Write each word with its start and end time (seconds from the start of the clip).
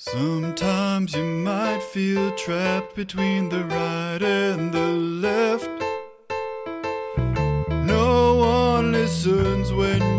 Sometimes 0.00 1.12
you 1.12 1.24
might 1.24 1.82
feel 1.82 2.30
trapped 2.36 2.94
between 2.94 3.48
the 3.48 3.64
right 3.64 4.22
and 4.22 4.72
the 4.72 4.92
left. 5.26 5.68
No 7.84 8.36
one 8.36 8.92
listens 8.92 9.72
when 9.72 10.17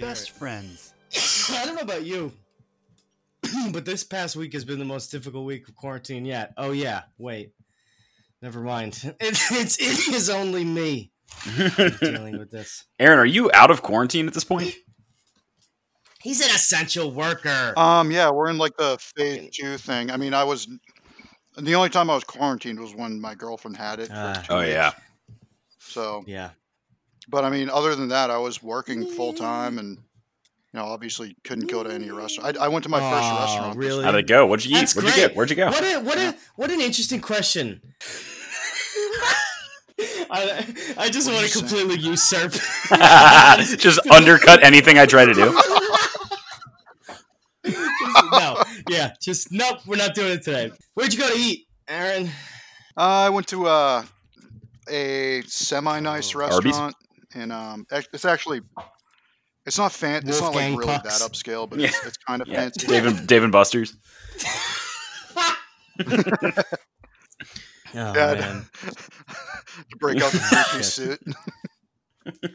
best 0.00 0.30
it. 0.30 0.34
friends. 0.36 0.92
I 1.50 1.64
don't 1.64 1.76
know 1.76 1.82
about 1.82 2.04
you, 2.04 2.32
but 3.72 3.84
this 3.84 4.04
past 4.04 4.36
week 4.36 4.52
has 4.52 4.64
been 4.64 4.78
the 4.78 4.84
most 4.84 5.10
difficult 5.10 5.44
week 5.46 5.68
of 5.68 5.74
quarantine 5.74 6.24
yet. 6.24 6.52
Oh 6.56 6.70
yeah, 6.72 7.02
wait, 7.18 7.52
never 8.42 8.60
mind. 8.60 9.00
It, 9.20 9.38
it's 9.52 9.78
it 9.80 10.14
is 10.14 10.28
only 10.30 10.64
me 10.64 11.10
dealing 12.00 12.38
with 12.38 12.50
this. 12.50 12.84
Aaron, 12.98 13.18
are 13.18 13.26
you 13.26 13.50
out 13.54 13.70
of 13.70 13.82
quarantine 13.82 14.26
at 14.26 14.34
this 14.34 14.44
point? 14.44 14.74
He's 16.20 16.40
an 16.40 16.48
essential 16.50 17.12
worker. 17.12 17.72
Um, 17.76 18.10
yeah, 18.10 18.30
we're 18.30 18.50
in 18.50 18.58
like 18.58 18.76
the 18.76 18.98
phase 19.16 19.50
two 19.56 19.76
thing. 19.78 20.10
I 20.10 20.16
mean, 20.16 20.34
I 20.34 20.42
was 20.44 20.66
the 21.56 21.74
only 21.76 21.88
time 21.90 22.10
I 22.10 22.14
was 22.14 22.24
quarantined 22.24 22.78
was 22.80 22.94
when 22.94 23.20
my 23.20 23.34
girlfriend 23.34 23.76
had 23.76 24.00
it. 24.00 24.08
For 24.08 24.42
two 24.44 24.52
Oh 24.52 24.58
weeks. 24.58 24.70
yeah. 24.70 24.92
So, 25.78 26.22
yeah, 26.26 26.50
but 27.28 27.44
I 27.44 27.50
mean, 27.50 27.68
other 27.70 27.94
than 27.94 28.08
that, 28.08 28.30
I 28.30 28.38
was 28.38 28.62
working 28.62 29.06
full 29.06 29.32
time, 29.32 29.78
and 29.78 29.98
you 29.98 30.80
know, 30.80 30.84
obviously 30.86 31.36
couldn't 31.44 31.70
go 31.70 31.82
to 31.82 31.90
any 31.92 32.10
restaurant. 32.10 32.56
I, 32.58 32.64
I 32.64 32.68
went 32.68 32.82
to 32.84 32.88
my 32.88 33.00
first 33.00 33.30
restaurant. 33.40 33.74
this 33.74 33.86
really? 33.86 34.04
How'd 34.04 34.14
it 34.16 34.26
go? 34.26 34.46
What'd 34.46 34.66
you 34.66 34.76
eat? 34.76 34.80
That's 34.80 34.96
What'd 34.96 35.10
you 35.10 35.16
get? 35.16 35.34
Where'd 35.36 35.50
you 35.50 35.56
go? 35.56 35.66
What 35.68 35.82
a 35.84 36.00
what 36.00 36.18
a 36.18 36.34
what 36.56 36.70
an 36.70 36.80
interesting 36.80 37.20
question. 37.20 37.80
I, 40.30 40.64
I 40.96 41.08
just 41.08 41.30
want 41.32 41.44
to 41.46 41.58
completely 41.58 41.96
usurp. 41.98 42.52
Just 43.78 44.06
undercut 44.08 44.62
anything 44.62 44.96
I 44.98 45.06
try 45.06 45.24
to 45.24 45.34
do. 45.34 45.60
no, 48.32 48.62
yeah, 48.88 49.12
just 49.20 49.50
nope. 49.50 49.78
We're 49.86 49.96
not 49.96 50.14
doing 50.14 50.32
it 50.32 50.42
today. 50.42 50.70
Where'd 50.94 51.12
you 51.12 51.18
go 51.18 51.28
to 51.28 51.36
eat, 51.38 51.66
Aaron? 51.88 52.26
Uh, 52.96 53.26
I 53.26 53.30
went 53.30 53.46
to 53.48 53.66
uh, 53.66 54.04
a 54.88 55.42
semi 55.46 55.98
nice 56.00 56.34
Oh. 56.34 56.42
Arby's? 56.42 56.78
Restaurant, 57.34 57.42
and 57.42 57.52
um, 57.52 57.86
it's 58.12 58.24
actually 58.24 58.60
it's 59.66 59.78
not 59.78 59.92
fan. 59.92 60.26
It's 60.28 60.40
not 60.40 60.54
like 60.54 60.70
really 60.70 60.86
Pucks. 60.86 61.18
that 61.18 61.30
upscale, 61.30 61.68
but 61.68 61.78
Yeah. 61.78 61.88
it's, 61.88 62.06
it's 62.06 62.16
kind 62.18 62.40
of 62.42 62.48
Yeah. 62.48 62.56
fancy. 62.62 62.86
Dave 62.86 63.06
and, 63.06 63.26
Dave 63.26 63.42
and 63.42 63.52
Buster's. 63.52 63.96
Oh 67.94 68.12
Yeah, 68.14 68.34
man. 68.34 68.66
to 68.84 69.96
break 69.98 70.20
out 70.22 70.30
the 70.30 70.38
three 70.38 70.78
piece 70.78 70.92
suit, 70.92 71.20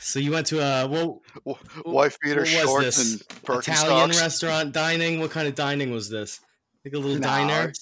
So 0.00 0.18
you 0.18 0.32
went 0.32 0.48
to 0.48 0.58
a 0.58 0.88
well 0.88 1.22
w- 1.46 1.56
wife 1.84 2.18
beater 2.20 2.40
what 2.40 2.50
was 2.50 2.50
shorts 2.62 2.84
this? 2.96 3.12
and 3.12 3.20
Birkenstocks. 3.44 3.84
Italian 3.84 4.10
restaurant 4.10 4.72
dining. 4.72 5.20
What 5.20 5.30
kind 5.30 5.46
of 5.46 5.54
dining 5.54 5.92
was 5.92 6.10
this? 6.10 6.40
Like 6.84 6.94
a 6.94 6.98
little 6.98 7.16
Nah, 7.18 7.28
diner? 7.46 7.66
Would 7.68 7.76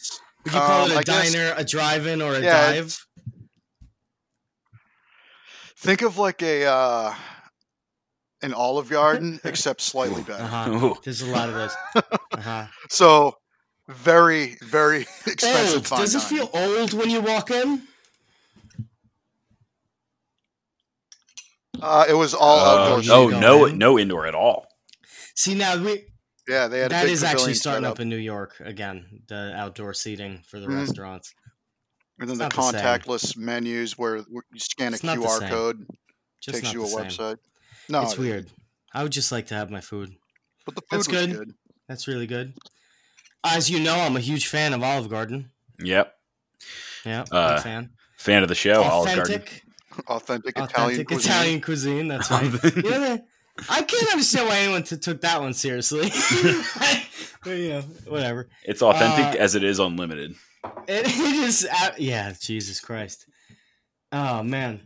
you 0.52 0.60
call 0.60 0.84
um, 0.84 0.90
it 0.90 0.94
a 0.94 0.98
I 0.98 1.02
guess- 1.04 1.32
diner, 1.32 1.54
a 1.56 1.64
drive-in, 1.64 2.20
or 2.20 2.34
a 2.34 2.40
Yeah, 2.40 2.72
dive? 2.72 3.06
It's- 5.82 5.86
Think 5.86 6.02
of 6.02 6.18
like 6.18 6.42
a 6.42 6.64
uh, 6.66 7.14
an 8.42 8.54
Olive 8.54 8.88
Garden, 8.90 9.40
except 9.44 9.80
slightly 9.80 10.22
better. 10.22 10.42
Uh-huh. 10.44 10.94
There's 11.04 11.22
a 11.22 11.26
lot 11.26 11.48
of 11.48 11.54
those. 11.54 11.74
Uh-huh. 12.34 12.66
So 12.88 13.36
very, 13.88 14.56
very 14.62 15.02
expensive. 15.26 15.74
Old. 15.76 15.86
fine 15.88 16.00
Does 16.00 16.14
it 16.14 16.22
feel 16.22 16.48
old 16.54 16.92
when 16.94 17.10
you 17.10 17.20
walk 17.20 17.50
in? 17.50 17.82
Uh, 21.80 22.04
it 22.08 22.14
was 22.14 22.32
all 22.34 22.58
Uh, 22.58 22.96
outdoor. 22.96 23.02
no, 23.30 23.38
no, 23.40 23.66
in. 23.66 23.78
no 23.78 23.98
indoor 23.98 24.26
at 24.26 24.34
all. 24.34 24.66
See 25.34 25.54
now 25.54 25.76
we 25.76 26.04
Yeah, 26.48 26.68
they 26.68 26.80
had 26.80 26.92
a 26.92 27.02
big 27.02 27.10
is 27.10 27.22
actually 27.22 27.54
starting 27.54 27.84
set 27.84 27.90
up 27.90 28.00
in 28.00 28.08
New 28.08 28.16
York 28.16 28.54
again. 28.60 29.22
The 29.28 29.52
outdoor 29.56 29.94
seating 29.94 30.42
for 30.48 30.58
the 30.60 30.66
Mhm. 30.66 30.80
restaurants. 30.80 31.34
And 32.22 32.30
then 32.30 32.46
it's 32.46 32.54
the 32.56 32.60
not 32.62 32.72
the 32.72 32.78
contactless 32.78 33.36
menus 33.36 33.98
where 33.98 34.16
you 34.18 34.42
scan 34.56 34.92
a 34.92 34.94
It's 34.94 35.04
not 35.04 35.16
the 35.18 35.22
QR 35.26 35.48
code, 35.48 35.86
Just 36.40 36.56
takes 36.56 36.64
not 36.68 36.74
you 36.74 36.84
a 36.84 36.86
same. 36.86 36.98
website. 37.04 37.36
No, 37.88 38.02
it's 38.02 38.16
weird. 38.16 38.48
I 38.94 39.02
would 39.02 39.12
just 39.12 39.32
like 39.32 39.46
to 39.48 39.54
have 39.54 39.70
my 39.70 39.80
food. 39.80 40.14
but 40.64 40.74
the 40.74 40.80
food 40.82 40.88
That's 40.90 41.08
was 41.08 41.16
good. 41.26 41.36
good. 41.36 41.54
That's 41.88 42.06
really 42.08 42.26
good. 42.26 42.54
As 43.44 43.68
you 43.68 43.80
know, 43.80 43.94
I'm 43.96 44.16
a 44.16 44.20
huge 44.20 44.46
fan 44.46 44.72
of 44.72 44.82
Olive 44.82 45.08
Garden. 45.10 45.50
Yep. 45.82 46.14
Yeah, 47.04 47.24
Uh, 47.32 47.60
fan. 47.60 47.90
Fan 48.16 48.42
of 48.44 48.48
the 48.48 48.54
show, 48.54 48.82
Olive 48.82 49.06
Garden. 49.14 49.22
Authentic, 49.34 49.62
Authentic, 50.06 50.50
Italian 50.56 50.70
authentic 51.00 51.06
cuisine. 51.08 51.30
Italian 51.32 51.60
cuisine. 51.60 52.08
That's 52.08 52.30
right. 52.30 52.76
you 52.76 52.82
know, 52.90 53.18
I 53.68 53.82
can't 53.82 54.10
understand 54.12 54.48
why 54.48 54.58
anyone 54.58 54.84
t- 54.84 54.96
took 54.96 55.20
that 55.22 55.40
one 55.40 55.54
seriously. 55.54 56.08
but, 57.44 57.50
you 57.58 57.68
know, 57.70 57.80
whatever. 58.06 58.48
It's 58.64 58.80
authentic 58.82 59.38
Uh, 59.40 59.42
as 59.42 59.54
it 59.56 59.64
is 59.64 59.78
unlimited. 59.80 60.34
It, 60.64 61.06
it 61.06 61.44
is. 61.44 61.66
Yeah, 61.98 62.32
Jesus 62.38 62.80
Christ. 62.80 63.26
Oh 64.12 64.42
man, 64.42 64.80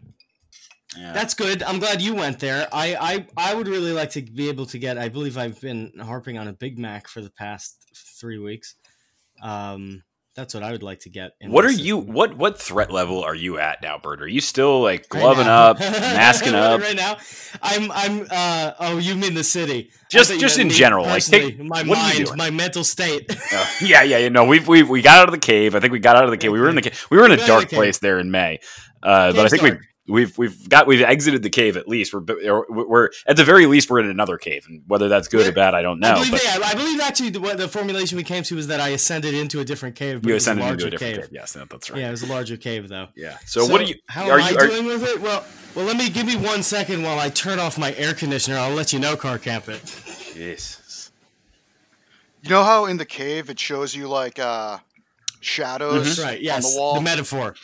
Yeah. 0.97 1.13
that's 1.13 1.35
good. 1.35 1.63
I'm 1.63 1.79
glad 1.79 2.01
you 2.01 2.15
went 2.15 2.39
there. 2.39 2.69
I, 2.73 2.97
I 3.37 3.51
I 3.51 3.55
would 3.55 3.69
really 3.69 3.93
like 3.93 4.11
to 4.11 4.23
be 4.23 4.49
able 4.49 4.67
to 4.67 4.79
get. 4.79 4.99
I 4.99 5.09
believe 5.09 5.37
I've 5.37 5.61
been 5.61 5.93
harping 6.01 6.39
on 6.39 6.49
a 6.49 6.53
Big 6.53 6.79
Mac 6.79 7.09
for 7.09 7.21
the 7.21 7.31
past 7.31 7.77
three 8.21 8.39
weeks. 8.39 8.77
Um, 9.43 10.03
that's 10.37 10.55
what 10.55 10.63
I 10.63 10.71
would 10.71 10.83
like 10.83 11.01
to 11.01 11.09
get. 11.09 11.33
in 11.41 11.51
what 11.51 11.65
are 11.65 11.71
you? 11.73 11.97
What 11.97 12.37
what 12.37 12.59
threat 12.61 12.93
level 12.93 13.25
are 13.25 13.35
you 13.35 13.59
at 13.59 13.83
now, 13.83 13.99
Bird? 13.99 14.23
Are 14.23 14.29
you 14.29 14.41
still 14.41 14.83
like 14.83 15.09
gloving 15.09 15.47
up, 15.49 15.81
masking 15.81 16.55
up? 16.55 16.81
right 16.81 16.95
now. 16.95 17.17
I'm 17.63 17.91
I'm 17.91 18.27
uh 18.31 18.73
oh 18.79 18.99
you 18.99 19.17
mean 19.17 19.35
the 19.35 19.43
city. 19.45 19.91
Just- 20.11 20.39
just 20.39 20.59
in 20.59 20.71
general, 20.71 21.05
like, 21.05 21.25
take- 21.25 21.59
my 21.59 21.81
you 21.81 21.87
mind, 21.87 22.29
my 22.37 22.51
mental 22.51 22.85
state. 22.85 23.29
Uh, 23.53 23.67
yeah, 23.83 24.03
yeah, 24.03 24.19
yeah. 24.19 24.29
No, 24.29 24.45
we've 24.45 24.69
we 24.69 24.83
we 24.83 25.03
got 25.03 25.19
out 25.19 25.29
of 25.29 25.33
the 25.33 25.41
cave. 25.41 25.75
I 25.75 25.81
think 25.81 25.93
we 25.93 25.99
got 25.99 26.15
out 26.17 26.25
of 26.25 26.31
the 26.31 26.37
cave. 26.37 26.53
We 26.53 26.61
were 26.61 26.69
in 26.69 26.77
the 26.77 26.83
cave. 26.83 27.07
We 27.11 27.17
were 27.17 27.25
in 27.25 27.33
a 27.33 27.37
got 27.37 27.43
out 27.51 27.63
of 27.65 27.69
dark 27.69 27.71
place 27.71 27.99
there 27.99 28.19
in 28.21 28.31
May, 28.31 28.61
uh, 29.03 29.33
but 29.33 29.47
I 29.47 29.49
think 29.49 29.63
we 29.63 29.71
dark. 29.71 29.83
We've 30.09 30.37
we've 30.39 30.69
got 30.69 30.87
we've 30.87 31.03
exited 31.03 31.43
the 31.43 31.51
cave 31.51 31.77
at 31.77 31.89
least. 31.89 32.13
We're 32.15 32.65
we're 32.69 33.11
at 33.27 33.37
the 33.37 33.45
very 33.45 33.67
least 33.67 33.91
we're 33.91 34.01
in 34.01 34.09
another 34.09 34.39
cave, 34.39 34.67
and 34.69 34.83
whether 34.87 35.09
that's 35.09 35.29
good 35.29 35.47
or 35.47 35.53
bad, 35.53 35.75
I 35.75 35.83
don't 35.83 36.03
I 36.05 36.09
know. 36.11 36.15
believe, 36.17 36.31
But 36.33 36.45
yeah, 36.45 36.59
I 36.65 36.75
believe 36.75 37.01
actually 37.01 37.31
the, 37.31 37.41
the 37.57 37.69
formulation 37.69 38.17
we 38.17 38.25
came 38.25 38.43
to 38.45 38.55
was 38.57 38.67
that 38.69 38.81
I 38.81 38.89
ascended 38.89 39.35
into 39.35 39.61
a 39.61 39.65
different 39.65 39.97
cave. 39.97 40.23
But 40.23 40.29
you 40.29 40.33
it 40.33 40.35
was 40.35 40.47
a 40.47 40.53
ascended 40.53 40.73
into 40.73 40.87
a 40.87 40.91
different 40.91 41.15
cave. 41.15 41.25
cave. 41.25 41.33
Yes, 41.33 41.53
that's 41.53 41.91
right. 41.91 42.01
Yeah, 42.01 42.09
it 42.09 42.13
was 42.13 42.23
a 42.23 42.27
larger 42.27 42.57
cave 42.57 42.89
though. 42.89 43.09
Yeah. 43.17 43.39
So, 43.47 43.67
what 43.67 43.81
are 43.81 43.85
you? 43.85 43.97
How 44.09 44.29
are 44.31 44.39
am 44.39 44.53
you? 44.55 44.59
I 44.61 44.65
are- 44.65 44.67
doing 44.69 44.87
with 44.87 45.03
it? 45.03 45.21
Well, 45.21 45.45
well, 45.75 45.85
let 45.85 45.97
me 45.97 46.09
give 46.09 46.27
me 46.27 46.37
one 46.37 46.63
second 46.63 47.03
while 47.03 47.19
I 47.19 47.29
turn 47.29 47.59
off 47.59 47.79
my 47.79 47.93
air 47.95 48.15
conditioner. 48.15 48.57
I'll 48.59 48.75
let 48.75 48.93
you 48.93 48.99
know, 48.99 49.17
car 49.17 49.39
camp 49.39 49.69
it. 49.69 49.83
Jesus. 50.35 51.11
You 52.43 52.51
know 52.51 52.63
how 52.63 52.85
in 52.87 52.97
the 52.97 53.05
cave 53.05 53.51
it 53.51 53.59
shows 53.59 53.95
you 53.95 54.07
like 54.09 54.39
uh, 54.39 54.79
shadows 55.41 56.17
That's 56.17 56.19
right. 56.21 56.41
Yes, 56.41 56.65
on 56.65 56.71
the 56.73 56.79
wall. 56.81 56.95
The 56.95 57.01
metaphor. 57.01 57.57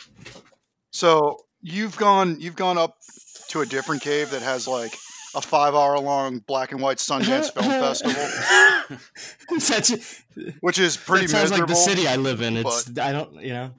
so 0.91 1.39
you've 1.63 1.97
gone 1.97 2.41
you've 2.41 2.57
gone 2.57 2.79
up 2.79 2.99
to 3.49 3.61
a 3.61 3.67
different 3.67 4.03
cave 4.03 4.31
that 4.31 4.43
has 4.43 4.67
like 4.69 4.93
a 5.35 5.41
five 5.41 5.75
hour 5.75 5.99
long 5.99 6.41
black 6.41 6.73
and 6.73 6.81
white 6.81 6.99
Sundance 6.99 7.53
Film 7.53 7.67
Festival, 8.91 8.99
Such, 9.59 9.93
which 10.61 10.79
is 10.79 10.97
pretty 10.97 11.27
that 11.27 11.49
sounds 11.49 11.51
like 11.51 11.67
the 11.67 11.75
city 11.75 12.07
I 12.07 12.17
live 12.17 12.43
in. 12.43 12.57
It's 12.57 12.99
I 12.99 13.13
don't 13.13 13.41
you 13.41 13.53
know. 13.53 13.71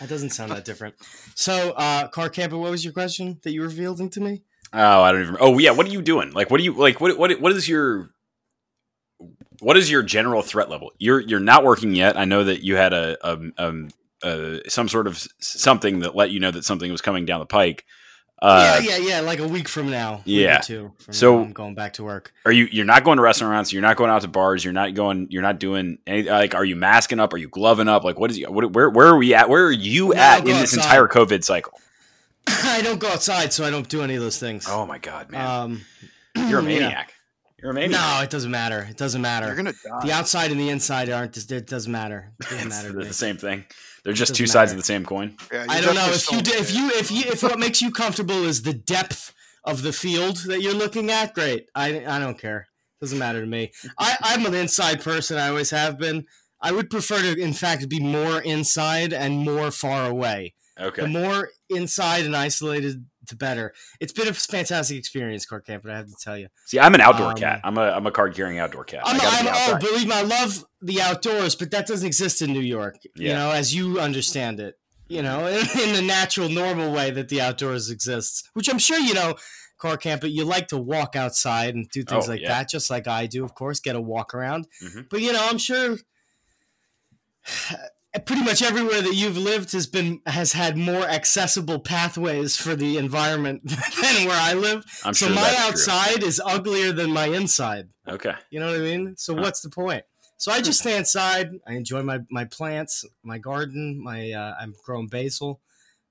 That 0.00 0.08
doesn't 0.08 0.30
sound 0.30 0.52
that 0.52 0.64
different. 0.64 0.94
So, 1.34 1.72
uh, 1.72 2.08
car 2.08 2.30
camper, 2.30 2.56
what 2.56 2.70
was 2.70 2.82
your 2.82 2.94
question 2.94 3.38
that 3.42 3.52
you 3.52 3.60
were 3.60 3.68
fielding 3.68 4.08
to 4.10 4.20
me? 4.20 4.42
Oh, 4.72 5.02
I 5.02 5.12
don't 5.12 5.22
even. 5.22 5.36
Oh, 5.38 5.58
yeah. 5.58 5.72
What 5.72 5.86
are 5.86 5.90
you 5.90 6.00
doing? 6.00 6.32
Like, 6.32 6.50
what 6.50 6.58
do 6.58 6.64
you 6.64 6.72
like? 6.72 7.00
What 7.00 7.18
what 7.18 7.38
what 7.40 7.52
is 7.52 7.68
your 7.68 8.10
what 9.60 9.76
is 9.76 9.90
your 9.90 10.02
general 10.02 10.42
threat 10.42 10.70
level? 10.70 10.92
You're 10.98 11.20
you're 11.20 11.40
not 11.40 11.64
working 11.64 11.94
yet. 11.94 12.16
I 12.16 12.24
know 12.24 12.44
that 12.44 12.62
you 12.62 12.76
had 12.76 12.92
a 12.92 13.16
um 13.28 13.52
um 13.58 13.88
uh, 14.26 14.58
some 14.68 14.88
sort 14.88 15.06
of 15.06 15.26
something 15.38 16.00
that 16.00 16.14
let 16.16 16.30
you 16.30 16.40
know 16.40 16.50
that 16.50 16.64
something 16.64 16.90
was 16.90 17.00
coming 17.00 17.24
down 17.26 17.40
the 17.40 17.46
pike. 17.46 17.84
Uh, 18.42 18.80
yeah, 18.82 18.96
yeah, 18.98 19.08
yeah. 19.08 19.20
Like 19.20 19.38
a 19.38 19.48
week 19.48 19.66
from 19.66 19.90
now. 19.90 20.20
Yeah. 20.26 20.58
two. 20.58 20.92
So- 21.10 21.38
now, 21.38 21.44
I'm 21.44 21.52
going 21.52 21.74
back 21.74 21.94
to 21.94 22.04
work. 22.04 22.32
Are 22.44 22.52
you? 22.52 22.68
You're 22.70 22.84
not 22.84 23.02
going 23.02 23.16
to 23.16 23.22
restaurants. 23.22 23.72
You're 23.72 23.80
not 23.82 23.96
going 23.96 24.10
out 24.10 24.22
to 24.22 24.28
bars. 24.28 24.62
You're 24.62 24.74
not 24.74 24.92
going. 24.92 25.28
You're 25.30 25.40
not 25.42 25.58
doing 25.58 25.98
any. 26.06 26.24
Like, 26.24 26.54
are 26.54 26.64
you 26.64 26.76
masking 26.76 27.18
up? 27.18 27.32
Are 27.32 27.38
you 27.38 27.48
gloving 27.48 27.88
up? 27.88 28.04
Like, 28.04 28.18
what 28.18 28.30
is? 28.30 28.38
What, 28.46 28.72
where? 28.74 28.90
Where 28.90 29.06
are 29.06 29.16
we 29.16 29.32
at? 29.32 29.48
Where 29.48 29.64
are 29.64 29.72
you 29.72 30.08
No, 30.08 30.20
at 30.20 30.40
in 30.40 30.46
this 30.48 30.76
outside. 30.76 30.82
entire 30.84 31.08
COVID 31.08 31.44
cycle? 31.44 31.80
I 32.46 32.82
don't 32.82 33.00
go 33.00 33.08
outside, 33.08 33.52
so 33.54 33.64
I 33.64 33.70
don't 33.70 33.88
do 33.88 34.02
any 34.02 34.16
of 34.16 34.22
those 34.22 34.38
things. 34.38 34.66
Oh 34.68 34.84
my 34.84 34.98
god, 34.98 35.30
man! 35.30 35.46
Um, 35.46 35.80
You're 36.50 36.60
a 36.60 36.62
yeah. 36.62 36.68
maniac. 36.68 37.12
You're 37.60 37.70
a 37.70 37.74
maniac. 37.74 37.90
No, 38.18 38.22
it 38.22 38.28
doesn't 38.30 38.50
matter. 38.50 38.86
It 38.90 38.98
doesn't 38.98 39.22
matter. 39.22 39.46
You're 39.46 39.56
gonna 39.56 39.72
die. 39.72 40.06
the 40.06 40.12
outside 40.12 40.50
and 40.50 40.60
the 40.60 40.68
inside 40.68 41.08
aren't. 41.08 41.34
It 41.50 41.66
doesn't 41.66 41.90
matter. 41.90 42.32
It 42.40 42.44
doesn't 42.50 42.66
It's 42.66 42.68
matter 42.68 42.92
to 43.00 43.06
the 43.06 43.14
same 43.14 43.38
thing. 43.38 43.64
They're 44.06 44.14
just 44.14 44.36
two 44.36 44.44
Doesn't 44.44 44.52
sides 44.52 44.70
of 44.70 44.78
the 44.78 44.84
same 44.84 45.04
coin. 45.04 45.36
Yeah, 45.52 45.66
I 45.68 45.80
don't 45.80 45.96
know 45.96 46.06
if 46.08 46.30
you 46.30 46.38
if 46.38 46.72
you 46.72 46.90
if 46.90 47.10
you 47.10 47.24
if 47.26 47.42
what 47.42 47.58
makes 47.58 47.82
you 47.82 47.90
comfortable 47.90 48.44
is 48.44 48.62
the 48.62 48.72
depth 48.72 49.34
of 49.64 49.82
the 49.82 49.92
field 49.92 50.36
that 50.46 50.62
you're 50.62 50.74
looking 50.74 51.10
at. 51.10 51.34
Great. 51.34 51.68
I 51.74 52.06
I 52.06 52.20
don't 52.20 52.38
care. 52.38 52.68
Doesn't 53.00 53.18
matter 53.18 53.40
to 53.40 53.46
me. 53.48 53.72
I 53.98 54.16
I'm 54.22 54.46
an 54.46 54.54
inside 54.54 55.02
person. 55.02 55.38
I 55.38 55.48
always 55.48 55.70
have 55.70 55.98
been. 55.98 56.24
I 56.60 56.70
would 56.70 56.88
prefer 56.88 57.20
to, 57.20 57.36
in 57.36 57.52
fact, 57.52 57.88
be 57.88 57.98
more 57.98 58.40
inside 58.42 59.12
and 59.12 59.38
more 59.38 59.72
far 59.72 60.08
away. 60.08 60.54
Okay. 60.78 61.02
The 61.02 61.08
more 61.08 61.50
inside 61.68 62.26
and 62.26 62.36
isolated, 62.36 63.04
the 63.28 63.34
better. 63.34 63.74
It's 63.98 64.12
been 64.12 64.28
a 64.28 64.32
fantastic 64.32 64.98
experience, 64.98 65.46
Court 65.46 65.66
Camp, 65.66 65.82
but 65.82 65.92
I 65.92 65.96
have 65.96 66.06
to 66.06 66.16
tell 66.22 66.38
you. 66.38 66.48
See, 66.66 66.78
I'm 66.78 66.94
an 66.94 67.00
outdoor 67.00 67.30
Um, 67.30 67.36
cat. 67.36 67.60
I'm 67.64 67.76
a 67.76 67.90
I'm 67.90 68.06
a 68.06 68.12
card 68.12 68.34
carrying 68.36 68.60
outdoor 68.60 68.84
cat. 68.84 69.02
I 69.04 69.10
I'm, 69.10 69.16
gotta 69.16 69.50
I'm 69.50 69.74
oh, 69.74 69.78
believe 69.78 70.06
me, 70.06 70.12
I 70.14 70.22
love 70.22 70.64
the 70.86 71.00
outdoors, 71.02 71.54
but 71.54 71.70
that 71.72 71.86
doesn't 71.86 72.06
exist 72.06 72.40
in 72.42 72.52
New 72.52 72.60
York. 72.60 72.96
You 73.14 73.34
know, 73.34 73.50
as 73.50 73.74
you 73.74 73.98
understand 74.00 74.60
it. 74.60 74.74
You 75.08 75.22
know, 75.22 75.46
in, 75.84 75.92
the 75.94 76.02
natural, 76.02 76.48
normal 76.48 76.92
way 76.92 77.12
that 77.12 77.28
the 77.28 77.40
outdoors 77.40 77.90
exists, 77.90 78.42
which 78.54 78.68
I'm 78.68 78.80
sure 78.80 78.98
you 78.98 79.14
know, 79.14 79.36
car 79.78 79.96
camp. 79.96 80.20
But 80.22 80.30
you 80.32 80.44
like 80.44 80.66
to 80.68 80.76
walk 80.78 81.14
outside 81.14 81.74
and 81.76 81.88
do 81.90 82.02
things 82.02 82.26
Oh, 82.26 82.32
like 82.32 82.40
yeah. 82.40 82.48
that, 82.48 82.68
just 82.68 82.90
like 82.90 83.06
I 83.06 83.26
do, 83.26 83.44
of 83.44 83.54
course. 83.54 83.78
Get 83.78 83.94
a 83.94 84.00
walk 84.00 84.34
around. 84.34 84.66
Mhm. 84.82 85.06
But 85.08 85.20
you 85.20 85.32
know, 85.32 85.46
I'm 85.48 85.58
sure. 85.58 85.96
Pretty 88.24 88.42
much 88.42 88.62
everywhere 88.62 89.02
that 89.02 89.14
you've 89.14 89.36
lived 89.36 89.72
has 89.72 89.86
been 89.86 90.22
has 90.24 90.54
had 90.54 90.78
more 90.78 91.02
accessible 91.06 91.78
pathways 91.78 92.56
for 92.56 92.74
the 92.74 92.96
environment 92.96 93.60
than 93.66 94.26
where 94.26 94.40
I 94.40 94.54
live. 94.54 94.84
I'm 95.04 95.12
so 95.12 95.26
sure 95.26 95.34
my 95.34 95.54
outside 95.58 96.22
is 96.22 96.40
uglier 96.42 96.92
than 96.92 97.10
my 97.12 97.26
inside. 97.26 97.90
Okay. 98.08 98.32
You 98.48 98.58
know 98.60 98.68
what 98.68 98.76
I 98.76 98.80
mean? 98.80 99.16
So 99.18 99.34
Huh. 99.36 99.42
what's 99.42 99.60
the 99.60 99.68
point? 99.68 100.04
So 100.36 100.52
I 100.52 100.60
just 100.60 100.80
stay 100.80 100.96
inside. 100.96 101.50
I 101.66 101.74
enjoy 101.74 102.02
my, 102.02 102.20
my 102.30 102.44
plants, 102.44 103.04
my 103.22 103.38
garden. 103.38 104.02
My 104.02 104.32
uh, 104.32 104.54
I'm 104.60 104.74
growing 104.84 105.06
basil. 105.08 105.60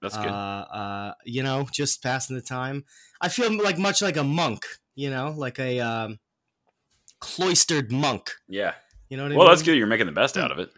That's 0.02 0.18
good. 0.18 0.28
Uh, 0.28 0.66
uh, 0.72 1.14
you 1.26 1.44
know, 1.44 1.68
just 1.72 2.02
passing 2.04 2.36
the 2.36 2.42
time. 2.42 2.86
I 3.22 3.30
feel 3.30 3.52
like 3.62 3.78
much 3.78 4.02
like 4.02 4.18
a 4.18 4.24
monk. 4.24 4.66
You 4.96 5.10
know, 5.10 5.34
like 5.36 5.60
a 5.60 5.80
um, 5.80 6.20
cloistered 7.20 7.92
monk. 7.92 8.32
yeah. 8.48 8.74
You 9.10 9.18
know 9.18 9.24
what 9.24 9.28
I 9.28 9.30
mean? 9.30 9.40
Well, 9.40 9.48
that's 9.50 9.62
good. 9.62 9.78
You're 9.78 9.86
making 9.86 10.08
the 10.08 10.12
best 10.12 10.36
out 10.36 10.52
of 10.52 10.58
it. 10.58 10.72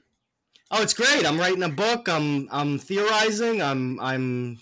Oh, 0.69 0.81
it's 0.81 0.94
great. 0.94 1.25
I'm 1.25 1.39
writing 1.39 1.63
a 1.63 1.69
book. 1.69 2.09
I'm 2.09 2.49
I'm 2.51 2.77
theorizing. 2.77 3.61
I'm 3.61 3.99
I'm 4.01 4.59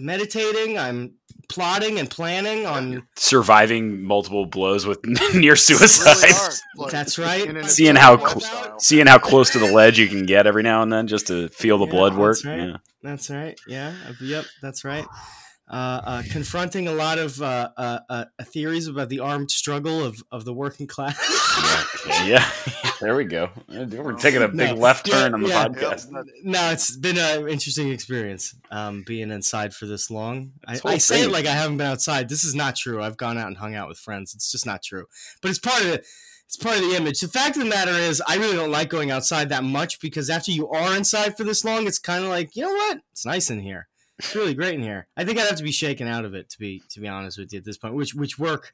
meditating. 0.00 0.78
I'm 0.78 1.14
plotting 1.48 1.98
and 1.98 2.10
planning 2.10 2.66
on. 2.66 3.06
Surviving 3.16 4.02
multiple 4.02 4.46
blows 4.46 4.86
with 4.86 5.04
near 5.06 5.20
Really 5.52 5.56
suicide. 5.56 6.32
are, 6.32 6.50
like, 6.82 6.90
That's 6.92 7.18
right. 7.18 7.64
Seeing 7.66 7.96
how 7.96 8.16
lifestyle. 8.16 8.78
Seeing 8.80 9.06
how 9.06 9.18
close 9.18 9.50
to 9.50 9.58
the 9.58 9.72
ledge 9.72 9.98
you 9.98 10.08
can 10.08 10.26
get 10.26 10.46
every 10.46 10.62
now 10.62 10.82
and 10.82 10.92
then 10.92 11.06
just 11.06 11.26
to 11.28 11.48
feel 11.48 11.78
the 11.78 11.86
Yeah, 11.86 11.90
blood 11.92 12.16
work. 12.16 12.36
that's 12.36 12.44
right. 12.46 12.58
Yeah. 12.68 12.76
That's 13.02 13.30
right. 13.30 13.60
Yeah. 13.66 13.94
Yep. 14.20 14.44
That's 14.62 14.84
right. 14.84 15.06
Uh, 15.70 16.00
uh, 16.04 16.22
confronting 16.30 16.88
a 16.88 16.92
lot 16.92 17.18
of 17.18 17.42
uh, 17.42 17.68
uh, 17.76 17.98
uh, 18.08 18.24
theories 18.44 18.86
about 18.86 19.10
the 19.10 19.20
armed 19.20 19.50
struggle 19.50 20.02
of, 20.02 20.22
of 20.32 20.46
the 20.46 20.54
working 20.54 20.86
class. 20.86 21.16
yeah. 22.06 22.24
yeah. 22.26 22.50
there 23.00 23.14
we 23.14 23.24
go. 23.24 23.50
We're 23.68 24.14
taking 24.14 24.42
a 24.42 24.48
big 24.48 24.56
No. 24.56 24.74
left 24.74 25.06
Yeah, 25.08 25.14
turn 25.14 25.34
on 25.34 25.42
the 25.42 25.48
yeah. 25.48 25.68
podcast. 25.68 26.06
no, 26.42 26.70
it's 26.70 26.96
been 26.96 27.18
an 27.18 27.48
interesting 27.48 27.90
experience 27.90 28.54
um, 28.70 29.04
being 29.06 29.30
inside 29.30 29.74
for 29.74 29.84
this 29.84 30.10
long. 30.10 30.52
I, 30.66 30.74
This 30.74 30.84
I 30.86 30.98
say 30.98 31.22
it 31.24 31.30
like 31.30 31.46
I 31.46 31.52
haven't 31.52 31.76
been 31.76 31.86
outside. 31.86 32.28
This 32.30 32.44
is 32.44 32.54
not 32.54 32.74
true. 32.74 33.02
I've 33.02 33.18
gone 33.18 33.36
out 33.36 33.48
and 33.48 33.56
hung 33.58 33.74
out 33.74 33.88
with 33.88 33.98
friends. 33.98 34.34
It's 34.34 34.50
just 34.50 34.64
not 34.64 34.82
true. 34.82 35.04
But 35.42 35.50
it's 35.50 35.58
part 35.58 35.82
of 35.82 35.88
it. 35.88 36.06
It's 36.46 36.56
part 36.56 36.76
of 36.78 36.82
the 36.82 36.96
image. 36.96 37.20
The 37.20 37.28
fact 37.28 37.56
of 37.58 37.62
the 37.62 37.68
matter 37.68 37.90
is, 37.92 38.22
I 38.26 38.36
really 38.36 38.56
don't 38.56 38.70
like 38.70 38.88
going 38.88 39.10
outside 39.10 39.50
that 39.50 39.64
much 39.64 40.00
because 40.00 40.30
after 40.30 40.50
you 40.50 40.66
are 40.70 40.96
inside 40.96 41.36
for 41.36 41.44
this 41.44 41.62
long, 41.62 41.86
it's 41.86 41.98
kind 41.98 42.24
of 42.24 42.30
like, 42.30 42.56
you 42.56 42.62
know 42.62 42.72
what? 42.72 43.00
It's 43.12 43.26
nice 43.26 43.50
in 43.50 43.60
here. 43.60 43.86
It's 44.18 44.34
really 44.34 44.54
great 44.54 44.74
in 44.74 44.82
here. 44.82 45.06
I 45.16 45.24
think 45.24 45.38
I'd 45.38 45.46
have 45.46 45.56
to 45.58 45.62
be 45.62 45.72
shaken 45.72 46.06
out 46.08 46.24
of 46.24 46.34
it 46.34 46.48
to 46.50 46.58
be 46.58 46.82
to 46.90 47.00
be 47.00 47.08
honest 47.08 47.38
with 47.38 47.52
you 47.52 47.58
at 47.58 47.64
this 47.64 47.76
point, 47.78 47.94
which 47.94 48.14
which 48.14 48.38
work 48.38 48.72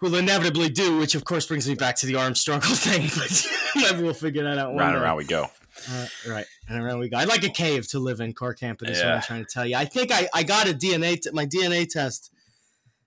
will 0.00 0.14
inevitably 0.14 0.68
do. 0.70 0.98
Which 0.98 1.14
of 1.14 1.24
course 1.24 1.46
brings 1.46 1.68
me 1.68 1.74
back 1.74 1.96
to 1.96 2.06
the 2.06 2.16
armed 2.16 2.38
struggle 2.38 2.70
thing, 2.74 3.08
but 3.16 3.46
maybe 3.76 4.02
we'll 4.02 4.14
figure 4.14 4.44
that 4.44 4.58
out. 4.58 4.68
one 4.70 4.78
Round 4.78 4.92
day. 4.92 4.96
and 4.96 5.04
round 5.04 5.16
we 5.18 5.24
go. 5.24 5.50
Uh, 5.90 6.06
right, 6.28 6.46
and 6.68 6.80
around 6.82 7.00
we 7.00 7.08
go. 7.08 7.18
I'd 7.18 7.28
like 7.28 7.42
a 7.44 7.50
cave 7.50 7.86
to 7.88 7.98
live 7.98 8.20
in, 8.20 8.32
car 8.32 8.54
camping. 8.54 8.88
Is 8.88 8.98
what 8.98 9.08
I'm 9.08 9.22
trying 9.22 9.44
to 9.44 9.50
tell 9.50 9.66
you. 9.66 9.76
I 9.76 9.84
think 9.84 10.10
I, 10.12 10.28
I 10.32 10.42
got 10.42 10.68
a 10.68 10.72
DNA 10.72 11.20
t- 11.20 11.30
my 11.32 11.46
DNA 11.46 11.88
test. 11.88 12.30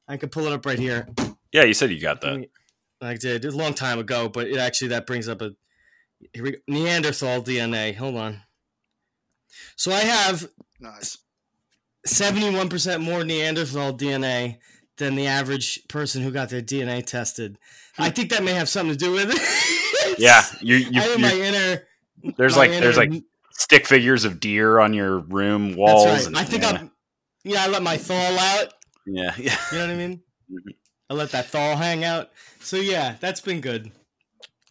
I 0.08 0.18
could 0.18 0.32
pull 0.32 0.46
it 0.46 0.54
up 0.54 0.66
right 0.66 0.78
here. 0.80 1.08
Yeah, 1.52 1.64
you 1.64 1.74
said 1.74 1.92
you 1.92 2.00
got 2.00 2.22
that. 2.22 2.46
I 3.02 3.16
did 3.16 3.46
a 3.46 3.52
long 3.52 3.74
time 3.74 4.00
ago, 4.00 4.30
but 4.30 4.48
it 4.48 4.58
actually 4.58 4.90
that 4.90 5.08
brings 5.08 5.28
up 5.28 5.42
a 5.42 5.52
here 6.34 6.44
we 6.44 6.52
go. 6.52 6.58
Neanderthal 6.68 7.42
DNA. 7.42 7.96
Hold 7.96 8.18
on. 8.18 8.42
So 9.76 9.92
I 9.92 10.00
have 10.02 10.48
Nice. 10.80 11.18
71% 12.08 13.02
more 13.02 13.24
Neanderthal 13.24 13.94
DNA 13.94 14.58
than 14.98 15.16
the 15.16 15.28
average 15.28 15.88
person 15.88 16.22
who 16.24 16.32
got 16.32 16.50
their 16.50 16.62
DNA 16.62 17.06
tested. 17.06 17.58
I 18.00 18.10
think 18.10 18.30
that 18.30 18.44
may 18.44 18.54
have 18.54 18.70
something 18.70 18.94
to 18.96 18.98
do 18.98 19.12
with 19.12 19.30
it. 19.32 20.20
Yeah, 20.20 20.44
you, 20.62 20.76
you, 20.92 21.02
I 21.02 21.06
think 21.06 21.20
my 21.22 21.34
inner 21.34 21.84
there's 22.38 22.56
my 22.56 22.68
like 22.68 22.72
there's 22.72 22.98
like 22.98 23.12
stick 23.52 23.86
figures 23.86 24.26
of 24.26 24.40
deer 24.40 24.80
on 24.80 24.94
your 24.94 25.20
room 25.20 25.68
that's 25.70 25.78
walls. 25.78 26.06
right. 26.06 26.28
and- 26.28 26.38
I 26.38 26.44
think 26.44 26.64
yeah, 26.64 26.70
I'm 26.70 26.92
yeah, 27.44 27.64
I 27.64 27.68
let 27.68 27.84
my 27.84 27.98
thaw 27.98 28.16
out. 28.16 28.74
yeah, 29.06 29.34
yeah. 29.38 29.56
You 29.72 29.78
know 29.78 29.86
what 29.88 29.94
I 29.94 29.96
mean? 29.98 30.22
Mhm. 30.52 30.74
I 31.10 31.14
let 31.14 31.32
that 31.32 31.48
thaw 31.48 31.76
hang 31.76 32.04
out. 32.04 32.30
So 32.60 32.78
yeah, 32.78 33.16
that's 33.20 33.42
been 33.42 33.62
good. 33.62 33.92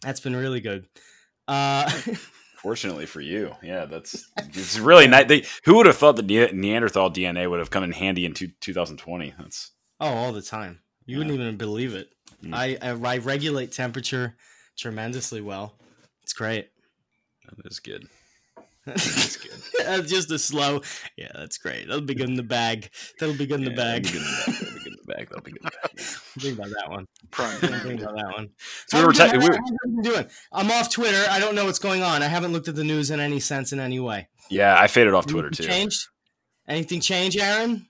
That's 0.01 0.19
been 0.19 0.35
really 0.35 0.59
good. 0.61 0.85
Uh, 1.47 1.89
Fortunately 2.57 3.05
for 3.05 3.21
you, 3.21 3.55
yeah, 3.61 3.85
that's 3.85 4.29
it's 4.37 4.79
really 4.79 5.07
nice. 5.07 5.27
They, 5.27 5.45
who 5.63 5.75
would 5.75 5.85
have 5.85 5.97
thought 5.97 6.15
that 6.15 6.25
Ne- 6.25 6.51
Neanderthal 6.51 7.11
DNA 7.11 7.49
would 7.49 7.59
have 7.59 7.69
come 7.69 7.83
in 7.83 7.91
handy 7.91 8.25
in 8.25 8.33
two, 8.33 8.49
2020? 8.61 9.33
That's 9.37 9.71
oh, 9.99 10.07
all 10.07 10.33
the 10.33 10.41
time. 10.41 10.79
You 11.05 11.19
wouldn't 11.19 11.39
even 11.39 11.55
believe 11.57 11.93
it. 11.93 12.09
Mm. 12.43 12.53
I, 12.53 12.77
I 12.81 13.15
I 13.15 13.17
regulate 13.19 13.71
temperature 13.71 14.35
tremendously 14.77 15.41
well. 15.41 15.75
It's 16.23 16.33
great. 16.33 16.69
that 17.55 17.71
is 17.71 17.79
good. 17.79 18.07
That's 18.85 19.37
good. 19.37 19.51
That's 19.85 20.09
just 20.09 20.31
a 20.31 20.39
slow. 20.39 20.81
Yeah, 21.17 21.31
that's 21.35 21.57
great. 21.57 21.87
That'll 21.87 22.01
be 22.01 22.15
good 22.15 22.29
in 22.29 22.35
the 22.35 22.43
bag. 22.43 22.89
That'll 23.19 23.35
be 23.35 23.45
good 23.45 23.61
in 23.61 23.71
Yeah, 23.71 23.75
bag. 23.75 24.03
That'll 24.05 24.19
be 24.19 24.19
good 24.19 24.27
in 24.27 24.73
the 24.73 24.79
bag. 24.81 24.86
That'll 25.07 25.07
be 25.07 25.07
good 25.07 25.07
in 25.07 25.07
the 25.07 25.11
bag. 25.19 25.29
That'll 25.29 25.43
be 25.43 25.51
good. 25.51 25.61
in 25.61 25.65
the 25.65 25.71
bag. 25.71 25.99
Think 26.39 26.59
about 26.59 26.69
that 26.69 26.89
one. 26.89 27.05
Prime. 27.31 27.57
Think 27.59 28.01
about 28.01 28.15
that 28.15 28.31
one. 28.33 28.49
So 28.87 28.99
we 28.99 29.05
were, 29.05 29.13
ta- 29.13 29.27
How 29.27 29.37
we 29.37 29.43
you 29.45 29.49
were 29.97 30.03
doing? 30.03 30.25
I'm 30.51 30.69
off 30.71 30.89
Twitter. 30.91 31.25
I 31.29 31.39
don't 31.39 31.55
know 31.55 31.65
what's 31.65 31.79
going 31.79 32.03
on. 32.03 32.21
I 32.23 32.27
haven't 32.27 32.51
looked 32.53 32.67
at 32.67 32.75
the 32.75 32.83
news 32.83 33.09
in 33.11 33.19
any 33.19 33.39
sense 33.39 33.71
in 33.73 33.79
any 33.79 33.99
way. 33.99 34.27
yeah, 34.49 34.77
I 34.79 34.87
faded 34.87 35.13
off 35.13 35.25
Twitter 35.25 35.47
Anything 35.47 35.65
too. 35.65 35.71
Changed? 35.71 36.07
Anything 36.67 36.99
change, 36.99 37.37
Aaron? 37.37 37.87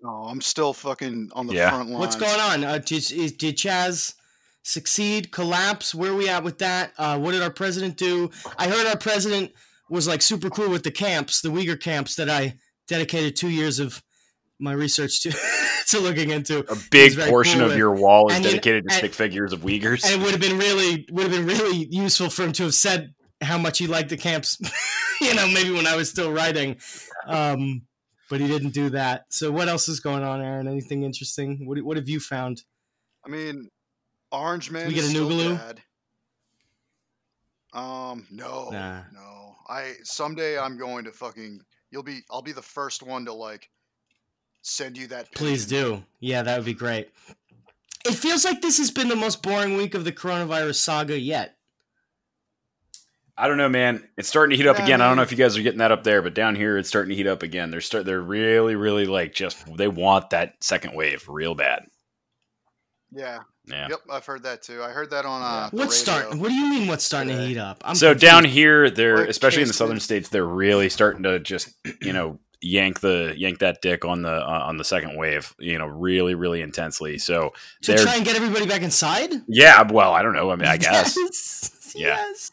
No, 0.00 0.10
I'm 0.10 0.40
still 0.40 0.72
fucking 0.72 1.30
on 1.32 1.46
the 1.48 1.54
Yeah. 1.54 1.70
front 1.70 1.90
line. 1.90 1.98
What's 1.98 2.14
going 2.16 2.40
on? 2.40 2.62
Uh, 2.64 2.78
did, 2.78 3.10
is, 3.10 3.32
did 3.32 3.56
Chaz 3.56 4.14
succeed, 4.62 5.32
collapse? 5.32 5.92
Where 5.94 6.12
are 6.12 6.16
we 6.16 6.28
at 6.28 6.44
with 6.44 6.58
that? 6.58 6.92
Uh, 6.98 7.18
what 7.18 7.32
did 7.32 7.42
our 7.42 7.50
president 7.50 7.96
do? 7.96 8.30
I 8.56 8.68
heard 8.68 8.86
our 8.86 8.96
president 8.96 9.52
was 9.90 10.06
like 10.06 10.22
super 10.22 10.50
cool 10.50 10.70
with 10.70 10.84
the 10.84 10.90
camps, 10.92 11.40
the 11.40 11.48
Uyghur 11.48 11.80
camps 11.80 12.14
that 12.14 12.30
I 12.30 12.54
dedicated 12.86 13.34
two 13.34 13.48
years 13.48 13.80
of 13.80 14.00
my 14.58 14.72
research 14.72 15.22
to, 15.22 15.30
to 15.88 16.00
looking 16.00 16.30
into. 16.30 16.60
A 16.70 16.76
big 16.90 17.16
portion 17.18 17.54
cool 17.58 17.64
of 17.64 17.68
with- 17.70 17.78
your 17.78 17.92
wall 17.94 18.28
is 18.30 18.36
and 18.36 18.44
you- 18.44 18.50
dedicated 18.50 18.88
to 18.88 18.94
stick 18.94 19.14
figures 19.14 19.52
of 19.52 19.60
Uyghurs. 19.62 20.04
And 20.04 20.20
it 20.20 20.24
would 20.24 20.32
have 20.32 20.40
been 20.40 20.58
really 20.58 21.06
would 21.10 21.22
have 21.24 21.32
been 21.32 21.46
really 21.46 21.86
useful 21.90 22.30
for 22.30 22.44
him 22.44 22.52
to 22.52 22.64
have 22.64 22.74
said 22.74 23.14
how 23.40 23.56
much 23.58 23.78
he 23.78 23.86
liked 23.86 24.08
the 24.10 24.16
camps, 24.16 24.58
you 25.20 25.34
know, 25.34 25.46
maybe 25.46 25.70
when 25.70 25.86
I 25.86 25.94
was 25.96 26.10
still 26.10 26.32
writing. 26.32 26.76
Um, 27.26 27.82
but 28.30 28.40
he 28.40 28.48
didn't 28.48 28.74
do 28.74 28.90
that. 28.90 29.24
So 29.30 29.50
what 29.50 29.68
else 29.68 29.88
is 29.88 30.00
going 30.00 30.22
on, 30.22 30.40
Aaron? 30.42 30.66
Anything 30.68 31.02
interesting? 31.04 31.66
What 31.66 31.78
what 31.82 31.96
have 31.96 32.08
you 32.08 32.20
found? 32.20 32.62
I 33.24 33.30
mean, 33.30 33.68
Orange 34.32 34.70
Man 34.70 34.86
We 34.88 34.94
get 34.94 35.04
is 35.04 35.10
a 35.10 35.10
still 35.12 35.28
Noogaloo? 35.30 35.56
bad. 35.56 35.80
Um, 37.72 38.26
no, 38.30 38.70
Nah. 38.70 39.02
no. 39.12 39.54
I 39.68 39.92
someday 40.02 40.58
I'm 40.58 40.78
going 40.78 41.04
to 41.04 41.12
fucking. 41.12 41.60
You'll 41.90 42.02
be. 42.02 42.20
I'll 42.30 42.42
be 42.42 42.52
the 42.52 42.62
first 42.62 43.02
one 43.02 43.24
to 43.26 43.32
like 43.32 43.68
send 44.68 44.96
you 44.96 45.06
that. 45.08 45.32
Please 45.34 45.66
do. 45.66 46.04
Yeah, 46.20 46.42
that 46.42 46.56
would 46.56 46.66
be 46.66 46.74
great. 46.74 47.10
It 48.04 48.14
feels 48.14 48.44
like 48.44 48.62
this 48.62 48.78
has 48.78 48.90
been 48.90 49.08
the 49.08 49.16
most 49.16 49.42
boring 49.42 49.76
week 49.76 49.94
of 49.94 50.04
the 50.04 50.12
coronavirus 50.12 50.76
saga 50.76 51.18
yet. 51.18 51.56
I 53.36 53.46
don't 53.46 53.56
know, 53.56 53.68
man. 53.68 54.08
It's 54.16 54.28
starting 54.28 54.50
to 54.50 54.56
heat 54.56 54.68
up 54.68 54.80
again. 54.80 55.00
I 55.00 55.06
don't 55.06 55.16
know 55.16 55.22
if 55.22 55.30
you 55.30 55.38
guys 55.38 55.56
are 55.56 55.62
getting 55.62 55.78
that 55.78 55.92
up 55.92 56.02
there, 56.02 56.22
but 56.22 56.34
down 56.34 56.56
here 56.56 56.76
it's 56.76 56.88
starting 56.88 57.10
to 57.10 57.14
heat 57.14 57.28
up 57.28 57.44
again. 57.44 57.70
They're 57.70 57.80
start. 57.80 58.04
They're 58.04 58.20
really, 58.20 58.74
really 58.74 59.06
like 59.06 59.32
just 59.32 59.64
they 59.76 59.86
want 59.86 60.30
that 60.30 60.54
second 60.60 60.94
wave 60.94 61.24
real 61.28 61.54
bad. 61.54 61.84
Yeah. 63.12 63.40
Yeah. 63.66 63.88
Yep, 63.90 64.00
I've 64.10 64.26
heard 64.26 64.42
that 64.44 64.62
too. 64.62 64.82
I 64.82 64.90
heard 64.90 65.10
that 65.10 65.24
on 65.24 65.42
uh, 65.42 65.68
What's 65.70 65.96
starting? 65.96 66.40
What 66.40 66.48
do 66.48 66.54
you 66.54 66.68
mean? 66.70 66.88
What's 66.88 67.04
starting 67.04 67.36
to 67.36 67.42
heat 67.42 67.58
up? 67.58 67.82
I'm 67.84 67.94
so 67.94 68.12
confused. 68.12 68.32
down 68.32 68.44
here, 68.44 68.90
they're 68.90 69.18
Like 69.18 69.28
especially 69.28 69.62
in 69.62 69.68
the 69.68 69.74
southern 69.74 69.96
did. 69.96 70.02
states, 70.02 70.30
they're 70.30 70.44
really 70.44 70.88
starting 70.88 71.22
to 71.24 71.38
just 71.38 71.68
you 72.02 72.12
know 72.12 72.40
yank 72.60 73.00
the 73.00 73.34
yank 73.36 73.58
that 73.60 73.80
dick 73.82 74.04
on 74.04 74.22
the 74.22 74.32
uh, 74.32 74.62
on 74.66 74.76
the 74.76 74.84
second 74.84 75.16
wave. 75.16 75.54
You 75.58 75.78
know, 75.78 75.86
really, 75.86 76.34
really 76.34 76.60
intensely. 76.62 77.18
So 77.18 77.52
to 77.82 77.96
try 77.96 78.16
and 78.16 78.24
get 78.24 78.36
everybody 78.36 78.66
back 78.66 78.82
inside. 78.82 79.32
yeah. 79.48 79.82
Well, 79.90 80.12
I 80.12 80.22
don't 80.22 80.34
know. 80.34 80.50
I 80.50 80.56
mean, 80.56 80.68
I 80.68 80.76
guess 80.78 81.16
Yes. 81.16 81.92
Yeah. 81.94 82.06
Yes. 82.16 82.50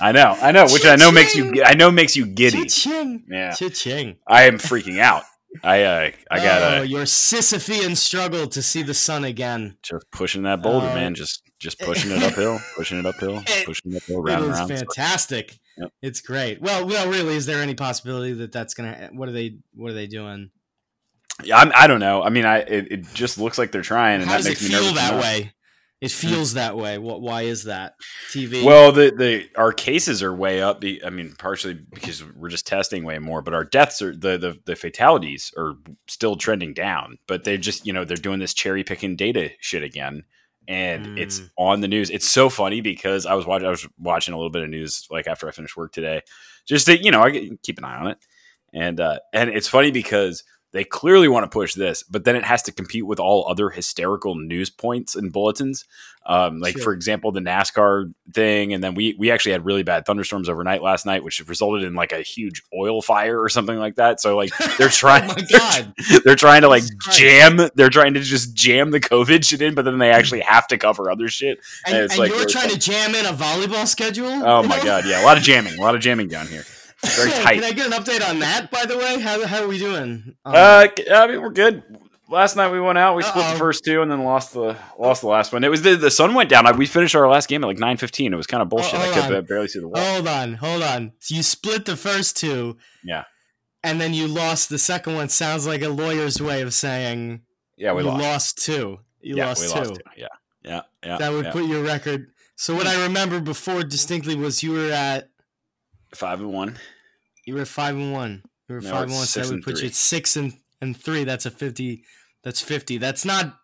I 0.00 0.12
know. 0.12 0.36
I 0.40 0.52
know. 0.52 0.66
Which 0.66 0.86
I 0.86 0.94
know 0.96 1.10
makes 1.10 1.34
you. 1.34 1.62
I 1.64 1.74
know 1.74 1.90
makes 1.90 2.14
you 2.16 2.24
giddy. 2.26 2.66
Cha-ching. 2.66 3.24
Yeah. 3.28 3.52
Cha-ching. 3.52 4.16
I 4.26 4.44
am 4.44 4.58
freaking 4.58 5.00
out. 5.00 5.24
I 5.64 5.82
uh, 5.82 6.10
I 6.30 6.38
Oh, 6.38 6.42
gotta 6.44 6.86
your 6.86 7.02
Sisyphean 7.04 7.96
struggle 7.96 8.46
to 8.48 8.62
see 8.62 8.82
the 8.82 8.94
sun 8.94 9.24
again. 9.24 9.76
just 9.82 10.08
pushing 10.12 10.42
that 10.42 10.62
boulder, 10.62 10.86
Uh, 10.88 10.94
man. 10.94 11.14
Just 11.14 11.42
just 11.58 11.80
pushing 11.80 12.10
it 12.12 12.22
uphill, 12.28 12.60
pushing 12.76 12.98
it 12.98 13.06
uphill, 13.06 13.42
It- 13.46 13.66
pushing 13.66 13.92
it 13.92 13.96
uphill, 13.96 14.18
It 14.18 14.30
round 14.30 14.44
and 14.44 14.52
is 14.52 14.58
round. 14.58 14.70
fantastic. 14.70 15.58
Yep. 15.78 15.92
It's 16.02 16.20
great. 16.20 16.60
Well, 16.60 16.86
well, 16.86 17.08
really, 17.08 17.36
is 17.36 17.46
there 17.46 17.62
any 17.62 17.74
possibility 17.74 18.32
that 18.34 18.52
that's 18.52 18.74
gonna? 18.74 19.10
What 19.12 19.28
are 19.28 19.32
they? 19.32 19.58
What 19.74 19.90
are 19.90 19.94
they 19.94 20.06
doing? 20.06 20.50
Yeah, 21.44 21.58
I'm, 21.58 21.72
I 21.74 21.86
don't 21.86 22.00
know. 22.00 22.22
I 22.22 22.30
mean, 22.30 22.44
I 22.44 22.58
it, 22.58 22.90
it 22.90 23.14
just 23.14 23.38
looks 23.38 23.58
like 23.58 23.70
they're 23.70 23.82
trying, 23.82 24.20
and 24.20 24.30
How 24.30 24.38
that 24.38 24.44
does 24.44 24.46
it 24.46 24.50
makes 24.50 24.62
me 24.62 24.68
feel 24.70 24.82
nervous. 24.82 24.94
that 24.94 25.20
way? 25.20 25.52
It 26.00 26.12
hmm. 26.12 26.28
feels 26.28 26.54
that 26.54 26.76
way. 26.76 26.98
What? 26.98 27.20
Why 27.20 27.42
is 27.42 27.64
that? 27.64 27.94
TV. 28.30 28.64
Well, 28.64 28.92
the 28.92 29.12
the 29.16 29.48
our 29.56 29.72
cases 29.72 30.22
are 30.22 30.34
way 30.34 30.62
up. 30.62 30.82
I 31.04 31.10
mean, 31.10 31.34
partially 31.38 31.74
because 31.74 32.24
we're 32.24 32.48
just 32.48 32.66
testing 32.66 33.04
way 33.04 33.18
more, 33.18 33.42
but 33.42 33.54
our 33.54 33.64
deaths 33.64 34.02
are 34.02 34.12
the 34.12 34.38
the, 34.38 34.58
the 34.64 34.76
fatalities 34.76 35.52
are 35.56 35.74
still 36.08 36.36
trending 36.36 36.74
down. 36.74 37.18
But 37.26 37.44
they're 37.44 37.56
just 37.56 37.86
you 37.86 37.92
know 37.92 38.04
they're 38.04 38.16
doing 38.16 38.38
this 38.38 38.54
cherry 38.54 38.84
picking 38.84 39.16
data 39.16 39.50
shit 39.60 39.82
again, 39.82 40.24
and 40.68 41.18
it's 41.18 41.40
Mm. 41.40 41.50
on 41.58 41.80
the 41.80 41.88
news. 41.88 42.10
It's 42.10 42.30
so 42.30 42.48
funny 42.48 42.80
because 42.80 43.26
I 43.26 43.34
was 43.34 43.46
watching 43.46 43.66
I 43.66 43.70
was 43.70 43.88
watching 43.98 44.34
a 44.34 44.36
little 44.36 44.50
bit 44.50 44.62
of 44.62 44.68
news 44.70 45.06
like 45.10 45.26
after 45.26 45.48
I 45.48 45.50
finished 45.52 45.76
work 45.76 45.92
today, 45.92 46.20
just 46.66 46.86
to 46.86 47.02
you 47.02 47.10
know 47.10 47.22
I 47.22 47.50
keep 47.62 47.78
an 47.78 47.84
eye 47.84 47.96
on 47.96 48.06
it, 48.08 48.18
and 48.72 49.00
uh, 49.00 49.18
and 49.32 49.50
it's 49.50 49.68
funny 49.68 49.90
because. 49.90 50.44
They 50.72 50.84
clearly 50.84 51.28
want 51.28 51.44
to 51.44 51.48
push 51.48 51.74
this, 51.74 52.02
but 52.02 52.24
then 52.24 52.36
it 52.36 52.44
has 52.44 52.62
to 52.64 52.72
compete 52.72 53.06
with 53.06 53.18
all 53.18 53.46
other 53.48 53.70
hysterical 53.70 54.34
news 54.34 54.68
points 54.68 55.16
and 55.16 55.32
bulletins. 55.32 55.84
Um, 56.26 56.60
like 56.60 56.74
Sure. 56.74 56.82
for 56.84 56.92
example, 56.92 57.32
the 57.32 57.40
NASCAR 57.40 58.12
thing, 58.34 58.74
and 58.74 58.84
then 58.84 58.94
we 58.94 59.16
we 59.18 59.30
actually 59.30 59.52
had 59.52 59.64
really 59.64 59.82
bad 59.82 60.04
thunderstorms 60.04 60.50
overnight 60.50 60.82
last 60.82 61.06
night, 61.06 61.24
which 61.24 61.40
resulted 61.48 61.84
in 61.84 61.94
like 61.94 62.12
a 62.12 62.20
huge 62.20 62.62
oil 62.78 63.00
fire 63.00 63.40
or 63.40 63.48
something 63.48 63.78
like 63.78 63.94
that. 63.94 64.20
So 64.20 64.36
like 64.36 64.50
they're 64.76 64.88
trying, 64.90 65.30
oh 65.30 65.34
my 65.34 65.46
god! 65.58 65.94
they're 66.26 66.34
trying 66.34 66.60
to 66.62 66.68
like 66.68 66.82
jam, 67.12 67.58
they're 67.74 67.88
trying 67.88 68.12
to 68.12 68.20
just 68.20 68.52
jam 68.54 68.90
the 68.90 69.00
COVID 69.00 69.48
shit 69.48 69.62
in, 69.62 69.74
but 69.74 69.86
then 69.86 69.96
they 69.96 70.10
actually 70.10 70.40
have 70.40 70.66
to 70.68 70.76
cover 70.76 71.10
other 71.10 71.28
shit. 71.28 71.60
And, 71.86 71.94
And 71.94 72.04
it's 72.04 72.12
and 72.12 72.20
like 72.20 72.30
you're 72.32 72.46
trying 72.46 72.68
to 72.70 72.78
jam 72.78 73.14
in 73.14 73.24
a 73.24 73.32
volleyball 73.32 73.86
schedule? 73.86 74.28
Oh 74.28 74.62
my 74.64 74.84
god, 74.84 75.06
yeah, 75.06 75.22
a 75.22 75.24
lot 75.24 75.38
of 75.38 75.42
jamming, 75.42 75.78
a 75.78 75.80
lot 75.80 75.94
of 75.94 76.02
jamming 76.02 76.28
down 76.28 76.46
here. 76.46 76.64
Very 77.04 77.30
Can. 77.30 77.64
I 77.64 77.72
get 77.72 77.86
an 77.86 77.92
update 77.92 78.28
on 78.28 78.40
that? 78.40 78.70
By 78.70 78.84
the 78.84 78.96
way, 78.98 79.20
how, 79.20 79.46
how 79.46 79.62
are 79.62 79.68
we 79.68 79.78
doing? 79.78 80.34
Um, 80.44 80.54
Uh, 80.54 80.88
I 81.12 81.26
mean, 81.28 81.40
we're 81.40 81.50
good. 81.50 81.82
Last 82.30 82.56
night 82.56 82.70
we 82.70 82.78
went 82.80 82.98
out. 82.98 83.16
We 83.16 83.22
split 83.22 83.44
Uh-oh. 83.44 83.52
the 83.54 83.58
first 83.58 83.84
two 83.84 84.02
and 84.02 84.10
then 84.10 84.22
lost 84.22 84.52
the 84.52 84.76
lost 84.98 85.22
the 85.22 85.28
last 85.28 85.50
one. 85.52 85.64
It 85.64 85.70
was 85.70 85.80
the 85.80 85.96
the 85.96 86.10
sun 86.10 86.34
went 86.34 86.50
down. 86.50 86.66
I- 86.66 86.72
We 86.72 86.84
finished 86.84 87.14
our 87.14 87.26
last 87.28 87.48
game 87.48 87.64
at 87.64 87.66
like 87.68 87.78
nine 87.78 87.96
fifteen. 87.96 88.34
It 88.34 88.36
was 88.36 88.46
kind 88.46 88.62
of 88.62 88.68
bullshit. 88.68 88.94
I 89.00 89.04
hold 89.04 89.14
could 89.14 89.24
on. 89.24 89.34
uh, 89.36 89.40
barely 89.42 89.68
see 89.68 89.78
the 89.80 89.88
wall. 89.88 89.96
hold 90.02 90.28
on, 90.28 90.54
hold 90.54 90.82
on. 90.82 91.12
So 91.20 91.34
you 91.36 91.42
split 91.42 91.86
the 91.86 91.96
first 91.96 92.36
two. 92.36 92.76
Yeah. 93.02 93.24
And 93.82 93.98
then 94.00 94.12
you 94.12 94.26
lost 94.28 94.68
the 94.68 94.78
second 94.78 95.14
one. 95.14 95.28
Sounds 95.30 95.66
like 95.66 95.80
a 95.82 95.88
lawyer's 95.88 96.42
way 96.42 96.60
of 96.60 96.74
saying 96.74 97.42
yeah, 97.78 97.92
we 97.94 98.02
you 98.02 98.08
lost. 98.08 98.22
lost 98.22 98.58
two. 98.64 98.98
You 99.22 99.36
yeah, 99.36 99.46
lost 99.46 99.62
we 99.62 99.68
two. 99.72 99.78
lost 99.78 99.94
two. 99.94 100.00
Yeah, 100.18 100.26
yeah, 100.64 100.80
yeah. 101.02 101.16
That 101.18 101.32
would 101.32 101.46
yeah. 101.46 101.52
put 101.52 101.64
your 101.64 101.82
record. 101.82 102.26
So 102.56 102.74
what 102.74 102.86
I 102.86 103.04
remember 103.04 103.40
before 103.40 103.84
distinctly 103.84 104.34
was 104.34 104.62
you 104.62 104.72
were 104.72 104.90
at 104.90 105.30
five 106.14 106.40
and 106.40 106.52
one. 106.52 106.78
you 107.44 107.54
were 107.54 107.64
five 107.64 107.94
and 107.94 108.12
one. 108.12 108.42
You 108.68 108.76
were 108.76 108.80
No, 108.80 108.90
five 108.90 109.02
and 109.04 109.12
one. 109.12 109.26
So 109.26 109.40
that 109.40 109.50
would 109.50 109.62
put 109.62 109.74
three. 109.74 109.82
you 109.82 109.88
at 109.88 109.94
six 109.94 110.36
and 110.36 110.54
and 110.80 110.96
three. 110.96 111.24
That's 111.24 111.46
a 111.46 111.50
fifty. 111.50 112.04
That's 112.42 112.60
fifty. 112.60 112.98
That's 112.98 113.24
not 113.24 113.58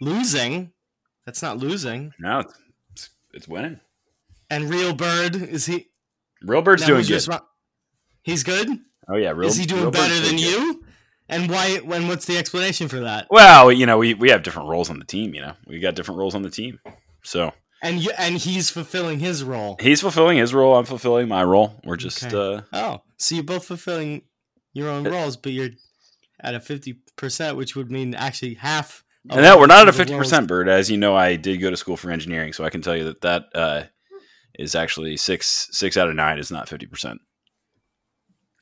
losing. 0.00 0.72
That's 1.24 1.42
not 1.42 1.58
losing. 1.58 2.12
No, 2.18 2.42
it's, 2.92 3.10
it's, 3.32 3.48
winning. 3.48 3.80
And 4.50 4.68
Real 4.68 4.94
Bird 4.94 5.36
is 5.36 5.66
he? 5.66 5.88
Real 6.42 6.60
Bird's 6.60 6.82
now 6.82 6.88
doing 6.88 7.04
good. 7.04 7.40
He's 8.22 8.42
good. 8.42 8.68
oh 9.08 9.16
yeah, 9.16 9.30
real. 9.30 9.48
is 9.48 9.56
he 9.56 9.64
doing 9.64 9.82
Real 9.82 9.90
Bird's 9.90 10.08
better 10.08 10.20
than 10.20 10.36
good. 10.36 10.40
you? 10.40 10.84
And 11.28 11.50
why? 11.50 11.78
When? 11.78 12.08
What's 12.08 12.26
the 12.26 12.36
explanation 12.36 12.88
for 12.88 13.00
that? 13.00 13.26
Well, 13.30 13.72
you 13.72 13.86
know, 13.86 13.96
we 13.96 14.12
we 14.12 14.30
have 14.30 14.42
different 14.42 14.68
roles 14.68 14.90
on 14.90 14.98
the 14.98 15.06
team. 15.06 15.34
You 15.34 15.40
know, 15.40 15.54
we 15.66 15.80
got 15.80 15.94
different 15.94 16.18
roles 16.18 16.34
on 16.34 16.42
the 16.42 16.50
team. 16.50 16.80
So 17.22 17.52
And 17.84 18.00
you 18.00 18.10
and 18.18 18.36
he's 18.36 18.70
fulfilling 18.70 19.20
his 19.20 19.44
role. 19.44 19.76
he's 19.80 20.00
fulfilling 20.00 20.38
his 20.38 20.52
role. 20.54 20.74
I'm 20.74 20.86
fulfilling 20.86 21.28
my 21.28 21.44
role. 21.44 21.78
We're 21.84 21.96
just 21.96 22.24
Okay. 22.24 22.36
uh, 22.36 22.62
Oh, 22.72 23.02
so 23.18 23.34
you're 23.36 23.44
both 23.44 23.66
fulfilling 23.66 24.22
your 24.72 24.88
own 24.88 25.06
Uh, 25.06 25.10
roles, 25.10 25.36
but 25.36 25.52
you're 25.52 25.70
at 26.40 26.54
a 26.54 26.60
fifty 26.60 27.00
percent, 27.16 27.56
which 27.56 27.76
would 27.76 27.90
mean 27.90 28.14
actually 28.14 28.54
half. 28.54 29.04
And 29.30 29.44
that 29.44 29.58
we're 29.58 29.66
not 29.66 29.82
at 29.82 29.88
a 29.88 29.92
fifty 29.92 30.16
percent, 30.16 30.48
bird, 30.48 30.68
as 30.68 30.90
you 30.90 30.96
know. 30.96 31.14
I 31.14 31.36
did 31.36 31.58
go 31.60 31.70
to 31.70 31.76
school 31.76 31.96
for 31.96 32.10
engineering, 32.10 32.52
so 32.52 32.64
I 32.64 32.70
can 32.70 32.82
tell 32.82 32.96
you 32.96 33.04
that 33.04 33.20
that 33.20 33.44
uh, 33.54 33.82
is 34.58 34.74
actually 34.74 35.16
six 35.16 35.68
six 35.70 35.96
out 35.96 36.08
of 36.08 36.14
nine 36.16 36.38
is 36.38 36.50
not 36.50 36.68
fifty 36.68 36.86
percent. 36.86 37.20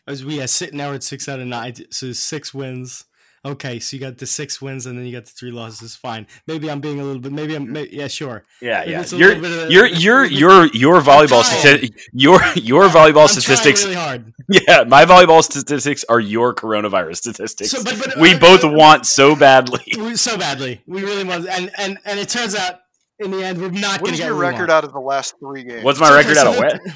As 0.06 0.24
we 0.24 0.40
are 0.42 0.46
sitting 0.48 0.78
now 0.78 0.92
at 0.92 1.02
six 1.04 1.28
out 1.28 1.38
of 1.40 1.46
nine, 1.46 1.74
so 1.90 2.12
six 2.12 2.52
wins. 2.52 3.04
Okay, 3.44 3.80
so 3.80 3.96
you 3.96 4.00
got 4.00 4.18
the 4.18 4.26
six 4.26 4.62
wins 4.62 4.86
and 4.86 4.96
then 4.96 5.04
you 5.04 5.10
got 5.10 5.24
the 5.24 5.32
three 5.32 5.50
losses. 5.50 5.96
Fine. 5.96 6.28
Maybe 6.46 6.70
I'm 6.70 6.80
being 6.80 7.00
a 7.00 7.04
little 7.04 7.20
bit. 7.20 7.32
Maybe 7.32 7.56
I'm. 7.56 7.72
may- 7.72 7.88
yeah, 7.90 8.06
sure. 8.06 8.44
Yeah, 8.60 8.80
Maybe 8.80 8.90
yeah. 8.92 9.00
it's 9.00 9.12
a 9.12 9.16
Your 9.16 9.28
little 9.34 9.42
bit 9.42 9.64
of- 9.64 9.70
your 9.72 9.86
your 9.86 10.24
your 10.24 10.66
your 10.72 11.00
volleyball 11.00 11.42
trying. 11.42 11.78
stati- 11.78 11.90
your 12.12 12.40
your 12.54 12.84
volleyball 12.88 13.22
I'm 13.22 13.28
statistics. 13.28 13.82
really 13.84 13.96
hard. 13.96 14.32
Yeah, 14.48 14.84
my 14.84 15.04
volleyball 15.04 15.42
statistics 15.42 16.04
are 16.08 16.20
your 16.20 16.54
coronavirus 16.54 17.16
statistics. 17.16 17.70
So, 17.70 17.82
but, 17.82 17.96
but 17.98 18.16
we 18.18 18.34
uh, 18.34 18.38
both 18.38 18.64
uh, 18.64 18.68
want 18.68 19.06
so 19.06 19.34
badly. 19.34 19.82
so 20.14 20.36
badly. 20.36 20.80
We 20.86 21.02
really 21.02 21.24
want, 21.24 21.48
and 21.48 21.70
and 21.78 21.98
and 22.04 22.20
it 22.20 22.28
turns 22.28 22.54
out 22.54 22.80
in 23.18 23.30
the 23.32 23.42
end 23.44 23.60
we're 23.60 23.70
not 23.70 24.00
What 24.00 24.00
going 24.00 24.08
to 24.08 24.12
is 24.14 24.18
get 24.20 24.26
your 24.26 24.34
record 24.36 24.70
out 24.70 24.84
of 24.84 24.92
the 24.92 25.00
last 25.00 25.34
three 25.40 25.64
games? 25.64 25.82
What's 25.84 25.98
my 25.98 26.08
So, 26.08 26.14
record 26.16 26.36
okay, 26.36 26.40
out 26.40 26.46
of 26.46 26.54
the- 26.54 26.60
what? 26.60 26.94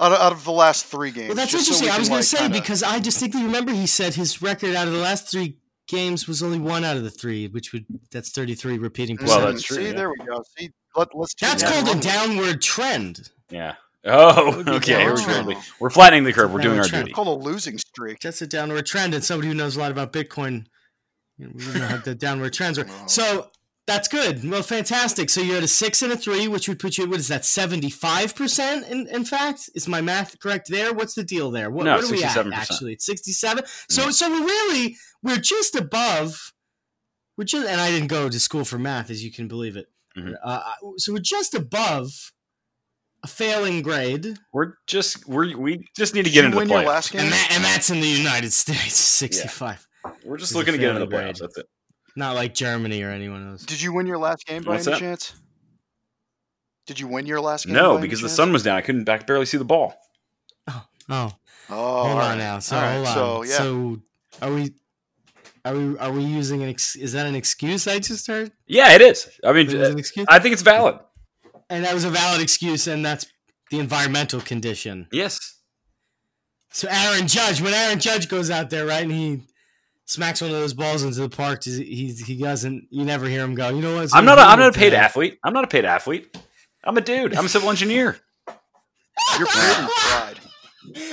Out 0.00 0.12
of, 0.12 0.18
out 0.20 0.32
of 0.32 0.44
the 0.44 0.52
last 0.52 0.86
three 0.86 1.10
games? 1.10 1.28
Well, 1.28 1.36
that's 1.36 1.52
just 1.52 1.66
so 1.66 1.72
interesting. 1.84 1.94
I 1.94 1.98
was 1.98 2.08
going 2.08 2.16
like, 2.18 2.24
to 2.24 2.28
say 2.28 2.38
kinda- 2.38 2.60
because 2.60 2.82
I 2.82 2.98
distinctly 2.98 3.42
remember 3.44 3.72
he 3.72 3.86
said 3.86 4.14
his 4.14 4.42
record 4.42 4.74
out 4.74 4.86
of 4.86 4.92
the 4.92 5.00
last 5.00 5.30
three 5.30 5.58
games 5.88 6.26
was 6.26 6.42
only 6.42 6.58
one 6.58 6.84
out 6.84 6.96
of 6.96 7.04
the 7.04 7.10
three, 7.10 7.46
which 7.48 7.72
would 7.72 7.86
that's 8.10 8.30
thirty 8.30 8.54
three 8.54 8.76
repeating 8.78 9.16
Well, 9.20 9.26
percent. 9.38 9.44
that's 9.52 9.62
true, 9.62 9.76
See, 9.76 9.84
yeah. 9.86 9.92
there 9.92 10.10
we 10.10 10.16
go. 10.26 10.42
See, 10.58 10.70
let, 10.96 11.08
let's. 11.14 11.34
do 11.34 11.46
That's 11.46 11.62
that. 11.62 11.72
called 11.72 11.84
a 11.84 11.90
Run 11.90 11.96
with 11.98 12.06
it. 12.06 12.08
downward 12.08 12.62
trend. 12.62 13.30
Yeah. 13.50 13.74
Oh, 14.08 14.62
okay. 14.68 15.04
We 15.10 15.22
downward. 15.24 15.54
go. 15.54 15.60
We're 15.80 15.90
flattening 15.90 16.24
the 16.24 16.32
curve. 16.32 16.52
We're 16.52 16.60
doing 16.60 16.78
our 16.78 16.84
trend. 16.84 17.06
duty. 17.06 17.12
Called 17.14 17.28
a 17.28 17.44
losing 17.44 17.76
streak. 17.78 18.20
That's 18.20 18.40
a 18.42 18.46
downward 18.46 18.86
trend, 18.86 19.14
and 19.14 19.24
somebody 19.24 19.48
who 19.48 19.54
knows 19.54 19.76
a 19.76 19.80
lot 19.80 19.90
about 19.90 20.12
Bitcoin, 20.12 20.66
you 21.38 21.46
know, 21.46 21.52
we 21.56 21.80
know 21.80 21.86
how 21.86 21.96
the 21.98 22.14
downward 22.14 22.52
trends 22.52 22.78
are. 22.78 22.86
Oh. 22.88 23.06
So 23.06 23.50
that's 23.86 24.08
good. 24.08 24.48
Well, 24.48 24.62
fantastic. 24.62 25.30
So 25.30 25.40
you're 25.40 25.58
at 25.58 25.62
a 25.62 25.68
six 25.68 26.02
and 26.02 26.12
a 26.12 26.16
three, 26.16 26.48
which 26.48 26.68
would 26.68 26.78
put 26.78 26.98
you. 26.98 27.04
At 27.04 27.10
what 27.10 27.18
is 27.20 27.28
that? 27.28 27.44
Seventy 27.44 27.90
five 27.90 28.34
percent. 28.34 28.86
In 28.88 29.06
in 29.08 29.24
fact, 29.24 29.70
is 29.74 29.86
my 29.88 30.00
math 30.00 30.38
correct 30.40 30.68
there? 30.68 30.92
What's 30.92 31.14
the 31.14 31.24
deal 31.24 31.50
there? 31.50 31.70
What, 31.70 31.84
No, 31.84 31.96
what 31.96 32.04
are 32.04 32.10
we 32.10 32.22
at 32.24 32.36
actually? 32.52 32.94
It's 32.94 33.06
sixty 33.06 33.32
seven. 33.32 33.64
So 33.88 34.10
so 34.10 34.28
we're 34.30 34.44
really 34.44 34.96
we're 35.22 35.38
just 35.38 35.74
above. 35.76 36.52
We're 37.36 37.44
just, 37.44 37.68
and 37.68 37.80
I 37.80 37.90
didn't 37.90 38.08
go 38.08 38.28
to 38.30 38.40
school 38.40 38.64
for 38.64 38.78
math, 38.78 39.10
as 39.10 39.22
you 39.22 39.30
can 39.30 39.46
believe 39.46 39.76
it. 39.76 39.86
Mhm. 40.16 40.34
Uh, 40.42 40.62
so 40.96 41.12
we're 41.12 41.18
just 41.18 41.54
above 41.54 42.32
a 43.22 43.26
failing 43.26 43.82
grade, 43.82 44.38
We're 44.54 44.74
just 44.86 45.28
we 45.28 45.54
we 45.54 45.84
just 45.96 46.14
need 46.14 46.24
to 46.24 46.30
get 46.30 46.40
you 46.40 46.44
into 46.46 46.54
the 46.54 46.58
win 46.60 46.68
your 46.70 46.78
playoffs. 46.80 46.86
last 46.86 47.12
game? 47.12 47.20
and 47.22 47.32
that 47.32 47.48
and 47.52 47.62
that's 47.64 47.90
in 47.90 48.00
the 48.00 48.06
United 48.08 48.52
States. 48.52 48.94
Sixty 49.22 49.48
five. 49.48 49.86
We're 50.24 50.38
just 50.38 50.54
looking 50.54 50.72
to 50.72 50.78
get 50.78 50.90
into 50.96 51.00
the 51.04 51.10
failing 51.10 51.26
playoffs. 51.34 51.38
grade. 51.40 51.48
That's 51.50 51.58
it. 51.58 51.66
Not 52.16 52.34
like 52.34 52.54
Germany 52.54 53.02
or 53.02 53.10
anyone 53.10 53.50
else. 53.50 53.64
Did 53.64 53.80
you 53.80 53.92
win 53.92 54.06
your 54.06 54.18
last 54.18 54.46
game 54.46 54.62
by 54.62 54.72
What's 54.72 54.86
any 54.86 54.94
that? 54.94 55.00
chance? 55.00 55.34
Did 56.86 56.98
you 56.98 57.08
win 57.08 57.26
your 57.26 57.40
last 57.40 57.66
game? 57.66 57.74
by 57.74 57.80
No, 57.82 57.92
any 57.92 58.02
because 58.02 58.20
the 58.20 58.28
chance? 58.28 58.36
sun 58.36 58.52
was 58.52 58.62
down. 58.62 58.76
I 58.76 58.80
couldn't 58.80 59.04
back 59.04 59.26
barely 59.26 59.44
see 59.46 59.58
the 59.58 59.64
ball. 59.64 59.94
Oh, 60.68 60.84
oh, 61.10 61.32
Oh, 61.68 61.74
hold 61.74 61.78
all 61.78 62.10
on 62.12 62.16
right. 62.16 62.38
now. 62.38 62.58
So 62.60 62.76
All 62.76 62.82
right, 62.82 62.94
hold 62.94 63.06
on. 63.08 63.14
So 63.14 63.42
yeah, 63.42 63.56
So 63.58 63.98
are 64.42 64.52
we? 64.52 64.74
Are 65.64 65.74
we? 65.74 65.98
Are 65.98 66.12
we 66.12 66.22
using 66.24 66.62
an? 66.62 66.68
Ex- 66.68 66.94
is 66.96 67.12
that 67.12 67.26
an 67.26 67.34
excuse 67.34 67.86
I 67.88 67.98
just 67.98 68.26
heard? 68.28 68.52
Yeah, 68.66 68.92
it 68.94 69.00
is. 69.02 69.28
I 69.44 69.52
mean, 69.52 69.68
It 69.68 69.74
an 69.74 69.98
excuse, 69.98 70.26
I 70.28 70.38
think 70.38 70.52
it's 70.52 70.62
valid. 70.62 70.98
and 71.68 71.84
that 71.84 71.92
was 71.92 72.04
a 72.04 72.10
valid 72.10 72.40
excuse, 72.40 72.86
and 72.86 73.04
that's 73.04 73.26
the 73.72 73.80
environmental 73.80 74.40
condition. 74.40 75.08
Yes. 75.10 75.58
So 76.70 76.86
Aaron 76.88 77.26
Judge, 77.26 77.60
when 77.60 77.74
Aaron 77.74 77.98
Judge 77.98 78.28
goes 78.28 78.48
out 78.50 78.70
there, 78.70 78.86
right, 78.86 79.02
and 79.02 79.10
he 79.10 79.42
smacks 80.06 80.40
one 80.40 80.50
of 80.50 80.56
those 80.56 80.72
balls 80.74 81.02
into 81.02 81.20
the 81.20 81.28
park, 81.28 81.62
he 81.64 81.82
he, 81.84 82.12
he 82.12 82.36
doesn't. 82.38 82.86
You 82.90 83.04
never 83.04 83.26
hear 83.28 83.44
him 83.44 83.54
go. 83.54 83.68
You 83.68 83.82
know 83.82 83.96
what? 83.96 84.10
I'm 84.14 84.24
not. 84.24 84.38
A, 84.38 84.42
I'm 84.42 84.58
not 84.58 84.74
a 84.74 84.78
paid 84.78 84.94
athlete. 84.94 85.38
I'm 85.44 85.52
not 85.52 85.64
a 85.64 85.68
paid 85.68 85.84
athlete. 85.84 86.36
I'm 86.84 86.96
a 86.96 87.00
dude. 87.00 87.34
I'm 87.36 87.46
a 87.46 87.48
civil 87.48 87.68
engineer. 87.70 88.16
You're 89.38 89.46
paid 89.46 89.88
pride. 89.88 90.34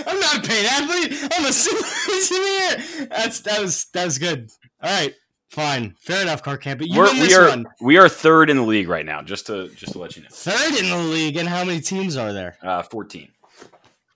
I'm 0.07 0.19
not 0.19 0.37
a 0.37 0.41
paid 0.47 0.65
athlete. 0.67 1.29
I'm 1.33 1.45
a 1.45 1.51
civil 1.51 1.83
engineer. 2.13 3.07
That's 3.09 3.39
that 3.41 3.59
was 3.61 3.85
that 3.93 4.05
was 4.05 4.17
good. 4.17 4.49
All 4.81 4.89
right, 5.01 5.13
fine, 5.49 5.95
fair 6.01 6.21
enough, 6.21 6.43
Car 6.43 6.57
Camp. 6.57 6.79
But 6.79 6.89
you 6.89 6.99
We're, 6.99 7.05
win 7.05 7.21
we 7.21 7.33
are 7.33 7.49
one. 7.49 7.65
we 7.81 7.97
are 7.97 8.07
third 8.09 8.49
in 8.49 8.57
the 8.57 8.63
league 8.63 8.87
right 8.89 9.05
now. 9.05 9.21
Just 9.21 9.47
to 9.47 9.69
just 9.69 9.93
to 9.93 9.99
let 9.99 10.15
you 10.15 10.21
know, 10.23 10.27
Third 10.31 10.77
in 10.79 10.89
the 10.89 10.97
league, 10.97 11.37
and 11.37 11.47
how 11.49 11.63
many 11.63 11.79
teams 11.81 12.17
are 12.17 12.33
there? 12.33 12.57
uh, 12.61 12.83
14. 12.83 13.29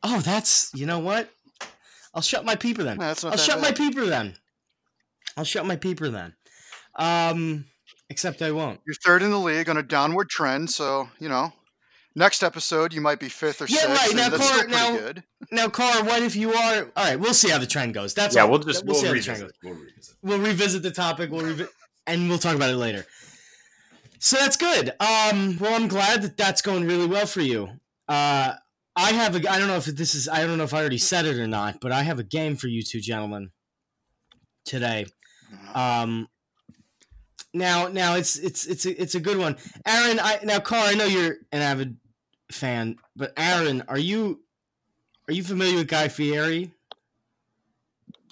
Oh, 0.03 0.19
that's 0.19 0.71
you 0.75 0.85
know 0.85 0.99
what? 0.99 1.29
I'll 2.13 2.21
shut 2.21 2.45
my 2.45 2.55
peeper 2.55 2.83
then. 2.83 2.97
No, 2.97 3.05
I'll 3.07 3.15
that 3.15 3.39
shut 3.39 3.59
my 3.61 3.71
peeper 3.71 4.05
then. 4.05 4.35
I'll 5.37 5.45
shut 5.45 5.65
my 5.65 5.75
peeper 5.77 6.09
then. 6.09 6.33
Um, 6.95 7.65
except 8.09 8.41
I 8.41 8.51
won't. 8.51 8.81
You're 8.85 8.95
third 8.95 9.21
in 9.21 9.31
the 9.31 9.37
league 9.39 9.69
on 9.69 9.77
a 9.77 9.83
downward 9.83 10.29
trend, 10.29 10.69
so 10.71 11.07
you 11.19 11.29
know. 11.29 11.53
Next 12.15 12.41
episode, 12.41 12.93
you 12.93 12.99
might 13.01 13.19
be 13.19 13.29
fifth 13.29 13.61
or 13.61 13.65
Yeah, 13.65 13.77
sixth. 13.81 14.07
right, 14.07 14.15
now, 14.15 14.29
that's 14.29 14.51
Cor- 14.51 14.67
now- 14.67 14.97
good. 14.97 15.23
Now, 15.51 15.69
Car, 15.69 16.03
what 16.03 16.23
if 16.23 16.35
you 16.35 16.51
are? 16.51 16.91
All 16.97 17.03
right, 17.05 17.15
we'll 17.19 17.35
see 17.35 17.49
how 17.51 17.59
the 17.59 17.67
trend 17.67 17.93
goes. 17.93 18.15
That's 18.15 18.35
yeah, 18.35 18.41
all. 18.41 18.49
we'll 18.49 18.57
just 18.59 18.83
we'll, 18.83 18.93
we'll, 18.95 19.01
see 19.01 19.07
how 19.07 19.13
the 19.13 19.21
trend 19.21 19.39
revisit. 19.41 19.61
goes. 19.61 19.71
We'll 19.71 19.83
revisit. 19.85 20.15
We'll 20.23 20.39
revisit 20.39 20.81
the 20.81 20.89
topic. 20.91 21.29
We'll 21.29 21.43
revi- 21.43 21.69
and 22.07 22.27
we'll 22.27 22.39
talk 22.39 22.55
about 22.55 22.71
it 22.71 22.77
later. 22.77 23.05
So 24.17 24.37
that's 24.37 24.57
good. 24.57 24.89
Um, 24.99 25.57
well, 25.59 25.75
I'm 25.75 25.87
glad 25.87 26.23
that 26.23 26.37
that's 26.37 26.63
going 26.63 26.87
really 26.87 27.05
well 27.05 27.27
for 27.27 27.41
you. 27.41 27.69
Uh, 28.07 28.53
I 28.95 29.11
have 29.11 29.35
a. 29.35 29.51
I 29.51 29.59
don't 29.59 29.67
know 29.67 29.75
if 29.77 29.85
this 29.85 30.15
is. 30.15 30.27
I 30.27 30.43
don't 30.43 30.57
know 30.57 30.63
if 30.63 30.73
I 30.73 30.79
already 30.79 30.97
said 30.97 31.27
it 31.27 31.37
or 31.37 31.45
not, 31.45 31.79
but 31.81 31.91
I 31.91 32.01
have 32.01 32.17
a 32.17 32.23
game 32.23 32.55
for 32.55 32.65
you 32.67 32.81
two 32.81 32.99
gentlemen 32.99 33.51
today. 34.65 35.05
Um, 35.73 36.27
now, 37.53 37.87
now 37.87 38.15
it's 38.15 38.37
it's 38.37 38.65
it's 38.65 38.85
a, 38.85 39.01
it's 39.01 39.15
a 39.15 39.19
good 39.19 39.37
one, 39.37 39.57
Aaron. 39.85 40.19
I 40.19 40.39
now, 40.43 40.59
Carl. 40.59 40.83
I 40.83 40.93
know 40.93 41.05
you're 41.05 41.37
an 41.51 41.61
avid 41.61 41.97
fan, 42.51 42.97
but 43.15 43.33
Aaron, 43.37 43.83
are 43.87 43.97
you 43.97 44.41
are 45.27 45.33
you 45.33 45.43
familiar 45.43 45.77
with 45.77 45.87
Guy 45.87 46.07
Fieri? 46.07 46.71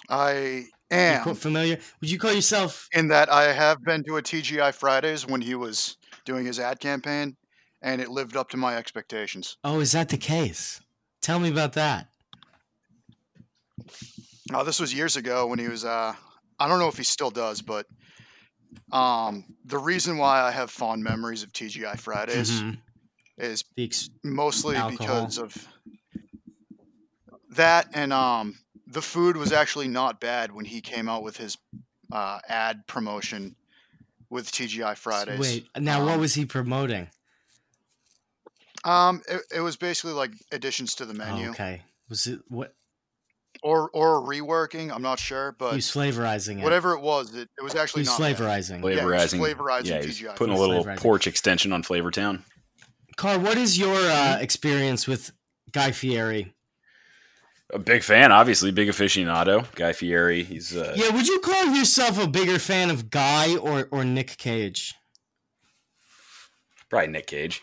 I 0.08 0.66
am 0.90 1.34
familiar? 1.34 1.78
Would 2.00 2.10
you 2.10 2.18
call 2.18 2.32
yourself? 2.32 2.88
in 2.92 3.08
that 3.08 3.30
I 3.30 3.52
have 3.52 3.82
been 3.82 4.04
to 4.04 4.18
a 4.18 4.22
TGI 4.22 4.72
Fridays 4.72 5.26
when 5.26 5.40
he 5.40 5.54
was 5.54 5.96
doing 6.24 6.46
his 6.46 6.60
ad 6.60 6.78
campaign, 6.78 7.36
and 7.82 8.00
it 8.00 8.08
lived 8.08 8.36
up 8.36 8.50
to 8.50 8.56
my 8.56 8.76
expectations. 8.76 9.56
Oh, 9.64 9.80
is 9.80 9.92
that 9.92 10.08
the 10.08 10.18
case? 10.18 10.80
Tell 11.20 11.40
me 11.40 11.48
about 11.48 11.72
that. 11.72 12.08
Oh, 14.54 14.62
this 14.62 14.78
was 14.78 14.94
years 14.94 15.16
ago 15.16 15.46
when 15.46 15.58
he 15.58 15.68
was. 15.68 15.84
Uh, 15.84 16.14
I 16.58 16.68
don't 16.68 16.78
know 16.78 16.88
if 16.88 16.96
he 16.96 17.04
still 17.04 17.30
does, 17.30 17.62
but 17.62 17.86
um, 18.92 19.44
the 19.64 19.78
reason 19.78 20.18
why 20.18 20.40
I 20.42 20.50
have 20.50 20.70
fond 20.70 21.02
memories 21.04 21.42
of 21.42 21.52
TGI 21.52 21.96
Fridays 21.96 22.50
Mhm. 22.50 22.78
is 23.38 23.64
ex- 23.76 24.10
mostly 24.24 24.76
Alcohol. 24.76 25.06
because 25.06 25.38
of 25.38 25.68
that, 27.50 27.86
and 27.94 28.12
um, 28.12 28.58
the 28.86 29.02
food 29.02 29.36
was 29.36 29.52
actually 29.52 29.88
not 29.88 30.20
bad 30.20 30.52
when 30.52 30.64
he 30.64 30.80
came 30.80 31.08
out 31.08 31.22
with 31.22 31.36
his 31.36 31.56
uh, 32.12 32.38
ad 32.48 32.86
promotion 32.86 33.56
with 34.30 34.50
TGI 34.50 34.94
Fridays. 34.94 35.38
Wait, 35.38 35.66
now 35.78 36.04
what 36.04 36.14
Um, 36.14 36.20
was 36.20 36.34
he 36.34 36.46
promoting? 36.46 37.08
Um, 38.84 39.22
it, 39.28 39.42
it 39.56 39.60
was 39.60 39.76
basically 39.76 40.12
like 40.12 40.32
additions 40.52 40.94
to 40.96 41.04
the 41.04 41.14
Oh, 41.14 41.16
menu, 41.18 41.50
okay, 41.50 41.82
was 42.08 42.26
it 42.26 42.40
what? 42.48 42.74
Or 43.66 43.90
or 43.92 44.22
reworking. 44.22 44.92
I'm 44.94 45.02
not 45.02 45.18
sure, 45.18 45.56
but 45.58 45.74
was 45.74 45.86
flavorizing 45.90 46.58
it. 46.60 46.64
whatever 46.64 46.92
it 46.94 47.00
was, 47.00 47.34
it, 47.34 47.48
it 47.58 47.62
was 47.64 47.74
actually 47.74 48.02
was 48.02 48.08
not 48.08 48.20
bad. 48.20 48.36
flavorizing. 48.36 48.94
Yeah, 48.94 49.02
Flavorizing. 49.02 49.40
flavorizing 49.40 49.86
yeah, 49.86 50.02
he's 50.02 50.20
TGI 50.20 50.36
putting 50.36 50.54
a 50.54 50.58
little 50.58 50.84
porch 50.96 51.26
extension 51.26 51.72
on 51.72 51.82
Flavortown. 51.82 52.42
Car, 53.16 53.38
what 53.38 53.56
is 53.58 53.76
your 53.78 53.96
Mm-hmm. 53.96 54.34
uh, 54.34 54.42
experience 54.42 55.06
with 55.08 55.32
Guy 55.72 55.90
Fieri? 55.92 56.52
A 57.74 57.78
big 57.80 58.02
fan, 58.04 58.30
obviously, 58.30 58.70
big 58.70 58.88
aficionado. 58.88 59.66
Guy 59.74 59.92
Fieri. 59.92 60.44
He's 60.44 60.76
uh, 60.76 60.92
Yeah, 60.94 61.10
would 61.10 61.26
you 61.26 61.40
call 61.40 61.66
yourself 61.74 62.22
a 62.22 62.28
bigger 62.28 62.58
fan 62.60 62.90
of 62.90 63.10
Guy 63.10 63.56
or 63.56 63.88
or 63.90 64.04
Nick 64.04 64.36
Cage? 64.38 64.94
probably 66.88 67.08
Nick 67.08 67.26
Cage. 67.26 67.62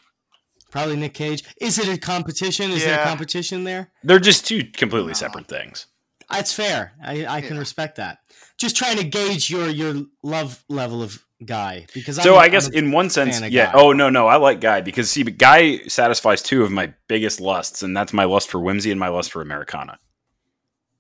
Probably 0.72 0.96
Nick 0.96 1.14
Cage. 1.14 1.44
Is 1.62 1.78
it 1.78 1.88
a 1.88 1.98
competition? 2.00 2.72
Is 2.72 2.84
there 2.84 3.00
a 3.00 3.04
competition 3.06 3.64
there? 3.64 3.92
They're 4.04 4.20
just 4.20 4.46
two 4.48 4.64
completely 4.66 5.10
No. 5.10 5.14
separate 5.14 5.48
things. 5.48 5.86
That's 6.36 6.54
fair. 6.54 6.94
I, 7.04 7.26
I 7.26 7.42
can 7.42 7.54
Yeah. 7.56 7.60
respect 7.60 7.96
that. 7.98 8.20
Just 8.58 8.76
trying 8.76 8.98
to 8.98 9.04
gauge 9.04 9.50
your 9.50 9.68
your 9.70 9.96
love 10.22 10.64
level 10.70 11.02
of 11.04 11.24
Guy 11.44 11.88
because 11.94 12.16
So 12.22 12.36
I'm, 12.36 12.42
I 12.42 12.50
guess 12.50 12.68
I'm 12.68 12.74
a- 12.74 12.78
in 12.78 12.92
one 12.92 13.10
sense, 13.10 13.42
yeah. 13.42 13.72
Guy. 13.72 13.72
Oh 13.74 13.92
no, 13.92 14.10
no, 14.10 14.28
I 14.28 14.38
like 14.38 14.62
Guy 14.62 14.82
because 14.82 15.10
see, 15.10 15.24
but 15.24 15.38
Guy 15.38 15.80
satisfies 15.88 16.42
two 16.42 16.64
of 16.64 16.72
my 16.72 16.94
biggest 17.08 17.42
lusts, 17.42 17.84
and 17.84 17.96
that's 17.98 18.14
my 18.14 18.24
lust 18.24 18.50
for 18.50 18.60
whimsy 18.62 18.92
and 18.92 19.00
my 19.00 19.10
lust 19.10 19.32
for 19.32 19.42
Americana. 19.42 19.98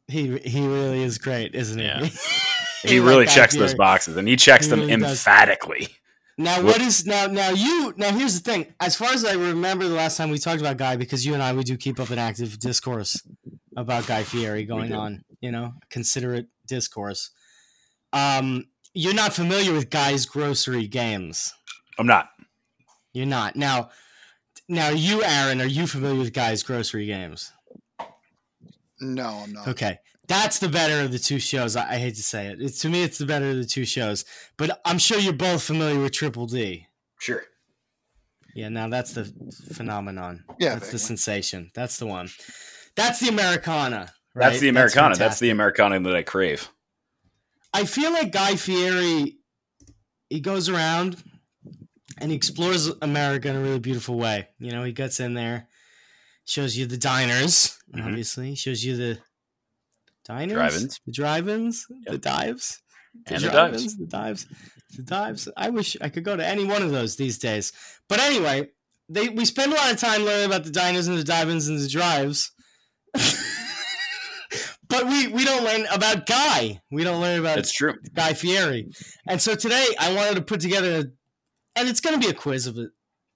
he 0.08 0.38
he 0.40 0.68
really 0.68 1.02
is 1.04 1.18
great, 1.18 1.56
isn't 1.56 1.80
he? 1.80 1.86
Yeah. 1.86 2.08
He 2.84 2.90
He 2.90 3.00
like 3.00 3.08
really 3.10 3.26
Guy 3.28 3.32
checks 3.36 3.56
those 3.56 3.74
boxes, 3.76 4.18
and 4.18 4.28
he 4.28 4.36
checks 4.36 4.66
He 4.66 4.72
them 4.72 4.80
really 4.82 4.98
does. 4.98 5.12
emphatically. 5.12 5.88
Now 6.38 6.62
what 6.62 6.82
is 6.82 7.06
now 7.06 7.28
now 7.28 7.52
you 7.52 7.94
now 7.96 8.12
here's 8.12 8.42
the 8.42 8.52
thing. 8.52 8.74
As 8.82 8.98
far 8.98 9.14
as 9.14 9.24
I 9.24 9.34
remember 9.36 9.88
the 9.88 9.96
last 9.96 10.18
time 10.18 10.32
we 10.32 10.38
talked 10.38 10.60
about 10.60 10.76
Guy, 10.76 10.98
because 10.98 11.26
you 11.26 11.34
and 11.34 11.42
I 11.42 11.54
we 11.54 11.64
do 11.64 11.78
keep 11.78 11.98
up 12.02 12.10
an 12.10 12.20
active 12.20 12.60
discourse 12.60 13.22
about 13.76 14.08
Guy 14.08 14.24
Fieri 14.24 14.66
going 14.66 14.94
on, 14.94 15.24
you 15.42 15.52
know, 15.52 15.74
considerate 15.90 16.48
discourse. 16.68 17.32
Um 18.12 18.68
you're 18.94 19.14
not 19.14 19.34
familiar 19.34 19.74
with 19.74 19.90
Guy's 19.90 20.26
grocery 20.26 20.88
games. 20.88 21.54
I'm 21.98 22.08
not. 22.08 22.30
You're 23.14 23.26
not. 23.26 23.56
Now 23.56 23.90
now 24.68 24.90
you, 24.90 25.24
Aaron, 25.24 25.62
are 25.62 25.68
you 25.68 25.88
familiar 25.88 26.20
with 26.20 26.34
Guy's 26.34 26.64
grocery 26.64 27.06
games? 27.06 27.52
No, 29.02 29.28
I'm 29.44 29.54
not. 29.54 29.68
Okay. 29.68 30.00
That's 30.28 30.60
the 30.60 30.70
better 30.70 31.04
of 31.04 31.12
the 31.12 31.20
two 31.20 31.40
shows. 31.40 31.76
I, 31.76 31.92
I 31.92 31.98
hate 31.98 32.16
to 32.16 32.24
say 32.24 32.48
it. 32.48 32.62
It's 32.62 32.80
to 32.80 32.90
me 32.90 33.04
it's 33.04 33.18
the 33.18 33.26
better 33.26 33.50
of 33.50 33.58
the 33.58 33.66
two 33.66 33.86
shows. 33.86 34.24
But 34.58 34.80
I'm 34.86 34.98
sure 34.98 35.20
you're 35.20 35.34
both 35.34 35.64
familiar 35.64 36.00
with 36.00 36.14
Triple 36.14 36.48
D. 36.48 36.88
Sure. 37.20 37.44
Yeah, 38.56 38.70
now 38.70 38.88
that's 38.88 39.14
the 39.14 39.26
phenomenon. 39.74 40.46
Yeah, 40.60 40.76
that's 40.76 40.92
the 40.92 41.00
sensation. 41.00 41.72
That's 41.74 41.98
the 41.98 42.06
one. 42.06 42.30
That's 42.96 43.20
the 43.20 43.30
Americana. 43.30 44.12
Right? 44.36 44.50
That's 44.50 44.60
the 44.60 44.70
Americana. 44.70 45.10
That's, 45.10 45.20
fantastic. 45.20 45.46
the 45.46 45.50
Americana 45.52 46.00
that 46.02 46.16
I 46.16 46.24
crave. 46.24 46.70
I 47.74 47.86
feel 47.86 48.12
like 48.12 48.32
Guy 48.32 48.56
Fieri. 48.56 49.38
He 50.30 50.40
goes 50.40 50.70
around 50.70 51.18
and 52.20 52.32
he 52.32 52.38
explores 52.38 52.88
America 53.02 53.50
in 53.50 53.56
a 53.56 53.62
really 53.62 53.80
beautiful 53.80 54.18
way. 54.18 54.48
You 54.60 54.72
know, 54.72 54.84
he 54.84 54.92
gets 54.92 55.20
in 55.20 55.34
there, 55.36 55.68
shows 56.46 56.76
you 56.78 56.86
the 56.88 56.98
diners. 56.98 57.78
Mhm. 57.94 58.06
Obviously, 58.08 58.56
shows 58.56 58.84
you 58.84 58.96
the 58.98 59.20
diners, 60.26 60.54
Drive-ins. 60.56 61.00
the 61.06 61.12
drive-ins, 61.12 61.86
the 62.06 62.14
Yep. 62.14 62.22
dives, 62.22 62.82
And 63.28 63.44
the 63.44 63.50
drive-ins, 63.50 63.84
dives. 63.84 63.98
the 63.98 64.06
dives, 64.08 64.46
the 64.96 65.04
dives. 65.04 65.48
I 65.58 65.70
wish 65.70 65.98
I 66.02 66.10
could 66.10 66.24
go 66.24 66.36
to 66.36 66.46
any 66.48 66.64
one 66.66 66.82
of 66.82 66.92
those 66.92 67.16
these 67.18 67.38
days. 67.38 67.72
But 68.10 68.20
anyway, 68.20 68.70
they 69.10 69.30
we 69.30 69.46
spend 69.46 69.74
a 69.74 69.76
lot 69.76 69.92
of 69.94 70.00
time 70.00 70.24
learning 70.24 70.46
about 70.46 70.64
the 70.64 70.72
diners 70.72 71.08
and 71.08 71.18
the 71.18 71.24
dive-ins 71.24 71.68
and 71.68 71.80
the 71.80 71.88
drives. 71.90 72.52
but 74.88 75.06
we 75.06 75.28
we 75.28 75.46
don't 75.46 75.64
learn 75.64 75.86
about 75.92 76.26
Guy. 76.26 76.82
We 76.92 77.04
don't 77.04 77.22
learn 77.22 77.40
about 77.40 77.56
That's 77.56 77.72
true. 77.72 77.96
Guy 78.14 78.34
Fieri. 78.34 78.90
And 79.28 79.42
so 79.42 79.56
today 79.56 79.86
I 80.00 80.14
wanted 80.14 80.36
to 80.36 80.42
put 80.42 80.62
together, 80.62 80.92
a, 80.94 81.04
and 81.76 81.90
it's 81.90 82.02
going 82.02 82.20
to 82.20 82.26
be 82.26 82.32
a 82.32 82.36
quiz 82.36 82.68
of 82.68 82.78
a, 82.78 82.88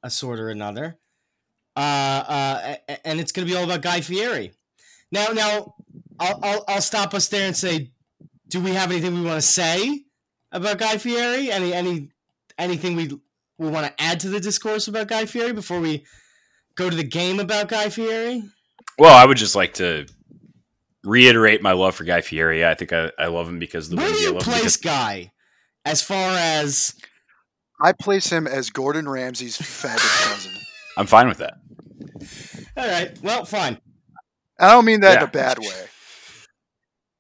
a 0.04 0.10
sort 0.10 0.40
or 0.40 0.50
another. 0.50 0.98
Uh, 1.76 1.80
uh, 1.80 2.76
and 3.06 3.20
it's 3.20 3.32
going 3.32 3.48
to 3.48 3.52
be 3.52 3.56
all 3.56 3.64
about 3.64 3.82
Guy 3.82 4.02
Fieri. 4.02 4.52
Now, 5.12 5.28
now, 5.28 5.76
I'll, 6.20 6.40
I'll, 6.44 6.66
I'll 6.68 6.82
stop 6.82 7.14
us 7.14 7.28
there 7.28 7.46
and 7.46 7.56
say, 7.56 7.92
do 8.48 8.60
we 8.60 8.72
have 8.72 8.92
anything 8.92 9.14
we 9.14 9.22
want 9.22 9.40
to 9.40 9.48
say 9.48 10.06
about 10.52 10.80
Guy 10.80 10.98
Fieri? 10.98 11.52
Any, 11.52 11.74
any, 11.74 12.10
anything 12.58 12.96
we 12.96 13.12
we 13.60 13.70
want 13.70 13.88
to 13.88 14.04
add 14.04 14.20
to 14.20 14.30
the 14.30 14.40
discourse 14.40 14.88
about 14.88 15.08
Guy 15.08 15.26
Fieri 15.26 15.54
before 15.54 15.80
we 15.80 16.06
go 16.76 16.90
to 16.90 16.96
the 16.96 17.04
game 17.04 17.40
about 17.40 17.70
Guy 17.70 17.90
Fieri? 17.90 18.44
Well, 19.00 19.16
I 19.16 19.26
would 19.26 19.38
just 19.38 19.56
like 19.56 19.76
to 19.76 20.08
reiterate 21.04 21.62
my 21.62 21.74
love 21.74 21.96
for 21.96 22.04
Guy 22.04 22.22
Fieri. 22.22 22.66
I 22.66 22.74
think 22.74 22.92
I, 22.94 23.12
I 23.20 23.28
love 23.28 23.48
him 23.48 23.60
because 23.60 23.86
of 23.88 23.92
the 23.92 23.98
Where 23.98 24.08
do 24.08 24.12
whimsy. 24.14 24.26
I 24.26 24.28
you 24.30 24.34
love 24.36 24.44
place 24.44 24.60
because- 24.78 24.78
Guy 24.78 25.32
as 25.86 26.02
far 26.02 26.32
as 26.38 26.96
I 27.82 27.94
place 27.94 28.30
him 28.30 28.48
as 28.48 28.70
Gordon 28.72 29.08
Ramsay's 29.08 29.58
faggot 29.58 30.26
cousin. 30.30 30.52
I'm 30.98 31.06
fine 31.06 31.28
with 31.28 31.38
that. 31.38 31.60
all 32.76 32.88
right? 32.88 33.16
Well, 33.22 33.46
fine. 33.46 33.80
I 34.60 34.72
don't 34.72 34.86
mean 34.86 35.02
that 35.02 35.18
in 35.22 35.28
a 35.28 35.32
bad 35.32 35.60
way. 35.60 35.86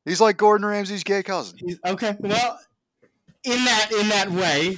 He's 0.05 0.19
like 0.19 0.37
Gordon 0.37 0.65
Ramsay's 0.65 1.03
gay 1.03 1.21
cousin. 1.21 1.59
He's- 1.59 1.79
Okay. 1.85 2.15
Well, 2.19 2.59
in 3.43 3.63
that 3.65 3.89
in 3.91 4.09
that 4.09 4.31
way, 4.31 4.77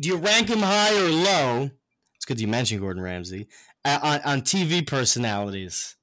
do 0.00 0.08
you 0.08 0.16
rank 0.16 0.48
him 0.48 0.60
high 0.60 0.94
or 0.96 1.08
low? 1.10 1.70
It's 2.16 2.24
good 2.24 2.40
you 2.40 2.48
mentioned 2.48 2.80
Gordon 2.80 3.02
Ramsay 3.02 3.48
on 3.84 4.20
on 4.24 4.40
TV 4.42 4.86
personalities 4.86 5.96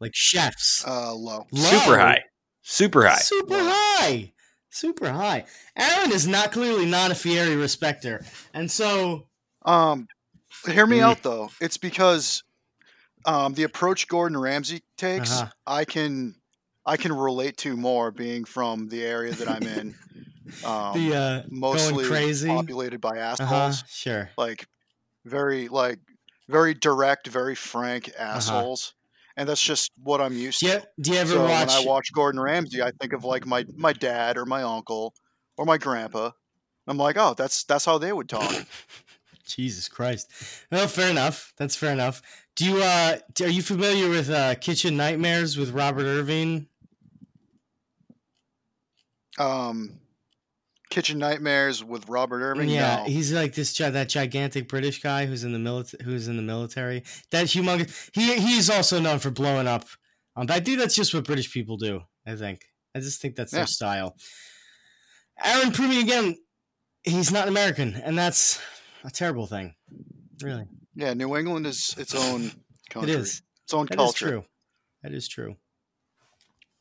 like 0.00 0.12
chefs. 0.14 0.84
Uh, 0.86 1.14
low. 1.14 1.46
Low? 1.50 1.60
Super 1.62 1.98
high. 1.98 2.24
Super 2.62 3.06
high. 3.06 3.18
Super 3.18 3.58
high. 3.58 4.32
Super 4.70 5.10
high. 5.10 5.44
Aaron 5.76 6.10
is 6.12 6.26
not 6.26 6.50
clearly 6.52 6.84
not 6.86 7.10
a 7.10 7.14
Fieri 7.14 7.56
respecter, 7.56 8.24
and 8.52 8.70
so 8.70 9.28
Um, 9.64 10.08
Hear 10.66 10.86
me 10.86 10.98
Mm. 10.98 11.02
out 11.02 11.22
though. 11.22 11.50
It's 11.60 11.76
because 11.78 12.42
um, 13.26 13.54
the 13.54 13.62
approach 13.64 14.08
Gordon 14.08 14.36
Ramsay 14.38 14.82
takes, 14.98 15.30
Uh-huh. 15.32 15.50
I 15.66 15.84
can 15.84 16.34
I 16.86 16.96
can 16.98 17.12
relate 17.12 17.56
to 17.58 17.76
more 17.76 18.10
being 18.10 18.44
from 18.44 18.88
the 18.88 19.02
area 19.04 19.32
that 19.34 19.48
I'm 19.48 19.62
in. 19.62 19.94
Um, 20.62 20.92
the 21.08 21.16
uh, 21.16 21.42
mostly 21.48 22.04
going 22.04 22.06
crazy. 22.06 22.48
populated 22.48 23.00
by 23.00 23.16
assholes. 23.16 23.50
Uh 23.50 23.54
huh. 23.54 23.72
Sure. 23.88 24.30
Like 24.36 24.66
very 25.24 25.68
like 25.68 25.98
very 26.48 26.74
direct, 26.74 27.26
very 27.28 27.54
frank 27.54 28.10
assholes. 28.18 28.94
And 29.36 29.48
that's 29.48 29.62
just 29.62 29.90
what 30.02 30.20
I'm 30.20 30.36
used 30.36 30.60
Do 30.60 30.66
you, 30.66 30.72
to. 30.74 30.88
do 31.00 31.10
you 31.12 31.18
ever 31.18 31.32
so 31.32 31.40
watch? 31.42 31.68
when 31.68 31.70
I 31.70 31.84
watch 31.84 32.12
Gordon 32.12 32.40
Ramsay, 32.40 32.82
I 32.82 32.92
think 33.00 33.12
of 33.12 33.24
like 33.24 33.46
my 33.46 33.64
my 33.76 33.92
dad 33.92 34.36
or 34.36 34.46
my 34.46 34.62
uncle 34.62 35.12
or 35.56 35.64
my 35.66 35.76
grandpa. 35.76 36.30
I'm 36.86 36.98
like, 36.98 37.16
oh, 37.18 37.34
that's 37.36 37.64
that's 37.64 37.84
how 37.84 37.98
they 37.98 38.12
would 38.12 38.28
talk. 38.28 38.52
Jesus 39.44 39.88
Christ. 39.88 40.30
Well, 40.70 40.86
fair 40.86 41.10
enough. 41.10 41.52
That's 41.56 41.74
fair 41.76 41.92
enough. 41.92 42.22
Do 42.54 42.64
you 42.64 42.82
uh 42.82 43.16
are 43.40 43.48
you 43.48 43.62
familiar 43.62 44.08
with 44.08 44.30
uh 44.30 44.54
Kitchen 44.54 44.96
Nightmares 44.96 45.56
with 45.56 45.70
Robert 45.72 46.04
Irvine? 46.04 46.68
Um, 49.38 49.98
Kitchen 50.90 51.18
Nightmares 51.18 51.82
with 51.82 52.08
Robert 52.08 52.42
Irvine. 52.42 52.68
yeah, 52.68 52.96
no. 52.98 53.04
he's 53.04 53.32
like 53.32 53.54
this 53.54 53.72
that 53.76 54.08
gigantic 54.08 54.68
British 54.68 55.00
guy 55.02 55.26
who's 55.26 55.42
in 55.44 55.52
the 55.52 55.58
military 55.58 56.04
who's 56.04 56.28
in 56.28 56.36
the 56.36 56.42
military. 56.42 57.02
That 57.30 57.46
humongous 57.46 58.10
he 58.12 58.34
he's 58.38 58.70
also 58.70 59.00
known 59.00 59.18
for 59.18 59.30
blowing 59.30 59.66
up. 59.66 59.86
Um, 60.36 60.46
I 60.50 60.60
think 60.60 60.78
that's 60.78 60.94
just 60.94 61.14
what 61.14 61.24
British 61.24 61.52
people 61.52 61.76
do. 61.76 62.00
I 62.26 62.36
think. 62.36 62.64
I 62.94 63.00
just 63.00 63.20
think 63.20 63.34
that's 63.36 63.52
Yeah. 63.52 63.60
their 63.60 63.66
style. 63.66 64.16
Aaron 65.44 65.72
proving 65.72 65.98
again 65.98 66.36
he's 67.02 67.32
not 67.32 67.48
American, 67.48 67.94
and 67.96 68.16
that's 68.16 68.60
a 69.04 69.10
terrible 69.10 69.46
thing. 69.46 69.74
Really. 70.42 70.66
yeah, 70.94 71.14
New 71.14 71.36
England 71.36 71.66
is 71.66 71.94
its 71.98 72.14
own 72.14 72.50
country. 72.90 73.12
It 73.12 73.18
is. 73.20 73.42
its 73.64 73.74
own 73.74 73.86
That 73.86 73.94
is 73.94 73.96
culture. 73.98 74.28
true. 74.28 74.44
That 75.02 75.12
is 75.12 75.28
true. 75.28 75.56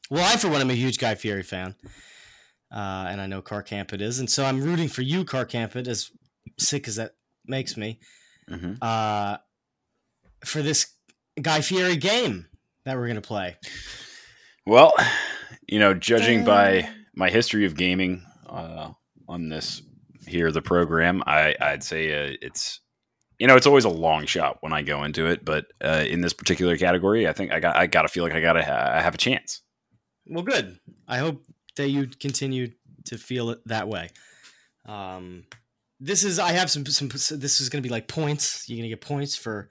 Well, 0.09 0.23
I, 0.23 0.37
for 0.37 0.49
one, 0.49 0.61
am 0.61 0.69
a 0.69 0.73
huge 0.75 0.97
Guy 0.99 1.15
Fieri 1.15 1.43
fan. 1.43 1.75
Uh, 2.73 3.05
and 3.09 3.21
I 3.21 3.27
know 3.27 3.41
Car 3.41 3.61
Campit 3.61 4.01
is. 4.01 4.19
And 4.19 4.29
so 4.29 4.43
I'm 4.45 4.61
rooting 4.61 4.87
for 4.87 5.03
you, 5.03 5.23
Car 5.25 5.45
Campit, 5.45 5.87
as 5.87 6.09
sick 6.57 6.87
as 6.87 6.95
that 6.95 7.11
makes 7.45 7.77
me, 7.77 7.99
Mhm. 8.49 8.77
uh, 8.81 9.37
for 10.45 10.61
this 10.61 10.87
Guy 11.41 11.61
Fieri 11.61 11.95
game 11.97 12.47
that 12.85 12.95
we're 12.97 13.05
going 13.07 13.15
to 13.15 13.21
play. 13.21 13.57
Well, 14.65 14.93
you 15.67 15.79
know, 15.79 15.93
judging 15.93 16.45
by 16.45 16.89
my 17.15 17.29
history 17.29 17.65
of 17.65 17.75
gaming 17.75 18.23
uh, 18.47 18.91
on 19.27 19.49
this 19.49 19.81
here 20.27 20.51
the 20.51 20.61
program, 20.61 21.21
I, 21.27 21.55
I'd 21.59 21.83
say 21.83 22.29
uh, 22.31 22.35
it's 22.41 22.79
you 23.39 23.47
know 23.47 23.55
it's 23.57 23.67
always 23.67 23.83
a 23.85 23.89
long 23.89 24.25
shot 24.25 24.57
when 24.61 24.71
I 24.73 24.83
go 24.83 25.03
into 25.03 25.25
it, 25.27 25.43
but 25.43 25.65
uh, 25.83 26.05
in 26.07 26.21
this 26.21 26.33
particular 26.33 26.77
category, 26.77 27.27
I 27.27 27.33
think 27.33 27.51
I 27.51 27.59
got 27.59 27.75
I 27.75 27.87
got 27.87 28.03
to 28.03 28.07
feel 28.07 28.23
like 28.23 28.33
I 28.33 28.41
got 28.41 28.53
to 28.53 28.63
ha- 28.63 28.91
I 28.93 29.01
have 29.01 29.15
a 29.15 29.17
chance. 29.17 29.61
Well, 30.25 30.43
good. 30.43 30.77
I 31.07 31.17
hope 31.17 31.45
that 31.75 31.89
you 31.89 32.07
continue 32.07 32.69
to 33.05 33.17
feel 33.17 33.49
it 33.49 33.59
that 33.65 33.87
way. 33.87 34.09
Um, 34.85 35.45
this 35.99 36.23
is 36.23 36.39
I 36.39 36.51
have 36.51 36.69
some 36.69 36.85
some. 36.85 37.07
This 37.07 37.61
is 37.61 37.69
going 37.69 37.81
to 37.81 37.87
be 37.87 37.93
like 37.93 38.07
points. 38.07 38.67
You're 38.67 38.77
going 38.77 38.89
to 38.89 38.95
get 38.95 39.01
points 39.01 39.35
for 39.35 39.69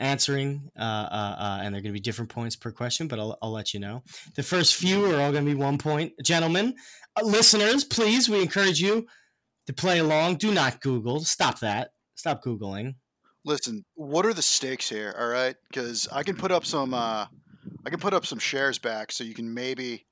answering, 0.00 0.70
uh, 0.78 0.82
uh, 0.82 1.36
uh, 1.38 1.60
and 1.62 1.74
they're 1.74 1.82
going 1.82 1.92
to 1.92 1.98
be 1.98 2.00
different 2.00 2.30
points 2.30 2.56
per 2.56 2.72
question. 2.72 3.06
But 3.06 3.18
I'll 3.18 3.38
I'll 3.42 3.52
let 3.52 3.72
you 3.72 3.80
know. 3.80 4.02
The 4.34 4.42
first 4.42 4.74
few 4.74 5.04
are 5.06 5.20
all 5.20 5.32
going 5.32 5.44
to 5.44 5.50
be 5.50 5.54
one 5.54 5.78
point. 5.78 6.12
Gentlemen, 6.22 6.74
uh, 7.16 7.24
listeners, 7.24 7.84
please, 7.84 8.28
we 8.28 8.42
encourage 8.42 8.80
you 8.80 9.06
to 9.66 9.72
play 9.72 9.98
along. 9.98 10.36
Do 10.36 10.52
not 10.52 10.80
Google. 10.80 11.20
Stop 11.20 11.60
that. 11.60 11.90
Stop 12.16 12.42
googling. 12.42 12.94
Listen, 13.44 13.84
what 13.94 14.26
are 14.26 14.34
the 14.34 14.42
stakes 14.42 14.88
here? 14.88 15.14
All 15.18 15.28
right, 15.28 15.54
because 15.68 16.08
I 16.12 16.24
can 16.24 16.34
put 16.36 16.50
up 16.50 16.66
some, 16.66 16.92
uh, 16.92 17.26
I 17.86 17.90
can 17.90 18.00
put 18.00 18.12
up 18.12 18.26
some 18.26 18.40
shares 18.40 18.78
back, 18.78 19.12
so 19.12 19.22
you 19.22 19.32
can 19.32 19.54
maybe 19.54 20.07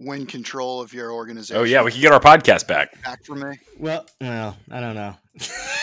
win 0.00 0.26
control 0.26 0.80
of 0.80 0.92
your 0.92 1.12
organization. 1.12 1.60
Oh 1.60 1.64
yeah, 1.64 1.82
we 1.82 1.90
can 1.92 2.00
get 2.00 2.12
our 2.12 2.20
podcast 2.20 2.66
back. 2.66 3.02
back 3.02 3.24
from 3.24 3.40
me. 3.40 3.58
Well, 3.78 4.06
well, 4.20 4.56
I 4.70 4.80
don't 4.80 4.94
know. 4.94 5.14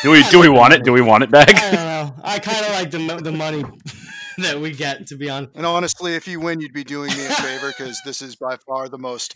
Do 0.03 0.11
we 0.11 0.23
do 0.29 0.39
we 0.39 0.49
want 0.49 0.73
it? 0.73 0.83
Do 0.83 0.93
we 0.93 1.01
want 1.01 1.23
it 1.23 1.31
back? 1.31 1.55
I 1.55 1.71
don't 1.71 1.85
know. 1.85 2.15
I 2.23 2.39
kind 2.39 2.65
of 2.65 2.71
like 2.71 2.91
the 2.91 3.23
the 3.23 3.31
money 3.31 3.63
that 4.37 4.59
we 4.59 4.71
get. 4.71 5.07
To 5.07 5.17
be 5.17 5.29
honest. 5.29 5.53
And 5.55 5.65
honestly, 5.65 6.15
if 6.15 6.27
you 6.27 6.39
win, 6.39 6.59
you'd 6.61 6.73
be 6.73 6.83
doing 6.83 7.09
me 7.15 7.25
a 7.25 7.29
favor 7.29 7.69
because 7.69 8.01
this 8.05 8.21
is 8.21 8.35
by 8.35 8.57
far 8.67 8.89
the 8.89 8.97
most 8.97 9.35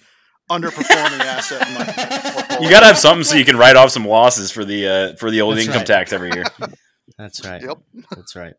underperforming 0.49 1.19
asset 1.19 1.67
in 1.67 1.73
my 1.75 1.85
portfolio. 1.85 2.61
You 2.61 2.69
got 2.69 2.79
to 2.81 2.87
have 2.87 2.97
something 2.97 3.23
so 3.23 3.35
you 3.35 3.45
can 3.45 3.57
write 3.57 3.75
off 3.75 3.91
some 3.91 4.05
losses 4.05 4.51
for 4.51 4.65
the 4.65 4.87
uh, 4.87 5.15
for 5.15 5.31
the 5.31 5.41
old 5.41 5.55
That's 5.55 5.67
income 5.67 5.79
right. 5.79 5.87
tax 5.87 6.13
every 6.13 6.31
year. 6.33 6.45
That's 7.17 7.45
right. 7.45 7.61
Yep. 7.61 7.77
That's 8.15 8.35
right. 8.35 8.53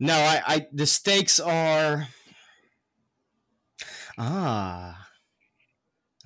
No, 0.00 0.14
I, 0.14 0.42
I 0.46 0.66
the 0.72 0.86
stakes 0.86 1.40
are 1.40 2.08
ah 4.18 5.03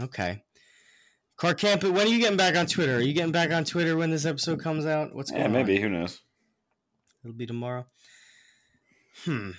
okay. 0.01 0.43
Car 1.37 1.55
Camp, 1.55 1.85
when 1.85 1.97
are 1.97 2.07
you 2.07 2.19
getting 2.19 2.37
back 2.37 2.57
on 2.57 2.67
Twitter? 2.67 2.97
Are 2.97 3.01
you 3.01 3.13
getting 3.13 3.33
back 3.33 3.53
on 3.53 3.65
Twitter 3.65 3.97
when 3.97 4.11
this 4.11 4.25
episode 4.25 4.61
comes 4.61 4.87
out? 4.87 5.15
What's 5.15 5.31
going 5.31 5.43
yeah, 5.43 5.47
on? 5.47 5.53
maybe. 5.53 5.81
Who 5.81 5.89
knows? 5.89 6.21
It'll 7.25 7.37
be 7.37 7.47
tomorrow. 7.47 7.87
Hmm. 9.25 9.53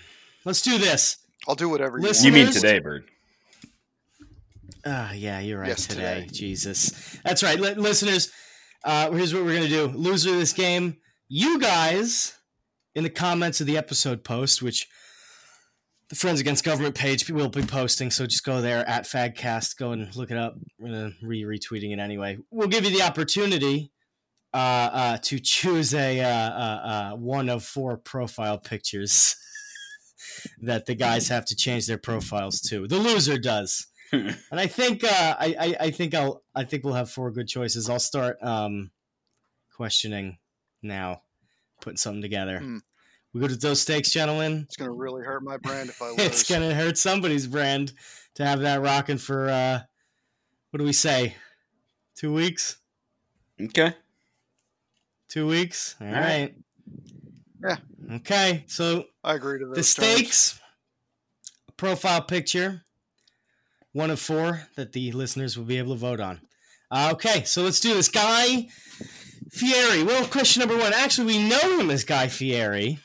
Let's 0.46 0.62
do 0.62 0.78
this. 0.78 1.18
I'll 1.48 1.56
do 1.56 1.70
whatever 1.70 1.98
you 1.98 2.04
Listen- 2.04 2.28
You 2.28 2.32
mean 2.34 2.52
today, 2.52 2.80
Bird? 2.80 3.06
Ah, 4.86 5.12
yeah, 5.12 5.40
you're 5.40 5.60
right. 5.60 5.68
Yes, 5.68 5.88
today. 5.88 6.22
today. 6.22 6.28
Jesus. 6.32 7.18
That's 7.24 7.44
right. 7.44 7.60
Li- 7.60 7.74
listeners, 7.76 8.32
uh, 8.84 9.12
here's 9.12 9.34
what 9.34 9.44
we're 9.44 9.56
going 9.56 9.68
to 9.68 9.70
do. 9.70 9.88
Loser 9.88 10.32
of 10.32 10.38
this 10.38 10.54
game, 10.54 10.98
you 11.28 11.60
guys 11.60 12.34
in 12.96 13.04
the 13.04 13.10
comments 13.10 13.60
of 13.62 13.68
the 13.68 13.78
episode 13.78 14.24
post, 14.24 14.62
which 14.62 14.88
the 16.10 16.16
Friends 16.16 16.40
Against 16.40 16.64
Government 16.64 16.96
page 16.96 17.30
will 17.30 17.50
be 17.50 17.62
posting. 17.62 18.10
So 18.10 18.26
just 18.26 18.44
go 18.44 18.62
there 18.62 18.88
at 18.88 19.04
Fagcast. 19.04 19.78
Go 19.78 19.92
and 19.92 20.14
look 20.16 20.32
it 20.32 20.38
up. 20.38 20.56
We're 20.80 20.90
going 20.90 21.16
to 21.22 21.26
re 21.26 21.44
retweeting 21.44 21.94
it 21.94 22.00
anyway. 22.00 22.40
We'll 22.50 22.68
give 22.68 22.84
you 22.84 22.92
the 22.92 23.04
opportunity 23.04 23.92
uh, 24.54 24.58
uh, 24.92 25.18
to 25.18 25.40
choose 25.40 25.94
a 25.94 26.20
uh, 26.20 26.28
uh, 26.28 27.12
uh, 27.12 27.16
one 27.16 27.48
of 27.48 27.64
four 27.64 27.98
profile 27.98 28.58
pictures 28.58 29.36
that 30.62 30.88
the 30.88 30.96
guys 30.96 31.28
have 31.28 31.46
to 31.46 31.56
change 31.56 31.86
their 31.86 32.00
profiles 32.00 32.60
to. 32.62 32.88
The 32.88 32.98
loser 32.98 33.38
does. 33.38 33.86
And 34.12 34.36
I 34.52 34.66
think 34.66 35.04
uh, 35.04 35.36
I, 35.40 35.56
I 35.60 35.76
I 35.82 35.92
think 35.92 36.16
I'll 36.16 36.42
I 36.56 36.64
think 36.64 36.84
we'll 36.84 36.96
have 36.96 37.12
four 37.12 37.30
good 37.30 37.48
choices. 37.48 37.92
I'll 37.92 38.00
start 38.00 38.42
um, 38.42 38.90
questioning 39.78 40.40
now, 40.82 41.22
putting 41.80 41.98
something 41.98 42.24
together. 42.24 42.58
Hmm. 42.58 42.78
We 43.34 43.42
go 43.42 43.48
to 43.48 43.56
those 43.56 43.82
stakes, 43.82 44.10
gentlemen. 44.12 44.64
It's 44.68 44.76
gonna 44.76 44.92
really 44.92 45.24
hurt 45.24 45.44
my 45.44 45.58
brand 45.58 45.90
if 45.90 46.02
I 46.02 46.10
lose. 46.10 46.20
It's 46.20 46.50
gonna 46.50 46.74
hurt 46.74 46.98
somebody's 46.98 47.48
brand 47.48 47.94
to 48.36 48.46
have 48.46 48.60
that 48.62 48.82
rocking 48.82 49.18
for 49.18 49.50
uh, 49.50 49.80
what 50.72 50.78
do 50.80 50.84
we 50.84 50.94
say? 50.94 51.36
Two 52.16 52.34
weeks. 52.34 52.78
Okay. 53.62 53.94
Two 55.28 55.48
weeks. 55.48 55.96
All 56.02 56.08
All 56.08 56.14
right. 56.14 56.56
right. 57.62 57.78
Yeah. 58.10 58.16
Okay. 58.18 58.64
So 58.68 59.06
I 59.24 59.36
agree 59.36 59.60
to 59.60 59.66
those 59.66 59.76
the 59.76 60.02
terms. 60.02 60.16
stakes 60.16 60.60
profile 61.78 62.22
picture 62.22 62.84
one 63.94 64.10
of 64.10 64.20
four 64.20 64.68
that 64.76 64.92
the 64.92 65.12
listeners 65.14 65.58
will 65.58 65.66
be 65.66 65.78
able 65.78 65.94
to 65.94 66.00
vote 66.00 66.20
on 66.20 66.42
uh, 66.92 67.10
okay 67.14 67.44
so 67.46 67.62
let's 67.64 67.80
do 67.80 67.94
this 67.94 68.10
guy 68.10 68.68
fieri 69.50 70.04
well 70.04 70.26
question 70.26 70.60
number 70.60 70.78
one 70.78 70.92
actually 70.94 71.26
we 71.26 71.48
know 71.50 71.80
him 71.80 71.90
as 71.90 72.04
guy 72.04 72.28
fieri 72.28 73.00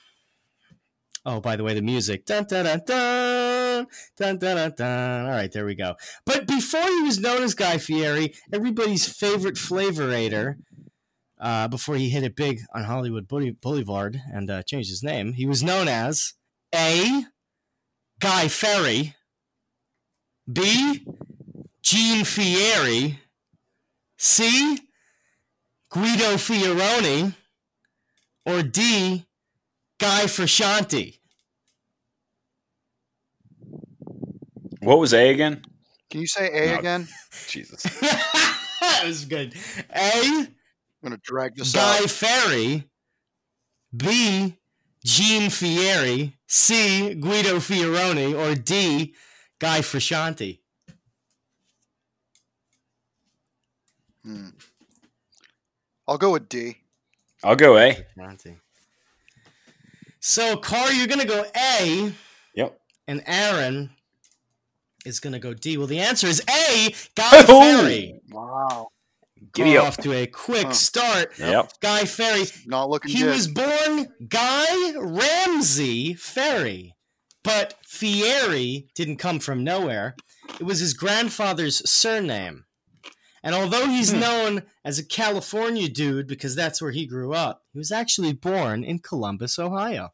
oh 1.25 1.41
by 1.41 1.57
the 1.57 1.65
way 1.65 1.75
the 1.75 1.83
music 1.83 2.25
dun, 2.27 2.45
dun, 2.45 2.65
dun, 2.65 2.83
dun, 2.87 3.87
dun, 4.17 4.39
dun, 4.39 4.57
dun, 4.57 4.73
dun. 4.77 5.27
all 5.27 5.33
right 5.33 5.53
there 5.53 5.65
we 5.65 5.75
go 5.75 5.95
but 6.25 6.47
before 6.47 6.87
he 6.87 7.03
was 7.03 7.19
known 7.19 7.43
as 7.43 7.55
guy 7.55 7.79
fieri 7.79 8.35
everybody's 8.53 9.07
favorite 9.09 9.57
flavorator 9.57 10.57
uh, 11.45 11.69
before 11.69 11.97
he 11.97 12.09
hit 12.09 12.23
it 12.23 12.37
big 12.37 12.61
on 12.75 12.85
Hollywood 12.85 13.29
Boulevard 13.29 14.21
and 14.33 14.51
uh, 14.51 14.63
changed 14.63 14.89
his 14.89 15.03
name, 15.03 15.35
he 15.35 15.47
was 15.47 15.63
known 15.63 15.89
as 15.89 16.33
A. 16.75 17.25
Guy 18.21 18.49
Ferry, 18.49 19.15
B. 20.51 21.07
Gene 21.83 22.25
Fieri, 22.25 23.19
C. 24.17 24.79
Guido 25.91 26.37
Fioroni, 26.37 27.35
or 28.47 28.63
D. 28.63 29.27
Guy 30.01 30.25
Frashanti. 30.25 31.19
What 34.81 34.99
was 34.99 35.15
A 35.15 35.31
again? 35.31 35.63
Can 36.11 36.21
you 36.21 36.27
say 36.27 36.51
A 36.69 36.73
No. 36.73 36.79
again? 36.79 37.09
Jesus. 37.49 37.83
that 38.01 39.03
was 39.05 39.25
good. 39.25 39.55
A. 39.95 40.21
I'm 40.27 40.49
gonna 41.03 41.19
drag 41.23 41.57
this 41.57 41.73
Guy 41.73 41.99
out. 41.99 42.11
Ferry, 42.11 42.85
B. 43.97 44.57
Gene 45.05 45.51
Fieri, 45.51 46.35
C. 46.49 47.15
Guido 47.15 47.57
Fioroni, 47.57 48.35
or 48.35 48.55
D. 48.55 49.15
Guy 49.59 49.81
Frashanti. 49.81 50.61
Hmm. 54.25 54.49
I'll 56.09 56.17
go 56.17 56.33
with 56.33 56.49
D. 56.49 56.79
I'll 57.43 57.57
go 57.57 57.77
A. 57.77 58.07
Frashanti. 58.17 58.57
So, 60.27 60.57
Car, 60.57 60.91
you're 60.91 61.07
gonna 61.07 61.27
go 61.27 61.45
A, 61.55 62.11
Yep. 62.55 62.81
and 63.07 63.23
Aaron 63.27 63.91
is 65.05 65.21
gonna 65.21 65.39
go 65.39 65.53
D. 65.53 65.77
Well, 65.77 65.87
the 65.87 66.01
answer 66.01 66.27
is 66.27 66.41
A. 66.49 66.95
Guy 67.15 67.29
Oh! 67.47 67.83
Fieri. 67.83 68.21
Wow. 68.31 68.89
Giddy 69.53 69.77
Car 69.77 69.87
off 69.87 69.99
to 69.99 70.15
a 70.15 70.27
quick 70.27 70.69
Huh. 70.69 70.73
start. 70.73 71.39
Yep. 71.39 71.73
Guy 71.81 72.07
Ferry. 72.07 72.47
Not 72.65 72.89
looking 72.89 73.11
He 73.13 73.19
good. 73.19 73.35
was 73.35 73.49
born 73.49 74.09
Guy 74.27 74.93
Ramsay 74.97 76.15
Ferry, 76.15 76.95
but 77.43 77.75
Fieri 77.87 78.89
didn't 78.95 79.19
come 79.19 79.41
from 79.41 79.63
nowhere. 79.63 80.17
It 80.59 80.63
was 80.63 80.79
his 80.81 80.95
grandfather's 80.95 81.87
surname. 81.89 82.64
And 83.45 83.55
although 83.55 83.87
he's 83.87 84.11
Hmm. 84.11 84.19
known 84.21 84.63
as 84.85 84.99
a 84.99 85.05
California 85.05 85.89
dude 85.89 86.27
because 86.27 86.57
that's 86.57 86.83
where 86.83 86.91
he 86.91 87.07
grew 87.07 87.33
up, 87.35 87.63
he 87.73 87.79
was 87.79 87.93
actually 87.93 88.33
born 88.33 88.83
in 88.83 88.99
Columbus, 88.99 89.59
Ohio. 89.59 90.13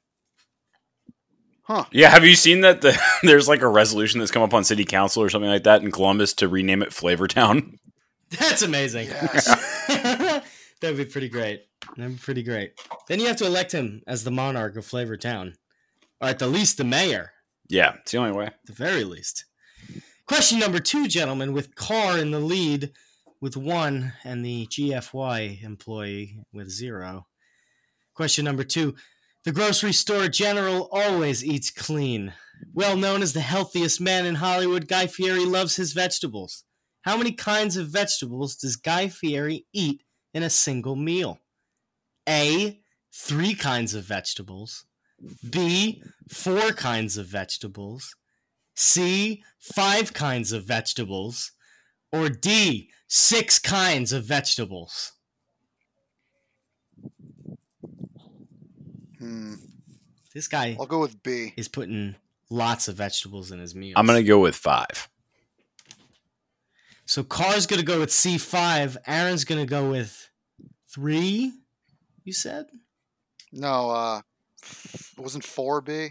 Huh. 1.62 1.84
Yeah, 1.92 2.10
have 2.10 2.24
you 2.24 2.34
seen 2.34 2.62
that? 2.62 2.80
The, 2.80 2.98
there's 3.22 3.48
like 3.48 3.62
a 3.62 3.68
resolution 3.68 4.18
that's 4.18 4.32
come 4.32 4.42
up 4.42 4.54
on 4.54 4.64
city 4.64 4.84
council 4.84 5.22
or 5.22 5.28
something 5.30 5.50
like 5.50 5.62
that 5.64 5.82
in 5.82 5.92
Columbus 5.92 6.34
to 6.34 6.48
rename 6.48 6.82
it 6.82 6.90
Flavortown. 6.90 7.76
That's 8.38 8.62
amazing. 8.62 9.08
Yes. 9.08 9.46
That'd 10.80 10.96
be 10.96 11.04
pretty 11.04 11.28
great. 11.28 11.62
That'd 11.96 12.12
be 12.16 12.18
pretty 12.20 12.42
great. 12.44 12.72
Then 13.08 13.18
you 13.20 13.26
have 13.26 13.36
to 13.36 13.46
elect 13.46 13.72
him 13.72 14.02
as 14.06 14.22
the 14.22 14.30
monarch 14.30 14.76
of 14.76 14.86
Flavor 14.86 15.16
Town. 15.16 15.54
Or 16.20 16.28
at 16.28 16.38
the 16.38 16.46
least 16.46 16.76
the 16.76 16.84
mayor. 16.84 17.32
Yeah, 17.68 17.94
it's 18.00 18.12
the 18.12 18.18
only 18.18 18.32
way. 18.32 18.46
at 18.46 18.66
the 18.66 18.72
very 18.72 19.02
least. 19.04 19.46
Question 20.26 20.60
number 20.60 20.78
two, 20.78 21.08
gentlemen, 21.08 21.52
with 21.52 21.74
Carr 21.74 22.18
in 22.18 22.30
the 22.30 22.38
lead 22.40 22.92
with 23.40 23.57
one 23.57 24.12
and 24.24 24.44
the 24.44 24.66
GFY 24.66 25.62
employee 25.62 26.38
with 26.53 26.68
zero. 26.68 27.26
Question 28.14 28.44
number 28.44 28.64
two 28.64 28.94
The 29.44 29.53
grocery 29.53 29.92
store 29.92 30.29
general 30.29 30.88
always 30.92 31.44
eats 31.44 31.70
clean. 31.70 32.35
Well 32.74 32.96
known 32.96 33.22
as 33.22 33.33
the 33.33 33.40
healthiest 33.40 34.00
man 34.00 34.26
in 34.26 34.37
Hollywood, 34.37 34.87
Guy 34.87 35.07
Fieri 35.07 35.44
loves 35.44 35.76
his 35.76 35.92
vegetables. 35.92 36.64
How 37.03 37.16
many 37.16 37.33
kinds 37.33 37.76
of 37.76 37.88
vegetables 37.88 38.57
does 38.57 38.76
Guy 38.76 39.09
Fieri 39.09 39.64
eat 39.72 40.03
in 40.35 40.42
a 40.42 40.50
single 40.50 40.96
meal? 40.96 41.40
A. 42.29 42.81
Three 43.12 43.55
kinds 43.55 43.94
of 43.94 44.05
vegetables. 44.05 44.85
B. 45.48 46.03
Four 46.29 46.72
kinds 46.72 47.16
of 47.16 47.26
vegetables. 47.26 48.14
C. 48.76 49.42
Five 49.59 50.12
kinds 50.12 50.53
of 50.53 50.64
vegetables. 50.64 51.53
Or 52.12 52.29
D. 52.29 52.90
Six 53.12 53.58
kinds 53.58 54.12
of 54.12 54.22
vegetables. 54.22 55.14
Hmm. 59.18 59.54
This 60.32 60.46
guy 60.46 60.76
I'll 60.78 60.86
go 60.86 61.00
with 61.00 61.20
B. 61.24 61.52
is 61.56 61.66
putting 61.66 62.14
lots 62.50 62.86
of 62.86 62.94
vegetables 62.94 63.50
in 63.50 63.58
his 63.58 63.74
meals. 63.74 63.94
I'm 63.96 64.06
gonna 64.06 64.22
go 64.22 64.38
with 64.38 64.54
five. 64.54 65.08
So 67.04 67.24
Carr's 67.24 67.66
gonna 67.66 67.82
go 67.82 67.98
with 67.98 68.12
C 68.12 68.38
five. 68.38 68.96
Aaron's 69.08 69.44
gonna 69.44 69.66
go 69.66 69.90
with 69.90 70.30
three. 70.88 71.52
You 72.22 72.32
said. 72.32 72.66
No, 73.50 73.90
uh, 73.90 74.20
f- 74.62 75.14
wasn't 75.18 75.42
four 75.42 75.80
B? 75.80 76.10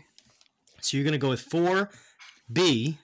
So 0.81 0.97
you're 0.97 1.05
gonna 1.05 1.17
go 1.17 1.29
with 1.29 1.41
four. 1.41 1.91
B. 2.51 2.97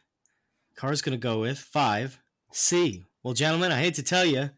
Carr's 0.75 1.01
gonna 1.01 1.15
go 1.15 1.39
with 1.39 1.59
five. 1.59 2.19
C. 2.51 3.05
Well, 3.25 3.33
gentlemen, 3.33 3.71
I 3.71 3.79
hate 3.79 3.95
to 3.95 4.03
tell 4.03 4.23
you, 4.23 4.51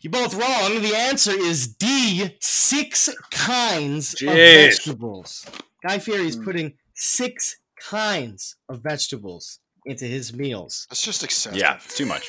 you're 0.00 0.12
both 0.12 0.32
wrong. 0.32 0.80
The 0.80 0.94
answer 0.94 1.32
is 1.32 1.66
D. 1.66 2.36
Six 2.40 3.10
kinds 3.32 4.14
of 4.22 4.28
vegetables. 4.28 5.44
Guy 5.84 5.98
Fieri 5.98 6.28
is 6.28 6.36
Hmm. 6.36 6.44
putting 6.44 6.78
six 6.94 7.56
kinds 7.80 8.54
of 8.68 8.80
vegetables 8.80 9.58
into 9.86 10.04
his 10.04 10.32
meals. 10.32 10.86
That's 10.88 11.02
just 11.02 11.24
excessive. 11.24 11.58
Yeah, 11.58 11.80
it's 11.84 11.96
too 11.96 12.06
much. 12.06 12.28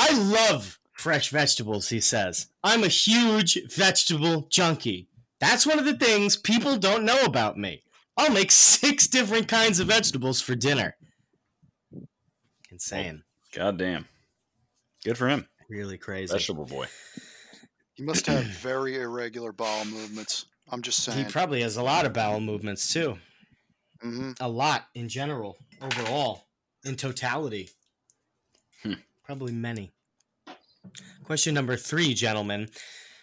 I 0.00 0.12
love 0.18 0.80
fresh 0.94 1.28
vegetables, 1.28 1.90
he 1.90 2.00
says. 2.00 2.48
I'm 2.64 2.82
a 2.82 2.88
huge 2.88 3.56
vegetable 3.72 4.48
junkie. 4.50 5.06
That's 5.38 5.64
one 5.64 5.78
of 5.78 5.84
the 5.84 5.96
things 5.96 6.36
people 6.36 6.76
don't 6.76 7.04
know 7.04 7.22
about 7.22 7.56
me. 7.56 7.84
I'll 8.16 8.32
make 8.32 8.50
six 8.50 9.06
different 9.06 9.46
kinds 9.46 9.78
of 9.78 9.86
vegetables 9.86 10.40
for 10.40 10.56
dinner. 10.56 10.96
Insane. 12.72 13.22
God 13.54 13.78
damn. 13.78 14.06
Good 15.04 15.16
for 15.18 15.28
him. 15.28 15.48
Really 15.68 15.98
crazy. 15.98 16.32
Vegetable 16.32 16.64
boy. 16.66 16.86
He 17.94 18.02
must 18.02 18.26
have 18.26 18.44
very 18.44 18.96
irregular 18.96 19.52
bowel 19.52 19.84
movements. 19.84 20.46
I'm 20.70 20.82
just 20.82 21.02
saying. 21.02 21.24
He 21.24 21.30
probably 21.30 21.62
has 21.62 21.76
a 21.76 21.82
lot 21.82 22.06
of 22.06 22.12
bowel 22.12 22.40
movements 22.40 22.92
too. 22.92 23.18
hmm 24.00 24.32
A 24.40 24.48
lot 24.48 24.86
in 24.94 25.08
general, 25.08 25.56
overall, 25.80 26.46
in 26.84 26.94
totality. 26.96 27.70
Hmm. 28.82 28.94
Probably 29.24 29.52
many. 29.52 29.92
Question 31.24 31.54
number 31.54 31.76
three, 31.76 32.14
gentlemen. 32.14 32.68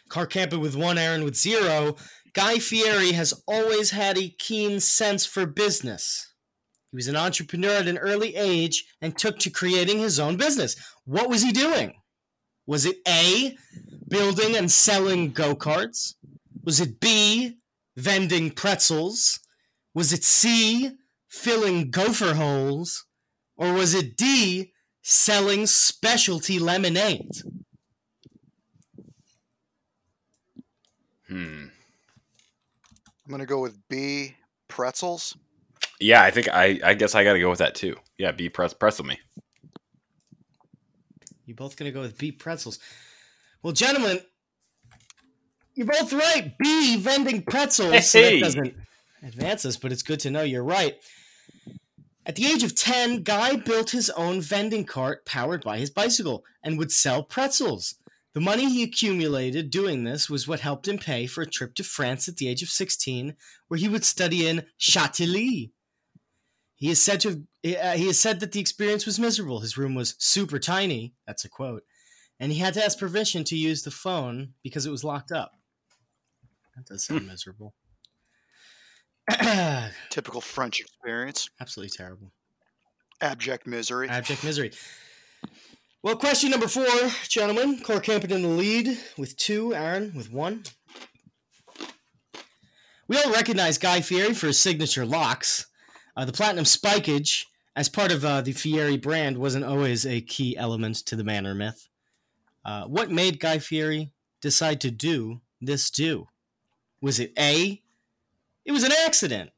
Car 0.10 0.26
camping 0.28 0.60
with 0.60 0.76
one, 0.76 0.98
Aaron 0.98 1.24
with 1.24 1.36
zero. 1.36 1.96
Guy 2.34 2.60
Fieri 2.60 3.14
has 3.14 3.34
always 3.48 3.92
had 3.92 4.18
a 4.18 4.30
keen 4.30 4.80
sense 4.80 5.26
for 5.26 5.46
business. 5.46 6.34
He 6.96 6.98
was 6.98 7.10
an 7.10 7.18
entrepreneur 7.18 7.74
at 7.74 7.90
an 7.90 7.98
early 7.98 8.38
age 8.38 8.86
and 9.02 9.18
took 9.18 9.38
to 9.40 9.50
creating 9.50 10.00
his 10.00 10.18
own 10.18 10.38
business. 10.38 10.78
What 11.04 11.28
was 11.28 11.44
he 11.44 11.52
doing? 11.52 11.94
Was 12.68 12.86
it 12.86 13.00
A, 13.06 13.58
building 14.08 14.56
and 14.56 14.72
selling 14.72 15.34
go 15.34 15.58
karts? 15.58 16.16
Was 16.64 16.80
it 16.80 17.02
B, 17.02 17.58
vending 17.98 18.50
pretzels? 18.50 19.42
Was 19.94 20.14
it 20.14 20.24
C, 20.24 20.92
filling 21.28 21.92
gopher 21.92 22.34
holes? 22.34 23.04
Or 23.58 23.74
was 23.74 23.94
it 23.94 24.16
D, 24.16 24.72
selling 25.02 25.66
specialty 25.66 26.60
lemonade? 26.60 27.42
Hmm. 31.28 31.66
I'm 33.26 33.32
gonna 33.32 33.46
go 33.46 33.60
with 33.60 33.86
B. 33.90 34.38
Pretzels. 34.70 35.36
Yeah, 36.00 36.22
I 36.22 36.32
think 36.32 36.50
I. 36.50 36.80
I 36.84 36.94
guess 36.94 37.16
I 37.16 37.24
got 37.24 37.34
to 37.34 37.40
go 37.40 37.50
with 37.50 37.60
that 37.60 37.76
too. 37.76 37.96
Yeah, 38.18 38.32
be 38.32 38.50
press 38.50 38.74
pretzel 38.74 39.06
me. 39.06 39.20
You 41.46 41.54
both 41.54 41.78
gonna 41.78 41.92
go 41.92 42.02
with 42.02 42.18
B 42.18 42.32
pretzels. 42.32 42.80
Well, 43.62 43.74
gentlemen, 43.74 44.20
you're 45.76 45.86
both 45.88 46.12
right. 46.12 46.54
B 46.58 46.98
vending 46.98 47.44
pretzels. 47.44 48.10
So 48.10 48.20
that 48.20 48.32
Hey. 48.32 48.40
doesn't 48.40 48.76
advance 49.24 49.66
us, 49.66 49.78
but 49.78 49.92
it's 49.92 50.02
good 50.02 50.20
to 50.22 50.32
know 50.32 50.42
you're 50.42 50.64
right. 50.64 50.98
At 52.26 52.36
the 52.36 52.48
age 52.48 52.64
of 52.64 52.74
10, 52.74 53.22
Guy 53.22 53.56
built 53.58 53.92
his 53.92 54.10
own 54.12 54.42
vending 54.42 54.84
cart 54.86 55.26
powered 55.26 55.64
by 55.64 55.78
his 55.78 55.92
bicycle 55.92 56.44
and 56.64 56.80
would 56.80 56.92
sell 56.92 57.22
pretzels. 57.22 57.96
The 58.34 58.42
money 58.42 58.68
he 58.68 58.82
accumulated 58.82 59.70
doing 59.70 60.04
this 60.04 60.28
was 60.28 60.48
what 60.48 60.62
helped 60.62 60.88
him 60.88 60.98
pay 60.98 61.28
for 61.28 61.44
a 61.44 61.50
trip 61.50 61.76
to 61.76 61.84
France 61.84 62.28
at 62.28 62.38
the 62.38 62.48
age 62.48 62.64
of 62.64 62.70
16, 62.70 63.36
where 63.68 63.78
he 63.80 63.88
would 63.88 64.04
study 64.04 64.48
in 64.48 64.66
Chantilly. 64.78 65.72
He 66.76 66.90
is 66.90 67.02
said 67.02 67.22
to 67.22 67.30
have, 67.30 67.40
uh, 67.78 67.98
he 67.98 68.08
has 68.08 68.20
said 68.20 68.40
that 68.42 68.52
the 68.52 68.60
experience 68.60 69.06
was 69.06 69.20
miserable. 69.20 69.62
His 69.62 69.78
room 69.78 69.96
was 69.96 70.16
super 70.20 70.60
tiny. 70.60 71.14
That's 71.26 71.46
a 71.46 71.50
quote. 71.50 71.84
And 72.40 72.52
he 72.52 72.60
had 72.60 72.74
to 72.74 72.84
ask 72.84 73.00
permission 73.00 73.44
to 73.46 73.58
use 73.58 73.84
the 73.84 73.92
phone 73.92 74.54
because 74.62 74.86
it 74.86 74.92
was 74.92 75.04
locked 75.04 75.32
up. 75.32 75.54
That 76.76 76.86
does 76.86 77.06
sound 77.06 77.28
miserable. 77.28 77.74
Typical 80.10 80.42
French 80.42 80.82
experience. 80.82 81.50
Absolutely 81.62 81.96
terrible. 81.96 82.32
Abject 83.22 83.66
misery. 83.66 84.10
Abject 84.10 84.44
misery. 84.44 84.72
Well, 86.04 86.18
question 86.18 86.52
number 86.52 86.68
four, 86.68 86.86
gentlemen. 87.28 87.80
Core 87.80 88.02
Camping 88.02 88.32
in 88.32 88.42
the 88.42 88.50
lead 88.50 88.98
with 89.18 89.36
two, 89.38 89.74
Aaron 89.74 90.12
with 90.14 90.32
one. 90.32 90.64
We 93.08 93.18
all 93.18 93.32
recognize 93.32 93.78
Guy 93.78 94.02
Fieri 94.02 94.34
for 94.34 94.48
his 94.48 94.60
signature 94.60 95.06
locks. 95.06 95.68
Uh, 96.16 96.26
the 96.26 96.32
platinum 96.32 96.66
spikage, 96.66 97.46
as 97.76 97.90
part 97.90 98.12
of 98.12 98.24
uh, 98.24 98.42
the 98.42 98.54
Fieri 98.54 98.98
brand, 98.98 99.38
wasn't 99.38 99.66
always 99.66 100.06
a 100.06 100.22
key 100.22 100.56
element 100.58 100.98
to 100.98 101.16
the 101.16 101.24
Manor 101.24 101.54
myth. 101.54 101.90
Uh, 102.64 102.86
what 102.86 103.12
made 103.12 103.40
Guy 103.40 103.60
Fieri 103.60 104.12
decide 104.42 104.80
to 104.82 104.92
do 104.92 105.42
this 105.62 105.90
do? 105.90 106.28
Was 107.02 107.20
it 107.20 107.34
A? 107.38 107.82
It 108.64 108.72
was 108.72 108.84
an 108.84 108.94
accident. 109.06 109.52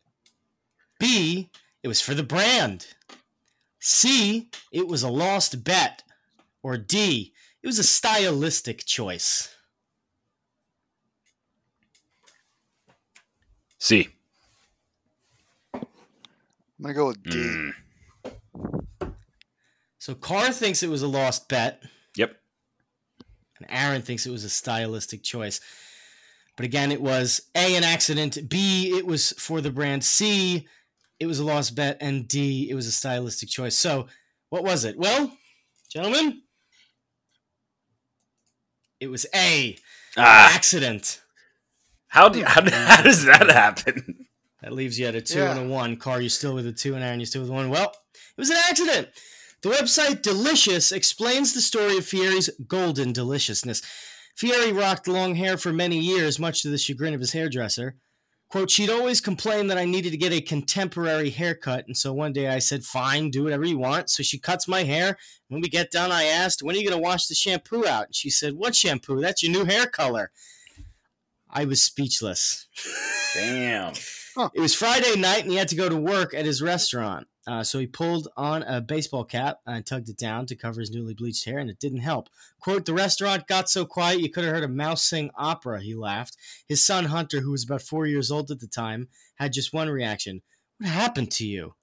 B? 0.99 1.49
It 1.83 1.87
was 1.87 2.01
for 2.01 2.13
the 2.13 2.23
brand. 2.23 2.87
C, 3.79 4.49
it 4.71 4.87
was 4.87 5.03
a 5.03 5.09
lost 5.09 5.63
bet. 5.63 6.03
Or 6.63 6.77
D, 6.77 7.33
it 7.63 7.67
was 7.67 7.79
a 7.79 7.83
stylistic 7.83 8.83
choice. 8.85 9.55
C. 13.77 14.09
I'm 16.77 16.83
gonna 16.83 16.93
go 16.93 17.07
with 17.07 17.23
D. 17.23 17.29
Mm. 17.31 19.13
So 19.99 20.13
Carr 20.15 20.51
thinks 20.51 20.83
it 20.83 20.89
was 20.89 21.01
a 21.01 21.07
lost 21.07 21.49
bet, 21.49 21.81
Yep. 22.15 22.35
and 23.57 23.65
Aaron 23.69 24.01
thinks 24.01 24.25
it 24.25 24.31
was 24.31 24.43
a 24.43 24.49
stylistic 24.49 25.23
choice. 25.23 25.59
But 26.55 26.65
again, 26.65 26.91
it 26.91 27.01
was 27.01 27.41
A, 27.55 27.75
an 27.75 27.83
accident, 27.83 28.37
B, 28.49 28.95
it 28.97 29.05
was 29.05 29.31
for 29.33 29.59
the 29.61 29.71
brand, 29.71 30.03
C, 30.03 30.67
it 31.19 31.25
was 31.25 31.39
a 31.39 31.43
lost 31.43 31.75
bet, 31.75 31.97
and 31.99 32.27
D, 32.27 32.69
it 32.69 32.75
was 32.75 32.87
a 32.87 32.91
stylistic 32.91 33.49
choice. 33.49 33.75
So, 33.75 34.07
what 34.49 34.63
was 34.63 34.85
it? 34.85 34.97
Well, 34.97 35.35
gentlemen, 35.91 36.41
it 38.99 39.07
was 39.07 39.25
A, 39.35 39.77
Ah, 40.15 40.53
accident. 40.55 41.21
how, 42.07 42.29
do, 42.29 42.43
how, 42.43 42.61
do- 42.61 42.71
how 42.73 43.01
does 43.01 43.25
that 43.25 43.49
happen? 43.49 44.26
That 44.61 44.73
leaves 44.73 44.99
you 44.99 45.05
at 45.05 45.15
a 45.15 45.21
two 45.21 45.39
Yeah. 45.39 45.51
and 45.55 45.59
a 45.69 45.73
one. 45.73 45.97
Car, 45.97 46.19
you're 46.19 46.29
still 46.29 46.55
with 46.55 46.65
a 46.67 46.71
two, 46.73 46.95
and 46.95 47.03
Aaron, 47.03 47.19
you're 47.19 47.27
still 47.27 47.41
with 47.41 47.51
one. 47.51 47.69
Well, 47.69 47.91
it 48.13 48.37
was 48.37 48.49
an 48.49 48.57
accident. 48.69 49.09
The 49.61 49.69
website 49.69 50.21
Delicious 50.21 50.91
explains 50.91 51.53
the 51.53 51.61
story 51.61 51.97
of 51.97 52.05
Fieri's 52.05 52.49
golden 52.67 53.11
deliciousness. 53.13 53.81
Fieri 54.35 54.71
rocked 54.71 55.07
long 55.07 55.35
hair 55.35 55.57
for 55.57 55.73
many 55.73 55.97
years, 55.99 56.37
much 56.39 56.61
to 56.61 56.69
the 56.69 56.77
chagrin 56.77 57.13
of 57.13 57.19
his 57.19 57.31
hairdresser. 57.31 57.95
Quote, 58.49 58.71
she'd 58.71 58.89
always 58.89 59.19
complain 59.19 59.67
that 59.67 59.77
I 59.77 59.83
needed 59.83 60.11
to 60.11 60.17
get 60.17 60.31
a 60.31 60.39
contemporary 60.39 61.31
haircut, 61.31 61.85
and 61.87 61.97
so 61.97 62.13
one 62.13 62.31
day 62.33 62.47
I 62.47 62.59
said, 62.59 62.85
fine, 62.85 63.29
do 63.29 63.43
whatever 63.43 63.65
you 63.65 63.77
want. 63.77 64.09
So 64.09 64.23
she 64.23 64.39
cuts 64.39 64.67
my 64.69 64.83
hair. 64.83 65.17
When 65.49 65.59
we 65.59 65.67
get 65.67 65.91
done, 65.91 66.11
I 66.11 66.23
asked, 66.23 66.63
when 66.63 66.75
are 66.75 66.79
you 66.79 66.87
going 66.87 66.97
to 66.97 67.03
wash 67.03 67.25
the 67.27 67.35
shampoo 67.35 67.85
out? 67.85 68.05
And 68.05 68.15
she 68.15 68.29
said, 68.29 68.53
what 68.53 68.73
shampoo? 68.75 69.19
That's 69.19 69.43
your 69.43 69.51
new 69.51 69.65
hair 69.65 69.85
color. 69.85 70.31
I 71.49 71.65
was 71.65 71.81
speechless. 71.81 72.67
Damn. 73.33 73.93
It 74.53 74.61
was 74.61 74.75
Friday 74.75 75.19
night, 75.19 75.43
and 75.43 75.51
he 75.51 75.57
had 75.57 75.67
to 75.69 75.75
go 75.75 75.89
to 75.89 75.97
work 75.97 76.33
at 76.33 76.45
his 76.45 76.61
restaurant. 76.61 77.27
Uh, 77.47 77.63
so 77.63 77.79
he 77.79 77.87
pulled 77.87 78.27
on 78.35 78.61
a 78.63 78.81
baseball 78.81 79.23
cap 79.23 79.59
and 79.65 79.85
tugged 79.85 80.09
it 80.09 80.17
down 80.17 80.45
to 80.45 80.55
cover 80.55 80.81
his 80.81 80.91
newly 80.91 81.13
bleached 81.13 81.45
hair, 81.45 81.59
and 81.59 81.69
it 81.69 81.79
didn't 81.79 81.99
help. 81.99 82.29
"Quote: 82.59 82.85
The 82.85 82.93
restaurant 82.93 83.47
got 83.47 83.69
so 83.69 83.85
quiet 83.85 84.19
you 84.19 84.29
could 84.29 84.43
have 84.43 84.53
heard 84.53 84.63
a 84.63 84.67
mouse 84.67 85.07
sing 85.07 85.31
opera." 85.35 85.81
He 85.81 85.95
laughed. 85.95 86.35
His 86.67 86.85
son 86.85 87.05
Hunter, 87.05 87.41
who 87.41 87.51
was 87.51 87.63
about 87.63 87.81
four 87.81 88.05
years 88.05 88.29
old 88.29 88.51
at 88.51 88.59
the 88.59 88.67
time, 88.67 89.07
had 89.35 89.53
just 89.53 89.73
one 89.73 89.89
reaction: 89.89 90.41
"What 90.77 90.89
happened 90.89 91.31
to 91.31 91.47
you?" 91.47 91.75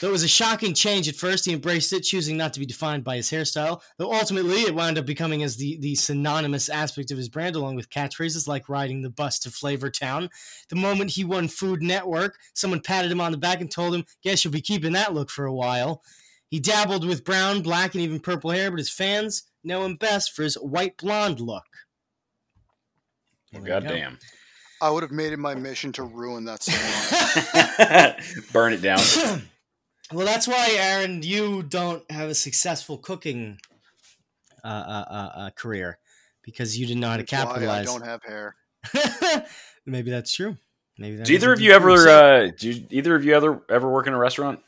Though 0.00 0.08
it 0.08 0.12
was 0.12 0.22
a 0.22 0.28
shocking 0.28 0.74
change 0.74 1.08
at 1.08 1.16
first, 1.16 1.44
he 1.44 1.52
embraced 1.52 1.92
it, 1.92 2.00
choosing 2.00 2.36
not 2.36 2.52
to 2.54 2.60
be 2.60 2.66
defined 2.66 3.04
by 3.04 3.16
his 3.16 3.30
hairstyle. 3.30 3.80
Though 3.96 4.12
ultimately, 4.12 4.62
it 4.62 4.74
wound 4.74 4.98
up 4.98 5.06
becoming 5.06 5.42
as 5.42 5.56
the 5.56 5.76
the 5.78 5.94
synonymous 5.94 6.68
aspect 6.68 7.10
of 7.10 7.18
his 7.18 7.28
brand, 7.28 7.56
along 7.56 7.76
with 7.76 7.90
catchphrases 7.90 8.46
like 8.48 8.68
"riding 8.68 9.02
the 9.02 9.10
bus 9.10 9.38
to 9.40 9.50
Flavortown." 9.50 10.28
The 10.68 10.76
moment 10.76 11.10
he 11.10 11.24
won 11.24 11.48
Food 11.48 11.82
Network, 11.82 12.38
someone 12.54 12.80
patted 12.80 13.10
him 13.10 13.20
on 13.20 13.32
the 13.32 13.38
back 13.38 13.60
and 13.60 13.70
told 13.70 13.94
him, 13.94 14.04
Guess 14.22 14.44
you'll 14.44 14.52
be 14.52 14.60
keeping 14.60 14.92
that 14.92 15.14
look 15.14 15.30
for 15.30 15.46
a 15.46 15.54
while. 15.54 16.02
He 16.50 16.60
dabbled 16.60 17.04
with 17.06 17.24
brown, 17.24 17.60
black, 17.62 17.94
and 17.94 18.02
even 18.02 18.20
purple 18.20 18.50
hair, 18.50 18.70
but 18.70 18.78
his 18.78 18.90
fans 18.90 19.42
know 19.64 19.84
him 19.84 19.96
best 19.96 20.34
for 20.34 20.42
his 20.44 20.54
white 20.54 20.96
blonde 20.96 21.40
look. 21.40 21.64
Well, 23.52 23.62
There 23.62 23.74
you 23.76 23.80
go. 23.80 23.88
goddamn. 23.88 24.18
I 24.80 24.90
would 24.90 25.02
have 25.02 25.10
made 25.12 25.32
it 25.32 25.38
my 25.38 25.54
mission 25.54 25.92
to 25.92 26.04
ruin 26.04 26.44
that 26.44 26.62
salon. 26.62 28.14
Burn 28.52 28.72
it 28.72 28.80
down. 28.80 29.00
well, 30.12 30.26
that's 30.26 30.48
why, 30.48 30.76
Aaron, 30.78 31.22
you 31.22 31.62
don't 31.62 32.08
have 32.10 32.30
a 32.30 32.34
successful 32.34 32.98
cooking 32.98 33.58
uh, 34.64 34.66
uh, 34.66 35.04
uh, 35.10 35.30
uh, 35.38 35.50
career 35.50 35.98
because 36.42 36.78
you 36.78 36.86
didn't 36.86 37.00
know 37.00 37.10
how 37.10 37.16
to 37.18 37.24
That's 37.24 37.44
why 37.44 37.68
I 37.68 37.84
don't 37.84 38.04
have 38.04 38.22
hair. 38.22 38.56
Maybe 39.86 40.10
that's 40.10 40.32
true. 40.32 40.56
Maybe 40.98 41.16
that 41.16 41.26
Do 41.26 41.34
either 41.34 41.52
of 41.52 41.60
you 41.60 41.72
ever? 41.72 42.08
Uh, 42.08 42.50
do 42.56 42.70
you, 42.70 42.86
either 42.90 43.14
of 43.14 43.24
you 43.24 43.34
ever 43.34 43.62
ever 43.68 43.88
work 43.88 44.06
in 44.06 44.14
a 44.14 44.18
restaurant? 44.18 44.60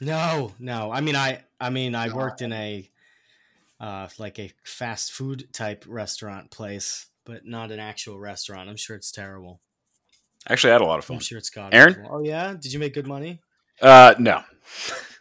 No, 0.00 0.52
no. 0.58 0.92
I 0.92 1.00
mean, 1.00 1.16
I, 1.16 1.42
I 1.60 1.70
mean, 1.70 1.94
I 1.94 2.14
worked 2.14 2.42
in 2.42 2.52
a, 2.52 2.88
uh, 3.80 4.08
like 4.18 4.38
a 4.38 4.52
fast 4.64 5.12
food 5.12 5.52
type 5.52 5.84
restaurant 5.88 6.50
place, 6.50 7.06
but 7.24 7.46
not 7.46 7.72
an 7.72 7.80
actual 7.80 8.18
restaurant. 8.18 8.68
I'm 8.68 8.76
sure 8.76 8.94
it's 8.94 9.10
terrible. 9.10 9.60
Actually, 10.48 10.70
I 10.70 10.74
had 10.74 10.82
a 10.82 10.86
lot 10.86 10.98
of 10.98 11.04
fun. 11.04 11.16
I'm 11.16 11.20
fun. 11.20 11.24
sure 11.24 11.38
it's 11.38 11.50
god. 11.50 11.74
Aaron? 11.74 12.06
Oh 12.08 12.22
yeah. 12.22 12.54
Did 12.54 12.72
you 12.72 12.78
make 12.78 12.94
good 12.94 13.06
money? 13.06 13.40
Uh, 13.80 14.14
no, 14.18 14.42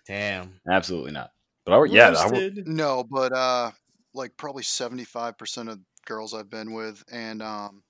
Damn. 0.08 0.60
absolutely 0.70 1.12
not. 1.12 1.32
But 1.66 1.74
I, 1.74 1.78
wor- 1.78 1.86
yeah, 1.88 2.14
I, 2.18 2.28
wor- 2.32 2.50
No, 2.66 3.04
but 3.10 3.34
uh, 3.34 3.72
like 4.14 4.36
probably 4.38 4.64
seventy-five 4.64 5.38
percent 5.38 5.70
of 5.70 5.80
girls 6.06 6.34
I've 6.34 6.50
been 6.50 6.74
with, 6.74 7.04
and 7.12 7.42
um, 7.42 7.84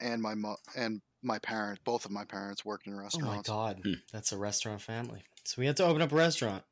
and 0.00 0.20
my 0.20 0.34
mo- 0.34 0.56
and 0.76 1.00
my 1.22 1.38
parents, 1.38 1.80
both 1.84 2.04
of 2.04 2.10
my 2.10 2.24
parents 2.24 2.64
worked 2.64 2.86
in 2.86 2.94
restaurants. 2.96 3.48
oh 3.48 3.54
my 3.54 3.66
god, 3.72 3.80
Hmm. 3.82 3.92
that's 4.12 4.32
a 4.32 4.36
restaurant 4.38 4.82
family. 4.82 5.22
So 5.44 5.56
we 5.60 5.66
had 5.66 5.76
to 5.78 5.84
open 5.86 6.02
up 6.02 6.12
a 6.12 6.16
restaurant. 6.16 6.62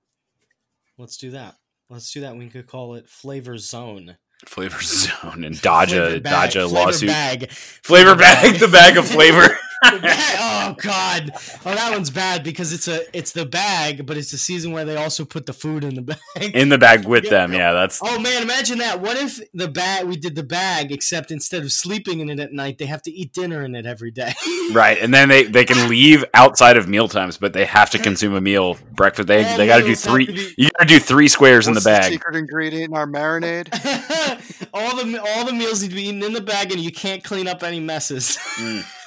Let's 0.98 1.16
do 1.16 1.30
that. 1.32 1.56
Let's 1.88 2.12
do 2.12 2.20
that. 2.20 2.36
We 2.36 2.48
could 2.48 2.66
call 2.66 2.94
it 2.94 3.08
Flavor 3.08 3.56
Zone. 3.58 4.16
flavor 4.46 4.80
zone 4.82 5.44
and 5.44 5.60
dodge 5.62 5.90
Flavor 5.90 6.16
a 6.16 6.20
bag, 6.20 6.32
dodge 6.32 6.56
a 6.56 6.68
flavor 6.68 6.74
lawsuit. 6.86 7.08
Bag. 7.08 7.50
Flavor 7.50 8.14
bag, 8.14 8.58
the 8.60 8.68
bag 8.68 8.96
of 8.98 9.06
flavor. 9.06 9.56
The 9.82 9.98
bag- 9.98 10.36
oh 10.38 10.74
god. 10.80 11.30
Oh, 11.66 11.74
that 11.74 11.90
one's 11.92 12.10
bad 12.10 12.44
because 12.44 12.72
it's 12.72 12.86
a 12.88 13.00
it's 13.16 13.32
the 13.32 13.44
bag, 13.44 14.06
but 14.06 14.16
it's 14.16 14.30
the 14.30 14.38
season 14.38 14.72
where 14.72 14.84
they 14.84 14.96
also 14.96 15.24
put 15.24 15.46
the 15.46 15.52
food 15.52 15.82
in 15.84 15.94
the 15.96 16.02
bag. 16.02 16.54
in 16.54 16.68
the 16.68 16.78
bag 16.78 17.04
with 17.06 17.28
them. 17.28 17.52
Yeah, 17.52 17.72
that's 17.72 18.00
Oh 18.02 18.18
man, 18.20 18.42
imagine 18.42 18.78
that. 18.78 19.00
What 19.00 19.16
if 19.16 19.40
the 19.52 19.68
bag 19.68 20.06
we 20.06 20.16
did 20.16 20.34
the 20.36 20.42
bag, 20.44 20.92
except 20.92 21.30
instead 21.30 21.62
of 21.62 21.72
sleeping 21.72 22.20
in 22.20 22.30
it 22.30 22.38
at 22.38 22.52
night, 22.52 22.78
they 22.78 22.86
have 22.86 23.02
to 23.02 23.10
eat 23.10 23.32
dinner 23.32 23.64
in 23.64 23.74
it 23.74 23.84
every 23.86 24.10
day. 24.12 24.32
right. 24.72 24.98
And 24.98 25.12
then 25.12 25.28
they 25.28 25.44
they 25.44 25.64
can 25.64 25.88
leave 25.88 26.24
outside 26.34 26.76
of 26.76 26.88
meal 26.88 27.08
times, 27.08 27.36
but 27.36 27.52
they 27.52 27.64
have 27.64 27.90
to 27.90 27.98
consume 27.98 28.34
a 28.34 28.40
meal 28.40 28.76
breakfast. 28.92 29.26
They 29.28 29.44
All 29.44 29.56
they 29.56 29.66
got 29.66 29.78
to 29.78 29.84
do 29.84 29.96
three. 29.96 30.26
to 30.26 30.32
be- 30.32 30.54
You 30.58 30.70
got 30.78 30.86
to 30.88 30.94
do 30.94 30.98
three 31.00 31.28
squares 31.28 31.66
in 31.66 31.74
the 31.74 31.78
What's 31.78 31.84
bag. 31.86 32.12
secret 32.12 32.36
ingredient 32.36 32.90
in 32.90 32.96
our 32.96 33.06
marinade? 33.06 33.68
all 34.74 34.96
the 34.96 35.20
all 35.34 35.44
the 35.44 35.52
meals 35.52 35.82
need 35.82 35.88
to 35.90 35.94
be 35.96 36.04
eaten 36.08 36.22
in 36.22 36.32
the 36.32 36.40
bag, 36.40 36.70
and 36.72 36.80
you 36.80 36.92
can't 36.92 37.22
clean 37.24 37.48
up 37.48 37.62
any 37.62 37.80
messes. 37.80 38.38
Mm. 38.56 38.84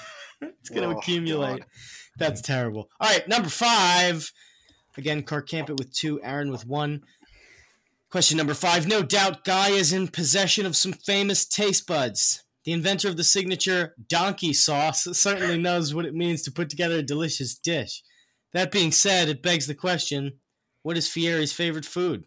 it's 0.60 0.70
gonna 0.70 0.90
Oh, 0.90 0.98
accumulate. 0.98 1.60
God. 1.60 1.66
That's 2.18 2.42
terrible. 2.42 2.90
All 3.00 3.10
right, 3.10 3.28
number 3.28 3.50
five. 3.50 4.32
Again, 4.98 5.24
Clark 5.24 5.50
Campbell 5.50 5.76
with 5.78 5.92
two, 5.94 6.22
Aaron 6.22 6.52
with 6.52 6.66
one. 6.66 7.04
Question 8.10 8.38
number 8.38 8.54
five. 8.54 8.88
No 8.88 9.02
doubt 9.04 9.44
Guy 9.44 9.70
is 9.72 9.92
in 9.92 10.08
possession 10.08 10.66
of 10.66 10.76
some 10.76 10.94
famous 10.94 11.46
taste 11.46 11.86
buds. 11.86 12.44
The 12.64 12.72
inventor 12.72 13.10
of 13.10 13.18
the 13.18 13.24
signature 13.24 13.94
donkey 14.08 14.54
sauce 14.54 15.04
certainly 15.12 15.58
knows 15.58 15.94
what 15.94 16.06
it 16.06 16.16
means 16.16 16.42
to 16.44 16.52
put 16.52 16.70
together 16.70 16.96
a 17.00 17.04
delicious 17.04 17.56
dish. 17.56 18.02
That 18.54 18.72
being 18.72 18.92
said, 18.92 19.28
it 19.28 19.44
begs 19.44 19.68
the 19.68 19.76
question 19.76 20.40
what 20.82 20.98
is 20.98 21.08
Fieri's 21.10 21.52
favorite 21.52 21.86
food? 21.86 22.26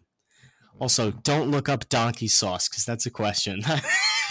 Also, 0.79 1.11
don't 1.11 1.49
look 1.49 1.67
up 1.67 1.89
donkey 1.89 2.27
sauce 2.27 2.69
because 2.69 2.85
that's 2.85 3.05
a 3.05 3.09
question. 3.11 3.61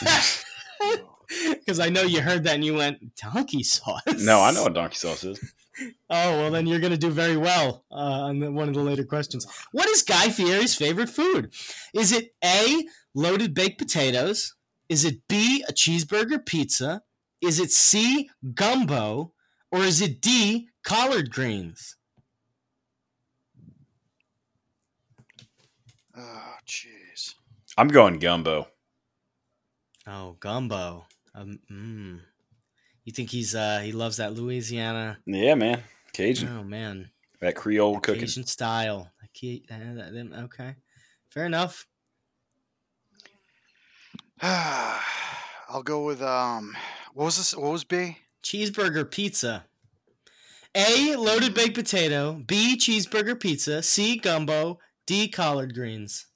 Because 1.48 1.80
I 1.80 1.88
know 1.88 2.02
you 2.02 2.20
heard 2.20 2.44
that 2.44 2.54
and 2.54 2.64
you 2.64 2.74
went, 2.74 3.14
donkey 3.16 3.62
sauce? 3.62 4.02
No, 4.18 4.40
I 4.40 4.50
know 4.52 4.64
what 4.64 4.74
donkey 4.74 4.96
sauce 4.96 5.24
is. 5.24 5.54
Oh, 6.10 6.38
well, 6.38 6.50
then 6.50 6.66
you're 6.66 6.80
going 6.80 6.90
to 6.90 6.98
do 6.98 7.08
very 7.10 7.36
well 7.36 7.84
uh, 7.92 7.94
on 7.94 8.40
the, 8.40 8.50
one 8.50 8.66
of 8.68 8.74
the 8.74 8.80
later 8.80 9.04
questions. 9.04 9.46
What 9.70 9.88
is 9.88 10.02
Guy 10.02 10.28
Fieri's 10.28 10.74
favorite 10.74 11.08
food? 11.08 11.52
Is 11.94 12.10
it 12.10 12.34
A, 12.44 12.84
loaded 13.14 13.54
baked 13.54 13.78
potatoes? 13.78 14.56
Is 14.88 15.04
it 15.04 15.20
B, 15.28 15.64
a 15.68 15.72
cheeseburger 15.72 16.44
pizza? 16.44 17.02
Is 17.40 17.60
it 17.60 17.70
C, 17.70 18.28
gumbo? 18.54 19.34
Or 19.70 19.84
is 19.84 20.00
it 20.00 20.20
D, 20.20 20.68
collard 20.82 21.30
greens? 21.30 21.96
Oh, 26.16 26.54
jeez. 26.66 27.34
I'm 27.76 27.88
going 27.88 28.18
gumbo. 28.18 28.66
Oh, 30.08 30.36
gumbo. 30.40 31.06
Um, 31.38 31.58
mm. 31.70 32.20
You 33.04 33.12
think 33.12 33.30
he's 33.30 33.54
uh 33.54 33.80
he 33.80 33.92
loves 33.92 34.16
that 34.18 34.34
Louisiana? 34.34 35.18
Yeah, 35.26 35.54
man. 35.54 35.82
Cajun. 36.12 36.48
Oh 36.48 36.64
man, 36.64 37.10
That 37.40 37.54
Creole 37.54 38.00
cooking. 38.00 38.22
Cajun 38.22 38.44
style. 38.46 39.10
Ki- 39.34 39.64
uh, 39.70 39.94
that- 39.94 40.12
that- 40.12 40.40
Okay, 40.44 40.74
fair 41.30 41.46
enough. 41.46 41.86
I'll 44.42 45.82
go 45.84 46.04
with 46.04 46.22
um. 46.22 46.76
What 47.14 47.24
was 47.26 47.36
this? 47.36 47.54
What 47.56 47.72
was 47.72 47.84
B? 47.84 48.18
Cheeseburger 48.42 49.08
pizza. 49.10 49.64
A 50.74 51.16
loaded 51.16 51.54
baked 51.54 51.74
potato. 51.74 52.34
B 52.46 52.76
cheeseburger 52.76 53.38
pizza. 53.38 53.82
C 53.82 54.16
gumbo. 54.18 54.78
D 55.06 55.28
collard 55.28 55.74
greens. 55.74 56.26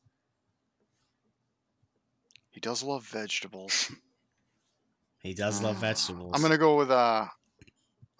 He 2.51 2.61
does 2.61 2.83
love 2.83 3.05
vegetables. 3.07 3.91
He 5.23 5.35
does 5.35 5.63
love 5.63 5.77
vegetables. 5.77 6.33
I'm 6.35 6.43
gonna 6.43 6.59
go 6.59 6.77
with 6.77 6.91
uh. 6.91 7.27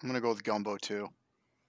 I'm 0.01 0.09
gonna 0.09 0.21
go 0.21 0.29
with 0.29 0.43
gumbo 0.43 0.77
too. 0.77 1.07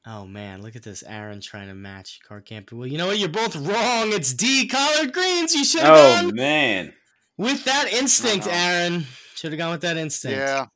Oh 0.06 0.26
man, 0.26 0.62
look 0.62 0.76
at 0.76 0.82
this. 0.82 1.02
Aaron 1.06 1.40
trying 1.40 1.68
to 1.68 1.74
match 1.74 2.20
car 2.26 2.40
camping. 2.40 2.78
Well, 2.78 2.86
you 2.86 2.98
know 2.98 3.06
what? 3.06 3.18
You're 3.18 3.28
both 3.28 3.56
wrong. 3.56 4.12
It's 4.12 4.32
D 4.34 4.68
collard 4.68 5.12
greens. 5.12 5.54
You 5.54 5.64
should 5.64 5.80
have 5.82 5.94
Oh 5.96 6.22
gone 6.26 6.34
man. 6.36 6.92
with 7.38 7.64
that 7.64 7.92
instinct, 7.92 8.46
Uh-huh. 8.46 8.54
Aaron. 8.56 9.06
Should 9.34 9.52
have 9.52 9.58
gone 9.58 9.72
with 9.72 9.80
that 9.80 9.96
instinct. 9.96 10.38
Yeah. 10.38 10.66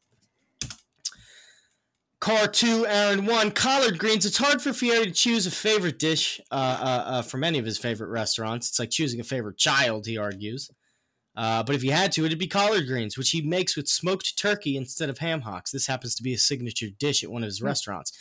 Car 2.21 2.49
two, 2.49 2.85
Aaron 2.87 3.27
one. 3.27 3.53
Collard 3.53 3.99
greens. 3.99 4.27
It's 4.27 4.39
hard 4.39 4.61
for 4.61 4.73
Fieri 4.73 5.05
to 5.07 5.13
choose 5.13 5.47
a 5.47 5.53
favorite 5.53 5.99
dish 6.01 6.41
uh, 6.51 6.55
uh, 6.55 7.11
uh, 7.11 7.23
from 7.23 7.45
any 7.45 7.59
of 7.61 7.65
his 7.65 7.79
favorite 7.79 8.09
restaurants. 8.09 8.69
It's 8.71 8.79
like 8.81 8.91
choosing 8.91 9.21
a 9.21 9.25
favorite 9.25 9.57
child, 9.57 10.07
he 10.07 10.19
argues. 10.19 10.69
Uh, 11.37 11.63
but 11.63 11.75
if 11.77 11.83
he 11.83 11.89
had 11.89 12.11
to, 12.13 12.25
it'd 12.25 12.39
be 12.39 12.47
collard 12.49 12.87
greens, 12.87 13.17
which 13.17 13.31
he 13.31 13.41
makes 13.43 13.77
with 13.77 13.87
smoked 13.89 14.37
turkey 14.39 14.77
instead 14.77 15.09
of 15.09 15.19
ham 15.19 15.41
hocks. 15.43 15.71
This 15.71 15.87
happens 15.87 16.15
to 16.17 16.23
be 16.23 16.35
a 16.35 16.39
signature 16.39 16.89
dish 16.99 17.23
at 17.23 17.31
one 17.31 17.43
of 17.43 17.47
his 17.49 17.63
restaurants. 17.63 18.13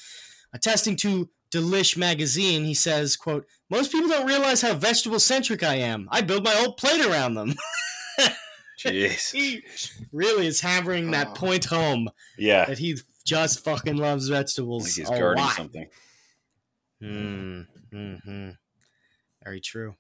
Attesting 0.54 0.96
to 0.98 1.30
Delish 1.52 1.98
magazine, 1.98 2.64
he 2.66 2.74
says, 2.74 3.16
"quote 3.16 3.46
Most 3.70 3.92
people 3.92 4.10
don't 4.10 4.28
realize 4.28 4.62
how 4.62 4.74
vegetable 4.76 5.20
centric 5.20 5.64
I 5.64 5.76
am. 5.76 6.08
I 6.12 6.22
build 6.22 6.44
my 6.44 6.52
whole 6.52 6.74
plate 6.74 7.04
around 7.06 7.34
them." 7.36 7.56
Jeez. 8.80 9.32
he 9.32 9.64
really 10.12 10.46
is 10.46 10.62
hammering 10.62 11.10
that 11.12 11.30
Oh. 11.30 11.34
point 11.34 11.66
home 11.66 12.10
Yeah. 12.38 12.66
that 12.66 12.78
he 12.78 12.98
just 13.26 13.64
fucking 13.64 13.98
loves 13.98 14.28
vegetables. 14.30 14.84
Like 14.84 14.94
he's 14.94 15.10
guarding 15.20 15.44
lot. 15.44 15.56
something. 15.56 15.88
Mm, 17.02 17.66
hmm 17.92 18.50
Very 19.44 19.62
true. 19.62 19.96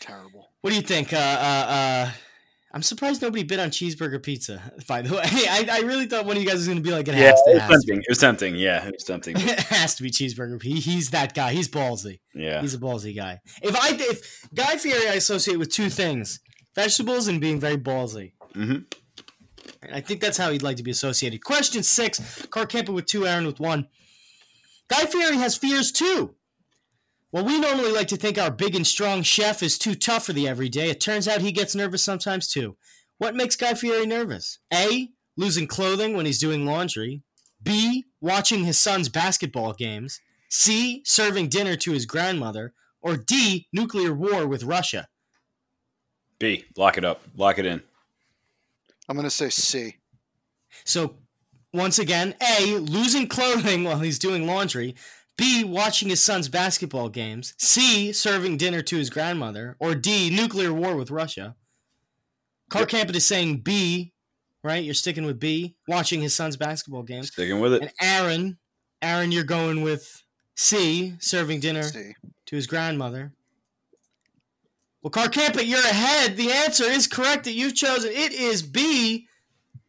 Terrible. 0.00 0.50
What 0.60 0.70
do 0.70 0.76
you 0.76 0.82
think? 0.82 1.12
Uh, 1.12 1.16
uh, 1.16 1.20
uh, 1.20 2.10
I'm 2.72 2.82
surprised 2.82 3.22
nobody 3.22 3.42
bid 3.44 3.58
on 3.58 3.70
cheeseburger 3.70 4.22
pizza. 4.22 4.72
By 4.88 5.02
the 5.02 5.14
way, 5.14 5.22
I, 5.24 5.68
I 5.70 5.80
really 5.80 6.06
thought 6.06 6.26
one 6.26 6.36
of 6.36 6.42
you 6.42 6.48
guys 6.48 6.58
was 6.58 6.66
going 6.66 6.78
to 6.78 6.84
be 6.84 6.90
like, 6.90 7.08
it 7.08 7.14
Yeah, 7.14 7.30
has, 7.30 7.40
it 7.40 7.44
to, 7.44 7.54
was 7.54 7.56
it 7.56 7.60
has, 7.60 7.68
to, 7.68 7.72
tempting. 7.72 7.98
It 7.98 8.08
was 8.08 8.18
tempting. 8.18 8.54
Yeah, 8.56 8.86
it 8.86 8.92
was 8.94 9.04
tempting. 9.04 9.36
it 9.38 9.58
has 9.60 9.94
to 9.96 10.02
be 10.02 10.10
cheeseburger. 10.10 10.62
He, 10.62 10.80
he's 10.80 11.10
that 11.10 11.34
guy. 11.34 11.52
He's 11.52 11.68
ballsy. 11.68 12.20
Yeah. 12.34 12.60
He's 12.60 12.74
a 12.74 12.78
ballsy 12.78 13.16
guy. 13.16 13.40
If 13.62 13.74
I 13.74 13.90
if 13.98 14.48
Guy 14.54 14.76
Fieri, 14.76 15.08
I 15.08 15.14
associate 15.14 15.58
with 15.58 15.72
two 15.72 15.88
things: 15.88 16.40
vegetables 16.74 17.28
and 17.28 17.40
being 17.40 17.58
very 17.58 17.76
ballsy. 17.78 18.32
hmm 18.54 18.76
And 19.82 19.94
I 19.94 20.00
think 20.00 20.20
that's 20.20 20.36
how 20.38 20.50
he'd 20.50 20.62
like 20.62 20.76
to 20.76 20.82
be 20.82 20.90
associated. 20.90 21.42
Question 21.42 21.82
six: 21.82 22.46
Car 22.46 22.66
Camper 22.66 22.92
with 22.92 23.06
two, 23.06 23.26
Aaron 23.26 23.46
with 23.46 23.60
one. 23.60 23.88
Guy 24.88 25.04
Fieri 25.06 25.36
has 25.36 25.56
fears 25.56 25.90
too. 25.92 26.34
Well, 27.30 27.44
we 27.44 27.58
normally 27.60 27.92
like 27.92 28.08
to 28.08 28.16
think 28.16 28.38
our 28.38 28.50
big 28.50 28.74
and 28.74 28.86
strong 28.86 29.22
chef 29.22 29.62
is 29.62 29.78
too 29.78 29.94
tough 29.94 30.24
for 30.24 30.32
the 30.32 30.48
everyday. 30.48 30.88
It 30.88 31.00
turns 31.00 31.28
out 31.28 31.42
he 31.42 31.52
gets 31.52 31.74
nervous 31.74 32.02
sometimes 32.02 32.48
too. 32.48 32.76
What 33.18 33.36
makes 33.36 33.56
Guy 33.56 33.74
Fieri 33.74 34.06
nervous? 34.06 34.60
A. 34.72 35.10
Losing 35.36 35.66
clothing 35.66 36.16
when 36.16 36.24
he's 36.24 36.38
doing 36.38 36.64
laundry. 36.64 37.22
B. 37.62 38.06
Watching 38.20 38.64
his 38.64 38.78
son's 38.78 39.10
basketball 39.10 39.74
games. 39.74 40.20
C. 40.48 41.02
Serving 41.04 41.48
dinner 41.48 41.76
to 41.76 41.92
his 41.92 42.06
grandmother. 42.06 42.72
Or 43.02 43.16
D. 43.16 43.68
Nuclear 43.72 44.14
war 44.14 44.46
with 44.46 44.64
Russia. 44.64 45.08
B. 46.38 46.64
Lock 46.76 46.96
it 46.96 47.04
up. 47.04 47.22
Lock 47.36 47.58
it 47.58 47.66
in. 47.66 47.82
I'm 49.08 49.16
gonna 49.16 49.30
say 49.30 49.50
C. 49.50 49.96
So, 50.84 51.16
once 51.72 51.98
again, 51.98 52.34
A, 52.40 52.78
losing 52.78 53.26
clothing 53.26 53.84
while 53.84 53.98
he's 53.98 54.18
doing 54.18 54.46
laundry. 54.46 54.94
B, 55.38 55.62
watching 55.64 56.08
his 56.08 56.22
son's 56.22 56.48
basketball 56.48 57.08
games. 57.08 57.54
C, 57.58 58.12
serving 58.12 58.56
dinner 58.58 58.82
to 58.82 58.96
his 58.96 59.08
grandmother. 59.08 59.76
Or 59.78 59.94
D, 59.94 60.28
nuclear 60.28 60.74
war 60.74 60.96
with 60.96 61.12
Russia. 61.12 61.54
Car 62.68 62.82
Yep. 62.82 62.88
Campit 62.88 63.16
is 63.16 63.24
saying 63.24 63.58
B, 63.58 64.12
right? 64.62 64.84
You're 64.84 64.94
sticking 64.94 65.24
with 65.24 65.38
B, 65.38 65.76
watching 65.86 66.20
his 66.20 66.34
son's 66.34 66.56
basketball 66.56 67.04
games. 67.04 67.28
Sticking 67.28 67.60
with 67.60 67.72
it. 67.72 67.82
And 67.82 67.92
Aaron, 68.02 68.58
Aaron, 69.00 69.30
you're 69.32 69.44
going 69.44 69.82
with 69.82 70.24
C, 70.56 71.14
serving 71.20 71.60
dinner 71.60 71.84
C. 71.84 72.14
to 72.46 72.56
his 72.56 72.66
grandmother. 72.66 73.32
Well, 75.02 75.12
Car 75.12 75.28
Campit, 75.28 75.66
you're 75.66 75.78
ahead. 75.78 76.36
The 76.36 76.50
answer 76.50 76.84
is 76.84 77.06
correct 77.06 77.44
that 77.44 77.52
you've 77.52 77.76
chosen. 77.76 78.10
It 78.10 78.32
is 78.32 78.62
B, 78.62 79.28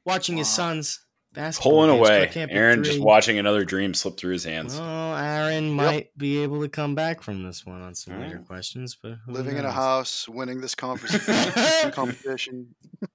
watching 0.06 0.38
his 0.38 0.48
son's 0.48 1.00
basketball 1.34 1.72
Pulling 1.72 1.90
games. 1.92 2.00
away. 2.10 2.20
Car 2.26 2.34
Campit 2.34 2.58
Aaron 2.58 2.84
just 2.84 3.00
watching 3.00 3.38
another 3.40 3.64
dream 3.64 3.94
slip 3.94 4.18
through 4.18 4.34
his 4.34 4.44
hands. 4.44 4.78
Well, 4.80 5.16
Aaron 5.18 5.72
might 5.72 6.18
be 6.18 6.42
able 6.44 6.62
to 6.62 6.70
come 6.70 6.96
back 6.96 7.22
from 7.22 7.44
this 7.44 7.66
one 7.66 7.82
on 7.82 7.96
some 7.96 8.16
All 8.16 8.22
later 8.22 8.38
right. 8.38 8.48
questions, 8.48 8.98
but 9.02 9.14
who 9.26 9.34
Living 9.34 9.58
in 9.58 9.66
a 9.66 9.72
house, 9.72 10.28
winning 10.28 10.62
this 10.62 10.76
conversation, 10.76 11.92
competition. 11.92 12.76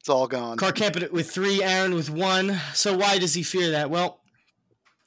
It's 0.00 0.08
all 0.08 0.28
gone. 0.28 0.56
Car 0.56 0.70
Campit 0.72 1.12
with 1.12 1.28
three, 1.28 1.60
Aaron 1.62 1.92
with 1.92 2.08
one. 2.08 2.58
So 2.72 2.96
why 2.96 3.18
does 3.18 3.34
he 3.34 3.42
fear 3.42 3.72
that? 3.72 3.90
Well, 3.90 4.20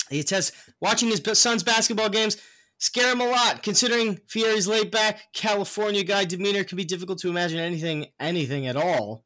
he 0.09 0.21
says 0.21 0.51
watching 0.81 1.07
his 1.09 1.21
son's 1.39 1.63
basketball 1.63 2.09
games 2.09 2.35
scare 2.77 3.13
him 3.13 3.21
a 3.21 3.25
lot. 3.27 3.63
Considering 3.63 4.19
Fieri's 4.27 4.67
laid 4.67 4.91
back 4.91 5.31
California 5.33 6.03
guy 6.03 6.25
demeanor 6.25 6.65
can 6.65 6.75
be 6.75 6.83
difficult 6.83 7.19
to 7.19 7.29
imagine 7.29 7.57
anything 7.57 8.07
anything 8.19 8.67
at 8.67 8.75
all. 8.75 9.23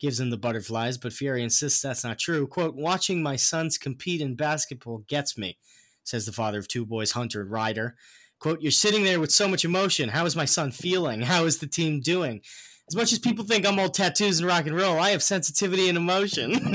Gives 0.00 0.18
him 0.18 0.30
the 0.30 0.38
butterflies, 0.38 0.96
but 0.96 1.12
Fieri 1.12 1.42
insists 1.42 1.82
that's 1.82 2.04
not 2.04 2.18
true. 2.18 2.46
Quote, 2.46 2.74
watching 2.74 3.22
my 3.22 3.36
sons 3.36 3.76
compete 3.76 4.22
in 4.22 4.34
basketball 4.34 5.04
gets 5.08 5.36
me, 5.36 5.58
says 6.04 6.24
the 6.24 6.32
father 6.32 6.58
of 6.58 6.68
two 6.68 6.86
boys, 6.86 7.12
Hunter 7.12 7.42
and 7.42 7.50
Ryder. 7.50 7.96
Quote, 8.38 8.62
you're 8.62 8.70
sitting 8.70 9.04
there 9.04 9.20
with 9.20 9.30
so 9.30 9.46
much 9.46 9.64
emotion. 9.64 10.08
How 10.08 10.24
is 10.24 10.34
my 10.34 10.46
son 10.46 10.70
feeling? 10.72 11.20
How 11.20 11.44
is 11.44 11.58
the 11.58 11.66
team 11.66 12.00
doing? 12.00 12.40
As 12.88 12.96
much 12.96 13.12
as 13.12 13.18
people 13.18 13.44
think 13.44 13.66
I'm 13.66 13.78
all 13.78 13.90
tattoos 13.90 14.40
and 14.40 14.48
rock 14.48 14.66
and 14.66 14.74
roll, 14.74 14.98
I 14.98 15.10
have 15.10 15.22
sensitivity 15.22 15.88
and 15.88 15.98
emotion. 15.98 16.74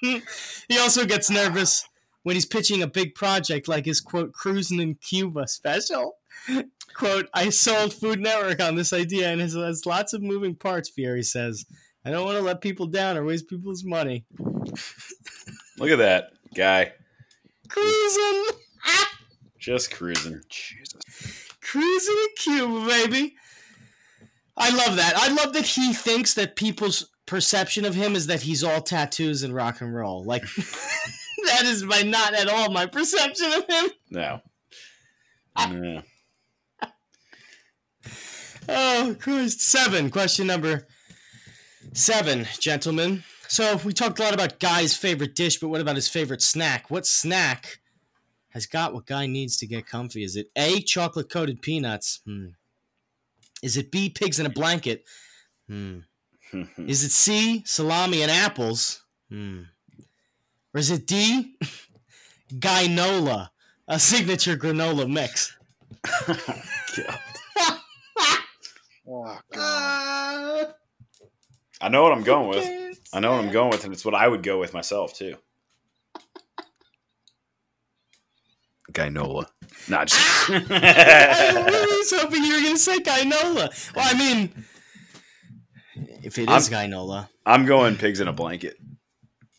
he 0.00 0.78
also 0.78 1.04
gets 1.04 1.30
nervous 1.30 1.86
when 2.22 2.34
he's 2.34 2.46
pitching 2.46 2.82
a 2.82 2.88
big 2.88 3.14
project 3.14 3.68
like 3.68 3.84
his 3.84 4.00
quote 4.00 4.32
cruising 4.32 4.80
in 4.80 4.94
Cuba 4.96 5.46
special. 5.46 6.16
Quote, 6.94 7.28
I 7.34 7.50
sold 7.50 7.92
Food 7.92 8.20
Network 8.20 8.60
on 8.60 8.74
this 8.74 8.92
idea 8.92 9.28
and 9.28 9.40
it 9.40 9.52
has 9.52 9.86
lots 9.86 10.12
of 10.12 10.22
moving 10.22 10.54
parts, 10.54 10.88
Fieri 10.88 11.22
says. 11.22 11.66
I 12.06 12.10
don't 12.10 12.24
want 12.24 12.38
to 12.38 12.42
let 12.44 12.60
people 12.60 12.86
down 12.86 13.16
or 13.16 13.24
waste 13.24 13.48
people's 13.48 13.82
money. 13.82 14.24
Look 15.76 15.90
at 15.90 15.98
that 15.98 16.30
guy. 16.54 16.92
Cruising! 17.68 18.44
Just 19.58 19.90
cruising. 19.90 20.40
Jesus. 20.48 21.48
Cruising 21.60 22.16
in 22.16 22.28
Cuba, 22.36 22.86
baby. 22.86 23.34
I 24.56 24.70
love 24.70 24.94
that. 24.94 25.14
I 25.16 25.34
love 25.34 25.52
that 25.54 25.66
he 25.66 25.92
thinks 25.92 26.34
that 26.34 26.54
people's 26.54 27.10
perception 27.26 27.84
of 27.84 27.96
him 27.96 28.14
is 28.14 28.28
that 28.28 28.42
he's 28.42 28.62
all 28.62 28.80
tattoos 28.82 29.42
and 29.42 29.52
rock 29.52 29.80
and 29.80 29.92
roll. 29.92 30.22
Like 30.22 30.42
that 31.46 31.64
is 31.64 31.82
my 31.82 32.02
not 32.02 32.34
at 32.34 32.48
all 32.48 32.70
my 32.70 32.86
perception 32.86 33.52
of 33.52 33.66
him. 33.68 33.90
No. 34.10 34.40
No. 35.70 36.02
Oh, 38.68 39.16
Christ. 39.18 39.60
Seven. 39.60 40.08
Question 40.10 40.46
number 40.46 40.86
seven, 41.96 42.46
gentlemen. 42.60 43.24
So 43.48 43.80
we 43.84 43.92
talked 43.92 44.18
a 44.18 44.22
lot 44.22 44.34
about 44.34 44.60
Guy's 44.60 44.96
favorite 44.96 45.34
dish, 45.34 45.58
but 45.58 45.68
what 45.68 45.80
about 45.80 45.96
his 45.96 46.08
favorite 46.08 46.42
snack? 46.42 46.90
What 46.90 47.06
snack 47.06 47.78
has 48.50 48.66
got 48.66 48.92
what 48.92 49.06
Guy 49.06 49.26
needs 49.26 49.56
to 49.58 49.66
get 49.66 49.86
comfy? 49.86 50.22
Is 50.22 50.36
it 50.36 50.50
A, 50.56 50.80
chocolate 50.80 51.30
coated 51.30 51.62
peanuts? 51.62 52.20
Hmm. 52.24 52.48
Is 53.62 53.76
it 53.76 53.90
B, 53.90 54.10
pigs 54.10 54.38
in 54.38 54.46
a 54.46 54.50
blanket? 54.50 55.04
Hmm. 55.68 56.00
Is 56.78 57.02
it 57.02 57.10
C, 57.10 57.62
salami 57.66 58.22
and 58.22 58.30
apples? 58.30 59.02
Hmm. 59.28 59.62
Or 60.72 60.78
is 60.78 60.90
it 60.90 61.06
D, 61.06 61.56
Gynola, 62.52 63.48
a 63.88 63.98
signature 63.98 64.56
granola 64.56 65.10
mix? 65.10 65.56
God. 66.26 67.18
Oh, 69.08 69.38
God. 69.52 70.15
I 71.80 71.88
know 71.88 72.02
what 72.02 72.12
I'm 72.12 72.22
going 72.22 72.48
with. 72.48 72.98
I 73.12 73.20
know 73.20 73.32
what 73.32 73.44
I'm 73.44 73.52
going 73.52 73.70
with, 73.70 73.84
and 73.84 73.92
it's 73.92 74.04
what 74.04 74.14
I 74.14 74.26
would 74.26 74.42
go 74.42 74.58
with 74.58 74.72
myself 74.74 75.14
too. 75.14 75.36
Gynola. 78.92 79.46
Not 79.88 80.08
just. 80.08 80.22
Ah! 80.50 80.64
I 80.70 81.96
was 81.98 82.12
hoping 82.20 82.44
you 82.44 82.54
were 82.54 82.60
going 82.62 82.74
to 82.74 82.80
say 82.80 82.98
Gynola. 82.98 83.94
Well, 83.94 84.08
I 84.08 84.18
mean, 84.18 84.64
if 86.22 86.38
it 86.38 86.48
is 86.50 86.70
Gynola. 86.70 87.28
I'm 87.44 87.66
going 87.66 87.96
pigs 87.96 88.20
in 88.20 88.28
a 88.28 88.32
blanket. 88.32 88.78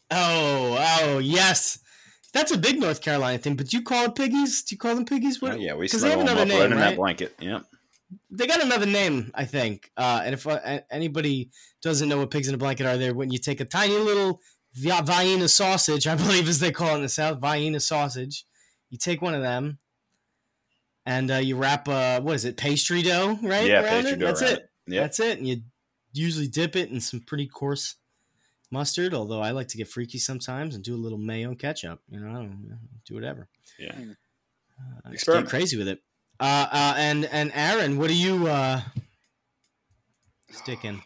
Oh, 0.10 0.78
oh, 1.02 1.18
yes. 1.20 1.80
That's 2.34 2.52
a 2.52 2.58
big 2.58 2.80
North 2.80 3.02
Carolina 3.02 3.38
thing, 3.38 3.56
but 3.56 3.68
do 3.68 3.78
you 3.78 3.84
call 3.84 4.06
it 4.06 4.16
piggies? 4.16 4.64
Do 4.64 4.74
you 4.76 4.78
call 4.80 4.96
them 4.96 5.06
piggies? 5.06 5.42
What? 5.42 5.54
Oh, 5.54 5.56
yeah, 5.56 5.76
we 5.76 5.88
'cause 5.88 6.02
they 6.02 6.10
have 6.12 6.20
snuggle 6.22 6.36
them 6.46 6.50
another 6.50 6.54
up 6.56 6.60
right 6.60 6.70
name, 6.70 6.72
in 6.74 6.80
that 6.80 6.96
blanket. 6.98 7.36
Yep. 7.40 7.64
They 8.32 8.48
got 8.48 8.64
another 8.64 8.86
name, 8.86 9.32
I 9.36 9.46
think. 9.46 9.92
Uh, 9.98 10.22
and 10.24 10.34
if 10.34 10.48
uh, 10.48 10.80
anybody 10.90 11.50
doesn't 11.82 12.08
know 12.08 12.20
what 12.20 12.32
pigs 12.32 12.48
in 12.48 12.56
a 12.56 12.58
blanket 12.58 12.86
are, 12.86 12.98
they're 12.98 13.14
when 13.14 13.32
you 13.32 13.38
take 13.40 13.60
a 13.60 13.66
tiny 13.66 13.98
little 13.98 14.40
vi- 14.74 15.02
Vienna 15.02 15.48
sausage, 15.48 16.08
I 16.08 16.16
believe 16.24 16.48
as 16.48 16.60
they 16.60 16.72
call 16.72 16.92
it 16.94 16.96
in 16.98 17.02
the 17.02 17.10
South, 17.10 17.40
Vienna 17.42 17.80
sausage. 17.80 18.46
You 18.90 18.98
take 18.98 19.22
one 19.22 19.34
of 19.36 19.42
them, 19.42 19.80
and 21.06 21.30
uh, 21.32 21.36
you 21.36 21.58
wrap 21.58 21.88
uh, 21.90 22.22
what 22.22 22.36
is 22.36 22.46
it, 22.46 22.56
pastry 22.58 23.02
dough, 23.02 23.38
right? 23.42 23.68
Yeah, 23.68 23.82
around 23.84 24.04
pastry 24.04 24.12
it? 24.14 24.20
dough 24.20 24.26
That's 24.28 24.42
it. 24.42 24.60
it. 24.60 24.70
Yep. 24.88 25.04
That's 25.04 25.20
it. 25.20 25.38
And 25.40 25.48
you 25.48 25.58
usually 26.14 26.48
dip 26.48 26.76
it 26.78 26.90
in 26.90 27.02
some 27.02 27.20
pretty 27.20 27.48
coarse 27.48 27.96
mustard. 28.72 29.14
Although 29.14 29.42
I 29.42 29.52
like 29.52 29.68
to 29.70 29.78
get 29.78 29.90
freaky 29.90 30.18
sometimes 30.18 30.76
and 30.76 30.84
do 30.84 30.96
a 30.96 30.98
little 30.98 31.18
mayo 31.18 31.50
and 31.50 31.60
ketchup. 31.60 32.00
You 32.10 32.22
know, 32.22 32.30
I 32.30 32.34
don't- 32.34 32.80
do 33.06 33.16
whatever. 33.16 33.48
Yeah. 33.78 33.92
Uh, 33.92 33.96
just 33.98 35.04
get 35.06 35.14
Experiment. 35.14 35.50
crazy 35.50 35.78
with 35.78 35.88
it. 35.90 36.00
Uh, 36.40 36.68
uh, 36.72 36.94
and 36.98 37.26
and 37.26 37.52
Aaron, 37.56 37.98
what 37.98 38.10
are 38.10 38.14
you 38.14 38.48
uh, 38.48 38.82
sticking? 40.52 41.02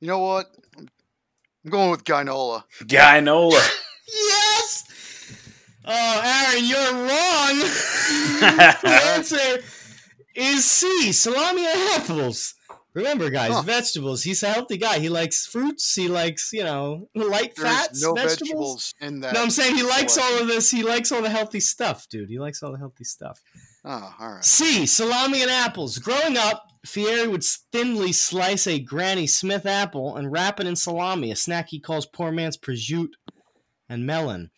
You 0.00 0.08
know 0.08 0.18
what? 0.20 0.46
I'm 0.76 1.70
going 1.70 1.90
with 1.90 2.04
Gynola. 2.04 2.64
Gynola. 2.84 3.60
Yes. 4.10 4.84
Oh, 5.84 6.20
Aaron, 6.24 6.64
you're 6.64 6.78
wrong. 6.78 7.58
the 8.82 9.02
answer 9.14 9.62
is 10.34 10.64
C. 10.64 11.12
Salami 11.12 11.66
and 11.66 11.90
apples. 12.00 12.54
Remember, 12.94 13.28
guys, 13.28 13.52
Huh. 13.52 13.60
vegetables. 13.62 14.22
He's 14.22 14.42
a 14.42 14.48
healthy 14.48 14.78
guy. 14.78 14.98
He 14.98 15.10
likes 15.10 15.46
fruits. 15.46 15.94
He 15.94 16.08
likes, 16.08 16.54
you 16.54 16.64
know, 16.64 17.10
light 17.14 17.54
There's 17.54 17.68
fats, 17.68 18.02
no 18.02 18.14
vegetables. 18.14 18.38
vegetables 18.40 18.94
in 19.02 19.20
that. 19.20 19.34
No, 19.34 19.42
I'm 19.42 19.50
saying 19.50 19.76
he 19.76 19.82
likes 19.82 20.14
selection. 20.14 20.36
all 20.36 20.40
of 20.42 20.48
this. 20.48 20.70
He 20.70 20.82
likes 20.82 21.12
all 21.12 21.20
the 21.20 21.28
healthy 21.28 21.60
stuff, 21.60 22.08
dude. 22.08 22.30
He 22.30 22.38
likes 22.38 22.62
all 22.62 22.72
the 22.72 22.78
healthy 22.78 23.04
stuff. 23.04 23.42
Oh, 23.84 24.14
all 24.18 24.34
right. 24.34 24.44
C. 24.44 24.86
Salami 24.86 25.42
and 25.42 25.50
apples. 25.50 25.98
Growing 25.98 26.36
up, 26.36 26.72
Fieri 26.84 27.28
would 27.28 27.44
thinly 27.44 28.12
slice 28.12 28.66
a 28.66 28.78
Granny 28.78 29.26
Smith 29.26 29.66
apple 29.66 30.16
and 30.16 30.32
wrap 30.32 30.60
it 30.60 30.66
in 30.66 30.76
salami, 30.76 31.30
a 31.30 31.36
snack 31.36 31.68
he 31.68 31.80
calls 31.80 32.06
poor 32.06 32.32
man's 32.32 32.56
prosciutto 32.56 33.10
and 33.88 34.06
melon. 34.06 34.50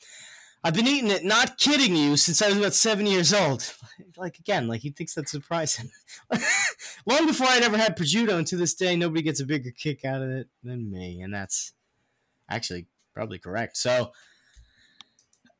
I've 0.62 0.75
been 0.75 0.87
eating 0.87 1.11
it, 1.11 1.25
not 1.25 1.57
kidding 1.57 1.97
you, 1.97 2.16
since 2.16 2.43
I 2.43 2.49
was 2.49 2.59
about 2.59 2.75
seven 2.75 3.07
years 3.07 3.33
old. 3.33 3.75
Like 4.16 4.39
again, 4.39 4.66
like 4.66 4.81
he 4.81 4.91
thinks 4.91 5.14
that's 5.14 5.31
surprising. 5.31 5.91
Long 7.07 7.27
before 7.27 7.47
I'd 7.47 7.62
ever 7.62 7.77
had 7.77 7.97
prosciutto, 7.97 8.37
and 8.37 8.47
to 8.47 8.57
this 8.57 8.75
day, 8.75 8.97
nobody 8.97 9.23
gets 9.23 9.41
a 9.41 9.47
bigger 9.47 9.71
kick 9.71 10.05
out 10.05 10.23
of 10.23 10.31
it 10.31 10.49
than 10.62 10.91
me, 10.91 11.21
and 11.21 11.33
that's 11.33 11.73
actually 12.49 12.87
probably 13.14 13.39
correct. 13.39 13.77
So, 13.77 14.12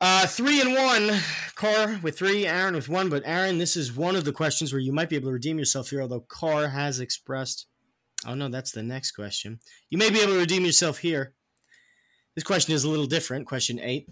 uh, 0.01 0.25
three 0.25 0.59
and 0.59 0.73
one, 0.73 1.19
Carr 1.53 1.99
with 2.01 2.17
three, 2.17 2.47
Aaron 2.47 2.73
with 2.73 2.89
one. 2.89 3.07
But 3.07 3.21
Aaron, 3.23 3.59
this 3.59 3.77
is 3.77 3.95
one 3.95 4.15
of 4.15 4.25
the 4.25 4.31
questions 4.31 4.73
where 4.73 4.79
you 4.79 4.91
might 4.91 5.09
be 5.09 5.15
able 5.15 5.27
to 5.27 5.33
redeem 5.33 5.59
yourself 5.59 5.91
here, 5.91 6.01
although 6.01 6.21
Carr 6.21 6.67
has 6.67 6.99
expressed. 6.99 7.67
Oh 8.25 8.33
no, 8.33 8.49
that's 8.49 8.71
the 8.71 8.83
next 8.83 9.11
question. 9.11 9.59
You 9.91 9.99
may 9.99 10.09
be 10.09 10.19
able 10.19 10.33
to 10.33 10.39
redeem 10.39 10.65
yourself 10.65 10.97
here. 10.97 11.33
This 12.33 12.43
question 12.43 12.73
is 12.73 12.83
a 12.83 12.89
little 12.89 13.05
different. 13.05 13.45
Question 13.45 13.79
eight. 13.79 14.09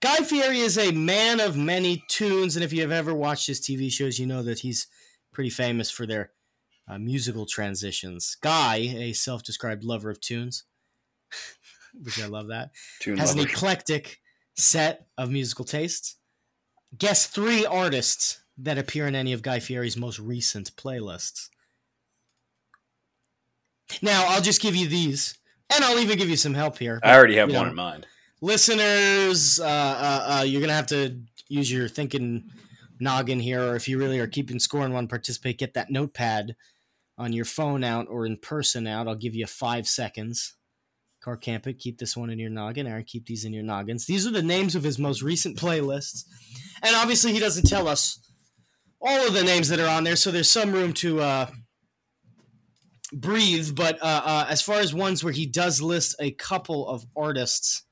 Guy 0.00 0.16
Fieri 0.16 0.58
is 0.58 0.78
a 0.78 0.90
man 0.92 1.40
of 1.40 1.56
many 1.56 2.02
tunes, 2.08 2.56
and 2.56 2.64
if 2.64 2.72
you 2.72 2.80
have 2.80 2.90
ever 2.90 3.14
watched 3.14 3.46
his 3.46 3.60
TV 3.60 3.92
shows, 3.92 4.18
you 4.18 4.26
know 4.26 4.42
that 4.42 4.60
he's 4.60 4.88
pretty 5.32 5.50
famous 5.50 5.90
for 5.90 6.06
their 6.06 6.32
uh, 6.88 6.98
musical 6.98 7.46
transitions. 7.46 8.36
Guy, 8.40 8.76
a 8.76 9.12
self-described 9.12 9.84
lover 9.84 10.10
of 10.10 10.20
tunes, 10.20 10.64
which 12.02 12.20
I 12.20 12.26
love 12.26 12.48
that 12.48 12.70
Tune 13.00 13.18
has 13.18 13.34
an 13.34 13.40
eclectic 13.40 14.20
set 14.54 15.06
of 15.18 15.30
musical 15.30 15.64
tastes. 15.64 16.16
Guess 16.96 17.26
three 17.26 17.66
artists 17.66 18.40
that 18.58 18.78
appear 18.78 19.06
in 19.06 19.14
any 19.14 19.32
of 19.32 19.42
Guy 19.42 19.58
Fieri's 19.58 19.96
most 19.96 20.18
recent 20.18 20.74
playlists. 20.76 21.48
Now, 24.00 24.24
I'll 24.28 24.40
just 24.40 24.62
give 24.62 24.76
you 24.76 24.88
these, 24.88 25.38
and 25.74 25.84
I'll 25.84 25.98
even 25.98 26.18
give 26.18 26.30
you 26.30 26.36
some 26.36 26.54
help 26.54 26.78
here. 26.78 27.00
I 27.02 27.14
already 27.16 27.36
have 27.36 27.50
one 27.50 27.64
know, 27.64 27.70
in 27.70 27.74
mind. 27.74 28.06
Listeners, 28.40 29.60
uh, 29.60 29.64
uh, 29.66 30.38
uh, 30.38 30.42
you're 30.42 30.60
going 30.60 30.68
to 30.68 30.74
have 30.74 30.86
to 30.88 31.20
use 31.48 31.70
your 31.70 31.88
thinking 31.88 32.50
noggin 33.00 33.40
here, 33.40 33.62
or 33.62 33.76
if 33.76 33.88
you 33.88 33.98
really 33.98 34.20
are 34.20 34.26
keeping 34.26 34.58
score 34.58 34.84
and 34.84 34.94
want 34.94 35.08
to 35.08 35.12
participate, 35.12 35.58
get 35.58 35.74
that 35.74 35.90
notepad 35.90 36.56
on 37.18 37.32
your 37.32 37.44
phone 37.44 37.84
out 37.84 38.06
or 38.08 38.26
in 38.26 38.36
person 38.36 38.86
out. 38.86 39.08
I'll 39.08 39.14
give 39.14 39.34
you 39.34 39.46
five 39.46 39.86
seconds. 39.86 40.54
Car 41.24 41.36
Camp 41.38 41.66
it. 41.66 41.78
Keep 41.78 41.98
this 41.98 42.16
one 42.16 42.28
in 42.28 42.38
your 42.38 42.50
noggin. 42.50 42.86
Aaron, 42.86 43.04
keep 43.04 43.26
these 43.26 43.46
in 43.46 43.54
your 43.54 43.62
noggins. 43.62 44.04
These 44.04 44.26
are 44.26 44.30
the 44.30 44.42
names 44.42 44.74
of 44.74 44.82
his 44.82 44.98
most 44.98 45.22
recent 45.22 45.56
playlists. 45.56 46.24
And 46.82 46.94
obviously, 46.94 47.32
he 47.32 47.38
doesn't 47.38 47.66
tell 47.66 47.88
us 47.88 48.18
all 49.00 49.26
of 49.26 49.32
the 49.32 49.42
names 49.42 49.70
that 49.70 49.80
are 49.80 49.88
on 49.88 50.04
there, 50.04 50.16
so 50.16 50.30
there's 50.30 50.50
some 50.50 50.72
room 50.72 50.92
to 50.94 51.20
uh, 51.20 51.46
breathe. 53.10 53.74
But 53.74 54.02
uh, 54.02 54.22
uh, 54.24 54.46
as 54.50 54.60
far 54.60 54.80
as 54.80 54.92
ones 54.92 55.24
where 55.24 55.32
he 55.32 55.46
does 55.46 55.80
list 55.80 56.14
a 56.20 56.30
couple 56.32 56.86
of 56.86 57.06
artists, 57.16 57.84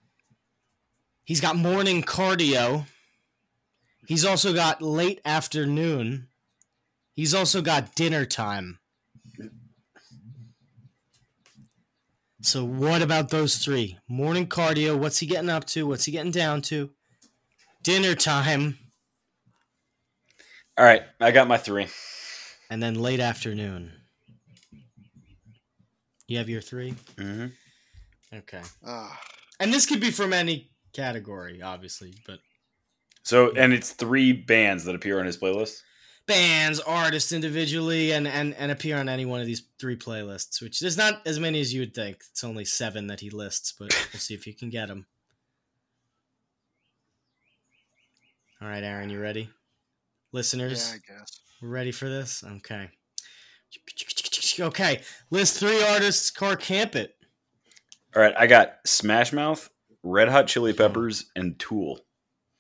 he's 1.25 1.41
got 1.41 1.57
Morning 1.57 2.03
Cardio. 2.03 2.85
He's 4.07 4.27
also 4.27 4.53
got 4.53 4.83
Late 4.83 5.23
Afternoon. 5.25 6.29
He's 7.15 7.33
also 7.33 7.63
got 7.63 7.95
Dinner 7.95 8.27
Time. 8.27 8.79
So 12.43 12.65
what 12.65 13.03
about 13.03 13.29
those 13.31 13.57
three? 13.59 13.99
Morning 14.09 14.47
cardio. 14.47 14.99
What's 14.99 15.19
he 15.19 15.27
getting 15.27 15.49
up 15.51 15.65
to? 15.69 15.87
What's 15.87 16.05
he 16.05 16.13
getting 16.13 16.33
down 16.33 16.61
to? 16.63 16.91
Dinner 17.85 18.15
time, 18.15 18.79
All 20.79 20.85
right, 20.85 21.03
I 21.21 21.33
got 21.33 21.49
my 21.49 21.57
three. 21.57 21.89
and 22.71 22.83
then 22.83 22.95
late 22.95 23.21
afternoon. 23.21 23.93
You 26.29 26.39
have 26.39 26.49
your 26.49 26.61
3 26.63 26.93
Mm-hmm. 27.17 27.47
Okay. 28.35 28.63
Ah, 28.87 29.21
And 29.61 29.73
this 29.75 29.85
could 29.85 30.01
be 30.01 30.11
from 30.11 30.33
any 30.33 30.71
category, 30.95 31.61
obviously, 31.61 32.15
but 32.27 32.39
So, 33.25 33.53
and 33.55 33.73
it's 33.75 33.91
three 33.93 34.33
bands 34.33 34.85
that 34.85 34.95
appear 34.95 35.19
on 35.21 35.27
his 35.27 35.37
playlist. 35.37 35.83
Bands, 36.27 36.81
artists 36.81 37.33
individually, 37.33 38.13
and, 38.13 38.27
and 38.27 38.55
and 38.55 38.71
appear 38.71 38.97
on 38.99 39.09
any 39.09 39.25
one 39.25 39.41
of 39.41 39.47
these 39.47 39.63
three 39.79 39.97
playlists. 39.97 40.63
Which 40.63 40.81
there's 40.81 40.97
not 40.97 41.21
as 41.27 41.39
many 41.39 41.61
as 41.61 41.73
you 41.73 41.81
would 41.81 41.95
think. 41.95 42.23
It's 42.31 42.45
only 42.45 42.65
seven 42.65 43.07
that 43.09 43.21
he 43.21 43.31
lists, 43.31 43.75
but 43.79 43.91
we'll 44.13 44.21
see 44.21 44.35
if 44.35 44.47
you 44.47 44.55
can 44.55 44.71
get 44.71 44.89
them. 44.89 45.07
All 48.61 48.69
right, 48.69 48.85
Aaron, 48.85 49.11
you 49.11 49.21
ready? 49.21 49.49
Listeners, 50.33 50.89
yeah, 50.89 50.97
I 50.97 51.19
guess. 51.19 51.41
we're 51.61 51.69
ready 51.69 51.93
for 51.93 52.09
this. 52.09 52.45
Okay. 52.45 52.89
Okay, 54.61 55.01
list 55.31 55.59
three 55.59 55.83
artists. 55.83 56.31
Car 56.31 56.57
camp 56.57 56.95
it. 56.95 57.17
All 58.15 58.23
right, 58.23 58.35
I 58.39 58.47
got 58.47 58.77
Smash 58.87 59.33
Mouth, 59.33 59.71
Red 60.03 60.29
Hot 60.29 60.47
Chili 60.47 60.73
Peppers, 60.73 61.31
and 61.35 61.59
Tool. 61.59 62.01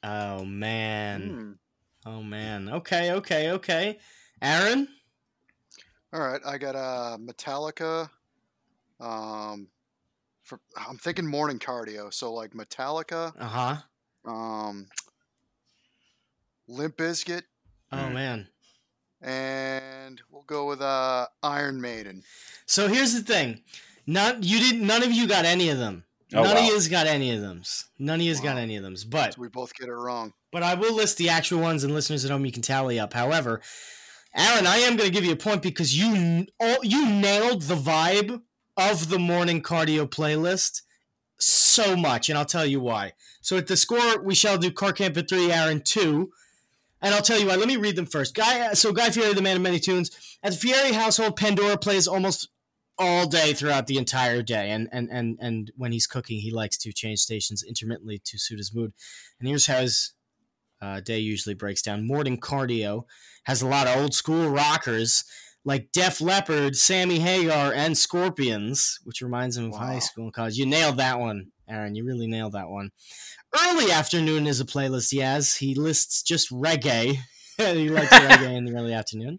Oh 0.02 0.44
man. 0.44 1.22
Hmm. 1.22 1.52
Oh 2.04 2.22
man. 2.22 2.68
Okay. 2.68 3.12
Okay. 3.12 3.50
Okay. 3.52 3.98
Aaron. 4.40 4.88
All 6.12 6.20
right, 6.20 6.40
I 6.44 6.58
got 6.58 6.74
uh, 6.76 7.16
Metallica. 7.18 8.10
Um, 9.00 9.68
for 10.42 10.60
I'm 10.76 10.98
thinking 10.98 11.26
morning 11.26 11.58
cardio, 11.58 12.12
so 12.12 12.32
like 12.34 12.50
Metallica, 12.52 13.32
Uh 13.38 13.46
huh. 13.46 14.30
um, 14.30 14.86
Limp 16.68 16.96
Bizkit, 16.96 17.42
Oh 17.92 17.96
Mm. 17.96 18.12
man. 18.14 18.48
and 19.22 20.20
we'll 20.30 20.42
go 20.42 20.66
with 20.66 20.80
uh, 20.82 21.26
Iron 21.42 21.80
Maiden. 21.80 22.22
So 22.66 22.88
here's 22.88 23.14
the 23.14 23.22
thing. 23.22 23.62
Not 24.06 24.42
you 24.44 24.58
didn't. 24.58 24.86
None 24.86 25.02
of 25.02 25.12
you 25.12 25.26
got 25.26 25.44
any 25.44 25.68
of 25.70 25.78
them. 25.78 26.04
Oh, 26.34 26.42
none 26.42 26.56
of 26.56 26.62
wow. 26.64 26.68
you 26.70 26.88
got 26.88 27.06
any 27.06 27.30
of 27.32 27.40
them. 27.40 27.62
None 27.98 28.20
of 28.20 28.22
you 28.22 28.30
has 28.30 28.40
got 28.40 28.56
any 28.56 28.76
of 28.76 28.82
them. 28.82 28.94
But 29.08 29.34
So 29.34 29.40
we 29.40 29.48
both 29.48 29.74
get 29.74 29.88
it 29.88 29.92
wrong. 29.92 30.32
but 30.50 30.62
I 30.62 30.74
will 30.74 30.94
list 30.94 31.18
the 31.18 31.28
actual 31.28 31.60
ones, 31.60 31.84
and 31.84 31.92
listeners 31.94 32.24
at 32.24 32.30
home 32.30 32.44
you 32.46 32.52
can 32.52 32.62
tally 32.62 32.98
up. 32.98 33.12
However, 33.12 33.60
Aaron, 34.34 34.66
I 34.66 34.78
am 34.78 34.96
going 34.96 35.08
to 35.08 35.14
give 35.14 35.24
you 35.24 35.32
a 35.32 35.36
point 35.36 35.62
because 35.62 35.96
you 35.96 36.46
all 36.58 36.78
you 36.82 37.06
nailed 37.06 37.62
the 37.62 37.76
vibe 37.76 38.40
of 38.76 39.10
the 39.10 39.18
morning 39.18 39.62
cardio 39.62 40.06
playlist 40.08 40.82
so 41.38 41.96
much, 41.96 42.28
and 42.28 42.38
I'll 42.38 42.44
tell 42.44 42.64
you 42.66 42.80
why. 42.80 43.12
So 43.40 43.56
at 43.56 43.66
the 43.66 43.76
score, 43.76 44.22
we 44.22 44.34
shall 44.34 44.56
do 44.56 44.70
Car 44.70 44.92
Camp 44.92 45.16
at 45.16 45.28
three, 45.28 45.50
Aaron 45.52 45.82
two. 45.82 46.30
And 47.04 47.12
I'll 47.12 47.20
tell 47.22 47.38
you 47.40 47.48
why. 47.48 47.56
Let 47.56 47.66
me 47.66 47.76
read 47.76 47.96
them 47.96 48.06
first. 48.06 48.32
Guy, 48.32 48.74
so 48.74 48.92
Guy 48.92 49.10
Fieri, 49.10 49.34
the 49.34 49.42
man 49.42 49.56
of 49.56 49.62
many 49.62 49.80
tunes. 49.80 50.12
At 50.44 50.52
the 50.52 50.58
Fieri 50.58 50.92
household, 50.92 51.34
Pandora 51.36 51.76
plays 51.76 52.06
almost 52.06 52.48
all 52.98 53.26
day 53.26 53.52
throughout 53.52 53.86
the 53.86 53.98
entire 53.98 54.42
day. 54.42 54.70
And 54.70 54.88
and 54.92 55.08
and 55.10 55.38
and 55.40 55.70
when 55.76 55.92
he's 55.92 56.06
cooking, 56.06 56.40
he 56.40 56.50
likes 56.50 56.76
to 56.78 56.92
change 56.92 57.20
stations 57.20 57.62
intermittently 57.62 58.20
to 58.24 58.38
suit 58.38 58.58
his 58.58 58.74
mood. 58.74 58.92
And 59.38 59.48
here's 59.48 59.66
how 59.66 59.80
his 59.80 60.14
uh, 60.80 61.00
day 61.00 61.18
usually 61.18 61.54
breaks 61.54 61.82
down. 61.82 62.06
Morning 62.06 62.38
cardio 62.38 63.04
has 63.44 63.62
a 63.62 63.68
lot 63.68 63.86
of 63.86 63.96
old 63.96 64.14
school 64.14 64.48
rockers 64.48 65.24
like 65.64 65.92
Def 65.92 66.20
Leppard, 66.20 66.76
Sammy 66.76 67.20
Hagar, 67.20 67.72
and 67.72 67.96
Scorpions, 67.96 68.98
which 69.04 69.22
reminds 69.22 69.56
him 69.56 69.66
of 69.66 69.78
high 69.78 70.00
school 70.00 70.24
and 70.24 70.32
college. 70.32 70.56
You 70.56 70.66
nailed 70.66 70.96
that 70.96 71.20
one, 71.20 71.52
Aaron. 71.68 71.94
You 71.94 72.04
really 72.04 72.26
nailed 72.26 72.52
that 72.52 72.68
one. 72.68 72.90
Early 73.66 73.92
afternoon 73.92 74.46
is 74.46 74.60
a 74.60 74.64
playlist 74.64 75.12
he 75.12 75.18
has. 75.18 75.56
He 75.56 75.74
lists 75.74 76.22
just 76.22 76.50
reggae. 76.50 77.18
he 77.58 77.88
likes 77.88 78.12
reggae 78.12 78.56
in 78.56 78.64
the 78.64 78.74
early 78.74 78.92
afternoon. 78.92 79.38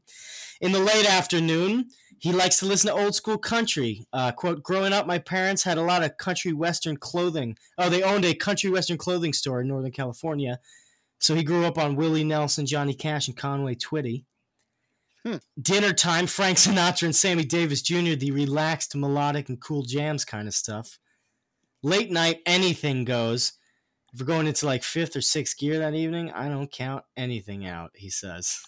In 0.61 0.71
the 0.71 0.79
late 0.79 1.09
afternoon, 1.09 1.89
he 2.23 2.31
likes 2.31 2.57
to 2.59 2.65
listen 2.65 2.89
to 2.89 2.95
old 2.95 3.13
school 3.13 3.37
country. 3.37 4.07
Uh, 4.13 4.31
quote, 4.31 4.63
growing 4.63 4.93
up, 4.93 5.05
my 5.05 5.19
parents 5.19 5.61
had 5.61 5.77
a 5.77 5.81
lot 5.81 6.03
of 6.03 6.15
country 6.15 6.53
western 6.53 6.95
clothing. 6.95 7.57
Oh, 7.77 7.89
they 7.89 8.01
owned 8.01 8.23
a 8.23 8.33
country 8.33 8.69
western 8.69 8.97
clothing 8.97 9.33
store 9.33 9.59
in 9.59 9.67
Northern 9.67 9.91
California. 9.91 10.61
So 11.19 11.35
he 11.35 11.43
grew 11.43 11.65
up 11.65 11.77
on 11.77 11.97
Willie 11.97 12.23
Nelson, 12.23 12.65
Johnny 12.65 12.93
Cash, 12.93 13.27
and 13.27 13.35
Conway 13.35 13.75
Twitty. 13.75 14.23
Hmm. 15.25 15.35
Dinner 15.61 15.91
time, 15.91 16.25
Frank 16.27 16.59
Sinatra 16.59 17.03
and 17.03 17.15
Sammy 17.15 17.43
Davis 17.43 17.81
Jr., 17.81 18.15
the 18.15 18.31
relaxed, 18.31 18.95
melodic, 18.95 19.49
and 19.49 19.59
cool 19.59 19.83
jams 19.83 20.23
kind 20.23 20.47
of 20.47 20.53
stuff. 20.53 20.99
Late 21.81 22.09
night, 22.09 22.39
anything 22.45 23.03
goes. 23.03 23.51
If 24.13 24.21
we're 24.21 24.27
going 24.27 24.47
into 24.47 24.65
like 24.65 24.83
fifth 24.83 25.17
or 25.17 25.21
sixth 25.21 25.57
gear 25.57 25.77
that 25.79 25.93
evening, 25.93 26.31
I 26.31 26.47
don't 26.47 26.71
count 26.71 27.03
anything 27.17 27.65
out, 27.65 27.91
he 27.95 28.09
says. 28.09 28.61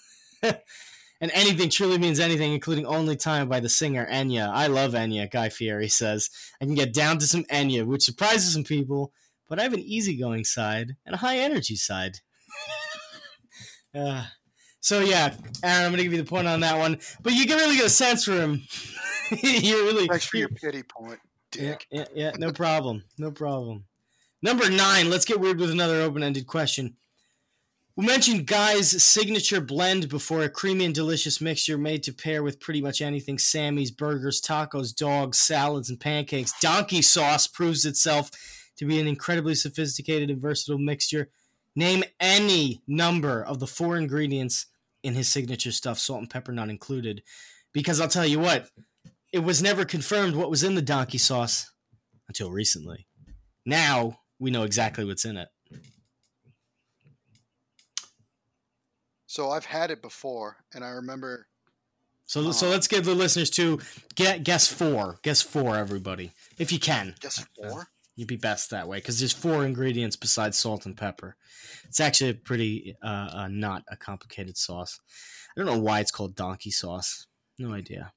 and 1.25 1.31
anything 1.33 1.69
truly 1.71 1.97
means 1.97 2.19
anything, 2.19 2.53
including 2.53 2.85
Only 2.85 3.15
Time 3.15 3.49
by 3.49 3.59
the 3.59 3.67
singer 3.67 4.05
Enya. 4.11 4.47
I 4.53 4.67
love 4.67 4.91
Enya, 4.91 5.31
Guy 5.31 5.49
Fieri 5.49 5.87
says. 5.89 6.29
I 6.61 6.65
can 6.65 6.75
get 6.75 6.93
down 6.93 7.17
to 7.17 7.25
some 7.25 7.45
Enya, 7.45 7.83
which 7.83 8.03
surprises 8.03 8.53
some 8.53 8.63
people, 8.63 9.11
but 9.49 9.59
I 9.59 9.63
have 9.63 9.73
an 9.73 9.79
easygoing 9.79 10.43
side 10.45 10.95
and 11.03 11.15
a 11.15 11.17
high 11.17 11.39
energy 11.39 11.77
side. 11.77 12.19
uh, 13.95 14.25
so, 14.81 14.99
yeah, 14.99 15.33
Aaron, 15.63 15.85
I'm 15.85 15.91
going 15.91 15.97
to 15.97 16.03
give 16.03 16.13
you 16.13 16.21
the 16.21 16.29
point 16.29 16.47
on 16.47 16.59
that 16.59 16.77
one. 16.77 16.99
But 17.23 17.33
you 17.33 17.47
can 17.47 17.57
really 17.57 17.77
get 17.77 17.87
a 17.87 17.89
sense 17.89 18.23
for 18.25 18.33
him. 18.33 18.61
you 19.41 19.83
really. 19.83 20.07
Thanks 20.07 20.25
for 20.25 20.37
you- 20.37 20.41
your 20.41 20.49
pity 20.71 20.83
point, 20.83 21.19
Yeah, 21.55 21.69
dick. 21.69 21.87
yeah, 21.89 22.05
yeah, 22.13 22.31
no 22.37 22.51
problem. 22.51 23.03
No 23.17 23.31
problem. 23.31 23.85
Number 24.43 24.69
nine, 24.69 25.09
let's 25.09 25.25
get 25.25 25.39
weird 25.39 25.59
with 25.59 25.71
another 25.71 26.01
open 26.01 26.21
ended 26.21 26.45
question. 26.45 26.97
We 27.97 28.05
mentioned 28.05 28.45
Guy's 28.45 29.01
signature 29.01 29.61
blend 29.61 30.09
before 30.09 30.43
a 30.43 30.49
creamy 30.49 30.83
and 30.83 30.93
delicious 30.93 31.39
mixture 31.39 31.77
made 31.77 32.03
to 32.03 32.13
pair 32.13 32.43
with 32.43 32.59
pretty 32.59 32.81
much 32.81 33.01
anything 33.01 33.37
Sammy's, 33.37 33.89
burgers, 33.89 34.41
tacos, 34.41 34.93
dogs, 34.93 35.39
salads, 35.39 35.89
and 35.89 35.97
pancakes. 35.97 36.51
Donkey 36.59 37.01
sauce 37.01 37.47
proves 37.47 37.85
itself 37.85 38.31
to 38.75 38.85
be 38.85 38.99
an 38.99 39.07
incredibly 39.07 39.55
sophisticated 39.55 40.29
and 40.29 40.41
versatile 40.41 40.77
mixture. 40.77 41.29
Name 41.73 42.03
any 42.19 42.81
number 42.85 43.41
of 43.41 43.59
the 43.59 43.67
four 43.67 43.95
ingredients 43.95 44.65
in 45.01 45.13
his 45.13 45.29
signature 45.29 45.71
stuff, 45.71 45.97
salt 45.97 46.19
and 46.19 46.29
pepper 46.29 46.51
not 46.51 46.69
included. 46.69 47.23
Because 47.71 48.01
I'll 48.01 48.09
tell 48.09 48.25
you 48.25 48.39
what, 48.39 48.67
it 49.31 49.39
was 49.39 49.63
never 49.63 49.85
confirmed 49.85 50.35
what 50.35 50.49
was 50.49 50.63
in 50.63 50.75
the 50.75 50.81
donkey 50.81 51.17
sauce 51.17 51.71
until 52.27 52.51
recently. 52.51 53.07
Now 53.65 54.19
we 54.37 54.51
know 54.51 54.63
exactly 54.63 55.05
what's 55.05 55.23
in 55.23 55.37
it. 55.37 55.47
So 59.35 59.51
I've 59.51 59.65
had 59.65 59.91
it 59.91 60.01
before, 60.01 60.55
and 60.73 60.81
I 60.81 60.91
remember. 60.91 61.47
So, 62.25 62.53
so 62.53 62.67
Oh. 62.67 62.69
let's 62.69 62.87
give 62.87 63.03
the 63.03 63.13
listeners 63.13 63.49
to 63.49 63.81
get 64.15 64.45
guess 64.45 64.65
four. 64.65 65.19
Guess 65.23 65.41
four, 65.41 65.75
everybody, 65.75 66.31
if 66.57 66.71
you 66.71 66.79
can. 66.79 67.15
Guess 67.19 67.45
four. 67.53 67.89
You'd 68.15 68.29
be 68.29 68.37
best 68.37 68.69
that 68.69 68.87
way 68.87 68.99
because 68.99 69.19
there's 69.19 69.33
four 69.33 69.65
ingredients 69.65 70.15
besides 70.15 70.57
salt 70.57 70.85
and 70.85 70.95
pepper. 70.95 71.35
It's 71.83 71.99
actually 71.99 72.29
a 72.29 72.33
pretty 72.35 72.95
uh, 73.03 73.29
uh, 73.33 73.47
not 73.49 73.83
a 73.89 73.97
complicated 73.97 74.55
sauce. 74.55 75.01
I 75.49 75.59
don't 75.59 75.65
know 75.65 75.81
why 75.81 75.99
it's 75.99 76.11
called 76.11 76.33
donkey 76.37 76.71
sauce. 76.71 77.27
No 77.59 77.73
idea. 77.73 78.13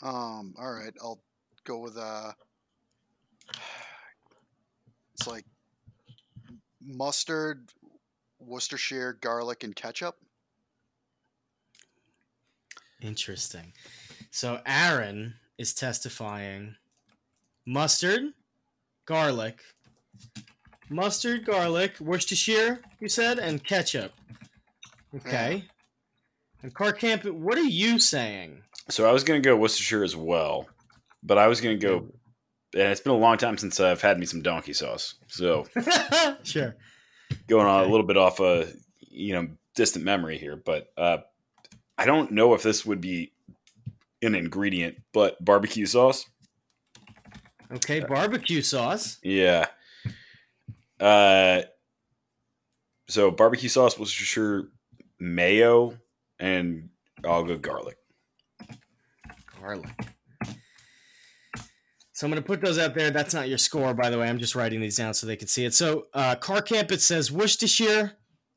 Um. 0.00 0.54
All 0.56 0.72
right, 0.72 0.94
I'll 1.02 1.20
go 1.64 1.78
with 1.78 1.98
uh. 1.98 2.34
It's 5.14 5.26
like 5.26 5.44
mustard, 6.80 7.72
Worcestershire, 8.40 9.18
garlic, 9.20 9.64
and 9.64 9.74
ketchup. 9.74 10.16
Interesting. 13.00 13.72
So 14.30 14.60
Aaron 14.66 15.34
is 15.56 15.74
testifying 15.74 16.76
mustard, 17.66 18.22
garlic, 19.06 19.60
mustard, 20.90 21.44
garlic, 21.44 21.98
Worcestershire, 22.00 22.80
you 23.00 23.08
said, 23.08 23.38
and 23.38 23.62
ketchup. 23.62 24.12
Okay. 25.14 25.64
And 26.62 26.74
Carcamp, 26.74 27.30
what 27.30 27.56
are 27.56 27.62
you 27.62 27.98
saying? 27.98 28.62
So 28.88 29.08
I 29.08 29.12
was 29.12 29.22
going 29.22 29.40
to 29.40 29.48
go 29.48 29.56
Worcestershire 29.56 30.02
as 30.02 30.16
well, 30.16 30.68
but 31.22 31.38
I 31.38 31.46
was 31.46 31.60
going 31.60 31.78
to 31.78 31.86
go. 31.86 31.96
And 32.74 32.92
it's 32.92 33.00
been 33.00 33.12
a 33.12 33.16
long 33.16 33.38
time 33.38 33.56
since 33.56 33.80
I've 33.80 34.02
had 34.02 34.18
me 34.18 34.26
some 34.26 34.42
donkey 34.42 34.72
sauce. 34.72 35.14
So 35.28 35.66
sure. 36.42 36.76
Going 37.46 37.66
on 37.66 37.84
a 37.84 37.88
little 37.88 38.06
bit 38.06 38.16
off 38.16 38.40
a 38.40 38.68
you 39.00 39.32
know 39.32 39.48
distant 39.74 40.04
memory 40.04 40.38
here, 40.38 40.56
but 40.56 40.92
uh, 40.96 41.18
I 41.96 42.06
don't 42.06 42.32
know 42.32 42.54
if 42.54 42.62
this 42.62 42.84
would 42.84 43.00
be 43.00 43.32
an 44.22 44.34
ingredient, 44.34 44.96
but 45.12 45.42
barbecue 45.44 45.86
sauce. 45.86 46.28
Okay, 47.70 48.00
barbecue 48.00 48.62
sauce. 48.62 49.18
Yeah. 49.22 49.66
Uh, 50.98 51.62
so 53.08 53.30
barbecue 53.30 53.68
sauce 53.68 53.98
was 53.98 54.12
for 54.12 54.24
sure 54.24 54.68
mayo, 55.18 55.98
and 56.38 56.88
I'll 57.24 57.44
go 57.44 57.56
garlic. 57.56 57.98
Garlic. 59.60 59.90
So 62.18 62.26
I'm 62.26 62.32
going 62.32 62.42
to 62.42 62.46
put 62.48 62.60
those 62.60 62.80
out 62.80 62.96
there. 62.96 63.12
That's 63.12 63.32
not 63.32 63.48
your 63.48 63.58
score, 63.58 63.94
by 63.94 64.10
the 64.10 64.18
way. 64.18 64.28
I'm 64.28 64.40
just 64.40 64.56
writing 64.56 64.80
these 64.80 64.96
down 64.96 65.14
so 65.14 65.24
they 65.24 65.36
can 65.36 65.46
see 65.46 65.64
it. 65.64 65.72
So, 65.72 66.06
uh, 66.12 66.34
car 66.34 66.60
camp, 66.60 66.90
it 66.90 67.00
says 67.00 67.30
Worcestershire, 67.30 68.14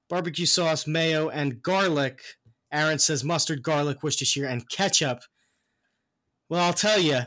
barbecue 0.10 0.48
sauce, 0.48 0.88
mayo, 0.88 1.30
and 1.30 1.62
garlic. 1.62 2.24
Aaron 2.72 2.98
says 2.98 3.24
mustard, 3.24 3.62
garlic, 3.62 4.02
Worcestershire, 4.02 4.48
and 4.48 4.68
ketchup. 4.68 5.20
Well, 6.50 6.64
I'll 6.64 6.74
tell 6.74 7.00
you. 7.00 7.20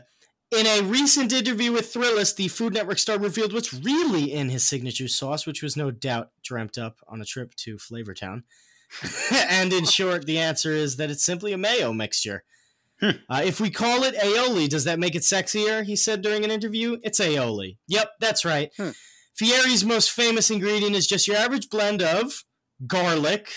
In 0.50 0.66
a 0.66 0.82
recent 0.82 1.32
interview 1.32 1.70
with 1.70 1.94
Thrillist, 1.94 2.34
the 2.34 2.48
Food 2.48 2.74
Network 2.74 2.98
star 2.98 3.16
revealed 3.16 3.52
what's 3.52 3.72
really 3.72 4.32
in 4.32 4.50
his 4.50 4.66
signature 4.66 5.06
sauce, 5.06 5.46
which 5.46 5.62
was 5.62 5.76
no 5.76 5.92
doubt 5.92 6.30
dreamt 6.42 6.78
up 6.78 6.96
on 7.06 7.20
a 7.20 7.24
trip 7.24 7.54
to 7.58 7.76
Flavortown. 7.76 8.42
and 9.32 9.72
in 9.72 9.84
short, 9.84 10.26
the 10.26 10.38
answer 10.38 10.72
is 10.72 10.96
that 10.96 11.10
it's 11.10 11.24
simply 11.24 11.52
a 11.52 11.58
mayo 11.58 11.92
mixture. 11.92 12.42
Uh, 13.02 13.42
if 13.44 13.60
we 13.60 13.70
call 13.70 14.02
it 14.04 14.14
aioli, 14.16 14.68
does 14.68 14.84
that 14.84 14.98
make 14.98 15.14
it 15.14 15.22
sexier? 15.22 15.84
He 15.84 15.96
said 15.96 16.22
during 16.22 16.44
an 16.44 16.50
interview. 16.50 16.98
It's 17.02 17.20
aioli. 17.20 17.76
Yep, 17.88 18.10
that's 18.20 18.44
right. 18.44 18.70
Hmm. 18.76 18.90
Fieri's 19.36 19.84
most 19.84 20.10
famous 20.12 20.50
ingredient 20.50 20.94
is 20.94 21.06
just 21.06 21.26
your 21.28 21.36
average 21.36 21.68
blend 21.68 22.00
of 22.02 22.44
garlic, 22.86 23.48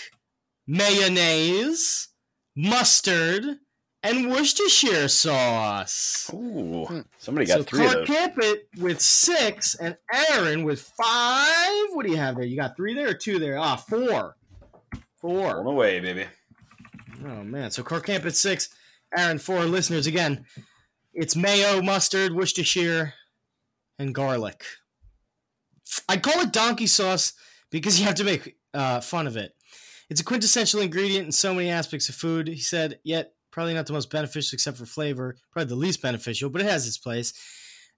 mayonnaise, 0.66 2.10
mustard, 2.56 3.44
and 4.04 4.30
Worcestershire 4.32 5.08
sauce. 5.08 6.30
Ooh, 6.34 6.86
Hmm. 6.86 7.02
somebody 7.18 7.46
got 7.48 7.60
so 7.60 7.64
three 7.64 7.86
of 7.86 7.92
Clark 7.92 8.08
those. 8.08 8.18
Campit 8.18 8.68
with 8.78 9.02
six 9.02 9.76
and 9.76 9.98
Aaron 10.14 10.64
with 10.64 10.82
five. 10.82 11.88
What 11.92 12.06
do 12.06 12.12
you 12.12 12.18
have 12.18 12.36
there? 12.36 12.46
You 12.46 12.56
got 12.58 12.76
three 12.76 12.94
there 12.94 13.10
or 13.10 13.14
two 13.14 13.40
there? 13.40 13.58
Ah, 13.58 13.76
four. 13.76 14.36
Four. 15.20 15.60
On 15.60 15.66
away, 15.66 16.00
baby. 16.00 16.26
Oh 17.26 17.44
man, 17.44 17.72
so 17.72 17.82
Clark 17.84 18.06
Camp 18.06 18.26
at 18.26 18.36
six, 18.36 18.70
Aaron 19.16 19.38
four. 19.38 19.66
Listeners 19.66 20.08
again, 20.08 20.46
it's 21.14 21.36
mayo, 21.36 21.82
mustard, 21.82 22.34
Worcestershire, 22.34 23.14
and 24.00 24.14
garlic. 24.14 24.64
I'd 26.10 26.24
call 26.24 26.42
it 26.42 26.52
donkey 26.52 26.88
sauce 26.88 27.34
because 27.70 28.00
you 28.00 28.06
have 28.06 28.16
to 28.16 28.24
make 28.24 28.58
uh, 28.74 29.02
fun 29.02 29.28
of 29.28 29.38
it. 29.38 29.54
It's 30.10 30.22
a 30.22 30.26
quintessential 30.26 30.82
ingredient 30.82 31.26
in 31.26 31.32
so 31.32 31.54
many 31.54 31.70
aspects 31.70 32.10
of 32.10 32.16
food. 32.16 32.48
He 32.48 32.60
said, 32.60 33.00
yet 33.04 33.34
probably 33.52 33.74
not 33.74 33.88
the 33.88 33.94
most 33.94 34.10
beneficial 34.10 34.56
except 34.56 34.78
for 34.78 34.86
flavor, 34.86 35.36
probably 35.52 35.70
the 35.70 35.76
least 35.76 36.02
beneficial, 36.02 36.50
but 36.50 36.62
it 36.62 36.70
has 36.70 36.88
its 36.88 36.98
place. 36.98 37.34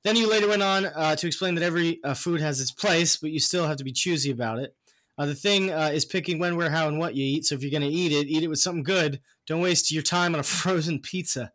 Then 0.04 0.16
he 0.16 0.26
later 0.26 0.48
went 0.48 0.64
on 0.64 0.86
uh, 0.86 1.16
to 1.18 1.28
explain 1.28 1.56
that 1.56 1.64
every 1.64 2.00
uh, 2.04 2.14
food 2.14 2.40
has 2.40 2.62
its 2.62 2.72
place, 2.72 3.18
but 3.18 3.32
you 3.32 3.40
still 3.40 3.68
have 3.68 3.78
to 3.78 3.84
be 3.84 3.92
choosy 3.92 4.32
about 4.32 4.60
it. 4.60 4.74
Uh, 5.18 5.26
the 5.26 5.36
thing 5.36 5.70
uh, 5.70 5.92
is 5.94 6.06
picking 6.06 6.40
when, 6.40 6.56
where, 6.56 6.70
how, 6.70 6.88
and 6.88 6.98
what 6.98 7.16
you 7.16 7.26
eat. 7.26 7.46
So 7.46 7.56
if 7.56 7.62
you're 7.62 7.78
going 7.78 7.82
to 7.82 7.90
eat 7.90 8.14
it, 8.14 8.28
eat 8.28 8.44
it 8.44 8.48
with 8.48 8.60
something 8.60 8.84
good. 8.84 9.20
Don't 9.50 9.62
waste 9.62 9.92
your 9.92 10.04
time 10.04 10.34
on 10.36 10.40
a 10.40 10.44
frozen 10.62 11.00
pizza. 11.00 11.52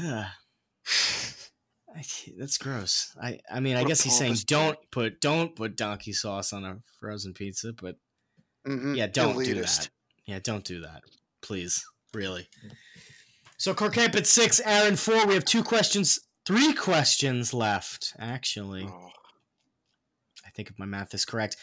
Uh, 0.00 0.26
I- 1.96 2.04
that's 2.38 2.58
gross. 2.58 3.16
I, 3.20 3.40
I 3.50 3.60
mean, 3.60 3.74
I 3.74 3.80
What 3.80 3.86
a 3.86 3.88
guess 3.88 4.02
he's 4.02 4.16
saying 4.18 4.36
don't 4.46 4.78
put 4.90 5.20
don't 5.22 5.56
put 5.56 5.76
donkey 5.78 6.12
sauce 6.12 6.52
on 6.52 6.64
a 6.64 6.76
frozen 7.00 7.32
pizza, 7.32 7.72
but 7.72 7.96
Mhm. 8.66 8.94
yeah, 8.96 9.06
don't 9.06 9.42
do 9.42 9.54
that. 9.54 9.88
Yeah, 10.26 10.38
don't 10.42 10.64
do 10.64 10.80
that, 10.82 11.02
please. 11.40 11.84
Really. 12.12 12.48
So 13.58 13.72
Corcamp 13.74 14.14
at 14.14 14.26
six, 14.26 14.60
Aaron 14.60 14.96
four. 14.96 15.26
We 15.26 15.32
have 15.34 15.44
two 15.46 15.62
questions, 15.64 16.20
three 16.44 16.74
questions 16.74 17.54
left. 17.54 18.12
Actually, 18.18 18.84
Oh, 18.84 19.10
I 20.44 20.50
think 20.50 20.68
if 20.68 20.78
my 20.78 20.84
math 20.86 21.14
is 21.14 21.24
correct. 21.24 21.56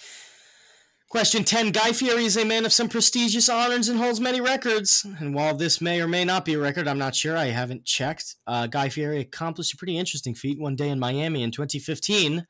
Question 1.14 1.43
10 1.43 1.74
Guy 1.74 1.91
Fieri 1.91 2.26
is 2.26 2.38
a 2.38 2.43
man 2.43 2.66
of 2.66 2.74
some 2.74 2.89
prestigious 2.89 3.47
honors 3.47 3.88
and 3.88 3.99
holds 3.99 4.20
many 4.20 4.41
records. 4.41 5.05
And 5.20 5.36
while 5.36 5.53
this 5.53 5.80
may 5.80 6.01
or 6.01 6.07
may 6.07 6.26
not 6.26 6.43
be 6.43 6.55
a 6.55 6.59
record, 6.59 6.88
I'm 6.88 6.97
not 6.97 7.14
sure. 7.14 7.38
I 7.38 7.45
haven't 7.45 7.86
checked. 7.86 8.36
Uh, 8.47 8.66
Guy 8.66 8.89
Fieri 8.89 9.20
accomplished 9.20 9.76
a 9.76 9.78
pretty 9.78 9.95
interesting 9.95 10.34
feat 10.34 10.59
one 10.59 10.76
day 10.76 10.89
in 10.89 10.97
Miami 10.97 11.43
in 11.43 11.51
2015. 11.51 12.47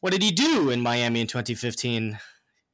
What 0.00 0.10
did 0.10 0.24
he 0.24 0.32
do 0.32 0.70
in 0.70 0.80
Miami 0.80 1.20
in 1.20 1.28
2015? 1.28 2.18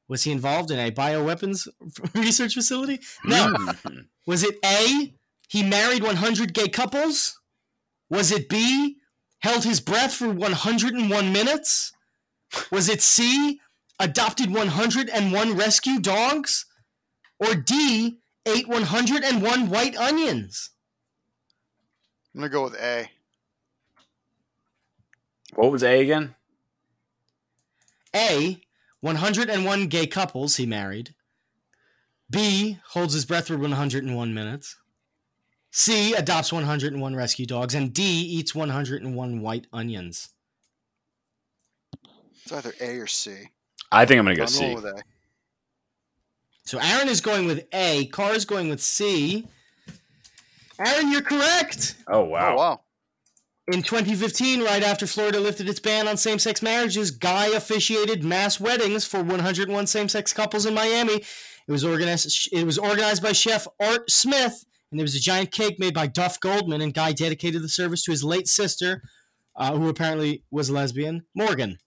Was 0.07 0.23
he 0.23 0.31
involved 0.31 0.71
in 0.71 0.79
a 0.79 0.89
bioweapons 0.89 1.67
research 2.15 2.55
facility? 2.55 2.99
No. 3.23 3.53
Mm. 3.53 4.07
Was 4.25 4.43
it 4.43 4.55
A, 4.65 5.13
he 5.49 5.61
married 5.61 6.01
100 6.01 6.55
gay 6.55 6.67
couples? 6.67 7.39
Was 8.09 8.31
it 8.31 8.49
B, 8.49 8.95
held 9.41 9.65
his 9.65 9.81
breath 9.81 10.15
for 10.15 10.31
101 10.31 11.31
minutes? 11.31 11.91
Was 12.71 12.89
it 12.89 13.03
C, 13.03 13.59
adopted 13.99 14.53
101 14.53 15.55
rescue 15.55 15.99
dogs? 15.99 16.65
Or 17.39 17.55
D, 17.55 18.19
ate 18.45 18.67
101 18.67 19.69
white 19.69 19.97
onions? 19.97 20.71
I'm 22.33 22.41
gonna 22.41 22.49
go 22.49 22.63
with 22.63 22.75
A. 22.75 23.09
What 25.55 25.71
was 25.71 25.83
A 25.83 26.01
again? 26.01 26.35
A, 28.15 28.61
101 29.01 29.87
gay 29.87 30.07
couples 30.07 30.55
he 30.55 30.65
married. 30.65 31.13
B, 32.29 32.77
holds 32.89 33.13
his 33.13 33.25
breath 33.25 33.47
for 33.47 33.57
101 33.57 34.33
minutes. 34.33 34.77
C, 35.71 36.13
adopts 36.13 36.51
101 36.51 37.15
rescue 37.15 37.45
dogs. 37.45 37.73
And 37.73 37.93
D, 37.93 38.03
eats 38.03 38.53
101 38.53 39.41
white 39.41 39.67
onions. 39.71 40.29
It's 42.43 42.51
either 42.51 42.73
A 42.81 42.97
or 42.97 43.07
C. 43.07 43.49
I 43.91 44.05
think 44.05 44.19
I'm 44.19 44.25
gonna 44.25 44.35
go 44.35 44.43
I'm 44.43 44.47
C. 44.47 44.75
going. 44.75 45.01
So 46.65 46.77
Aaron 46.79 47.09
is 47.09 47.21
going 47.21 47.47
with 47.47 47.65
A. 47.73 48.05
Car 48.07 48.33
is 48.33 48.45
going 48.45 48.69
with 48.69 48.81
C. 48.81 49.47
Aaron, 50.79 51.11
you're 51.11 51.21
correct. 51.21 51.95
Oh 52.07 52.23
wow. 52.25 52.53
Oh 52.53 52.57
wow. 52.57 52.81
In 53.71 53.83
2015, 53.83 54.63
right 54.63 54.81
after 54.81 55.05
Florida 55.05 55.39
lifted 55.39 55.69
its 55.69 55.79
ban 55.79 56.07
on 56.07 56.17
same 56.17 56.39
sex 56.39 56.61
marriages, 56.61 57.11
Guy 57.11 57.47
officiated 57.47 58.23
mass 58.23 58.59
weddings 58.59 59.05
for 59.05 59.21
101 59.21 59.87
same 59.87 60.09
sex 60.09 60.33
couples 60.33 60.65
in 60.65 60.73
Miami. 60.73 61.15
It 61.15 61.71
was 61.71 61.83
organized. 61.83 62.49
It 62.51 62.65
was 62.65 62.79
organized 62.79 63.21
by 63.21 63.31
chef 63.31 63.67
Art 63.79 64.09
Smith, 64.09 64.65
and 64.89 64.99
there 64.99 65.03
was 65.03 65.15
a 65.15 65.19
giant 65.19 65.51
cake 65.51 65.79
made 65.79 65.93
by 65.93 66.07
Duff 66.07 66.39
Goldman. 66.39 66.81
And 66.81 66.93
Guy 66.93 67.11
dedicated 67.11 67.61
the 67.61 67.69
service 67.69 68.01
to 68.03 68.11
his 68.11 68.23
late 68.23 68.47
sister, 68.47 69.03
uh, 69.55 69.75
who 69.75 69.87
apparently 69.87 70.43
was 70.49 70.69
a 70.69 70.73
lesbian, 70.73 71.25
Morgan. 71.35 71.77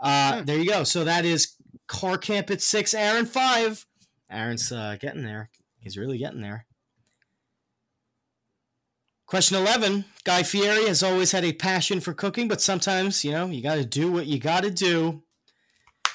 Uh, 0.00 0.38
Hmm. 0.38 0.44
There 0.44 0.58
you 0.58 0.68
go. 0.68 0.84
So 0.84 1.04
that 1.04 1.24
is 1.24 1.56
car 1.86 2.16
camp 2.18 2.50
at 2.50 2.62
six. 2.62 2.94
Aaron 2.94 3.26
five. 3.26 3.86
Aaron's 4.30 4.70
uh, 4.72 4.96
getting 5.00 5.24
there. 5.24 5.50
He's 5.78 5.96
really 5.96 6.18
getting 6.18 6.40
there. 6.40 6.66
Question 9.26 9.58
11. 9.58 10.04
Guy 10.24 10.42
Fieri 10.42 10.86
has 10.88 11.02
always 11.02 11.30
had 11.30 11.44
a 11.44 11.52
passion 11.52 12.00
for 12.00 12.12
cooking, 12.12 12.48
but 12.48 12.60
sometimes, 12.60 13.24
you 13.24 13.30
know, 13.30 13.46
you 13.46 13.62
got 13.62 13.76
to 13.76 13.84
do 13.84 14.10
what 14.10 14.26
you 14.26 14.38
got 14.40 14.64
to 14.64 14.70
do. 14.70 15.22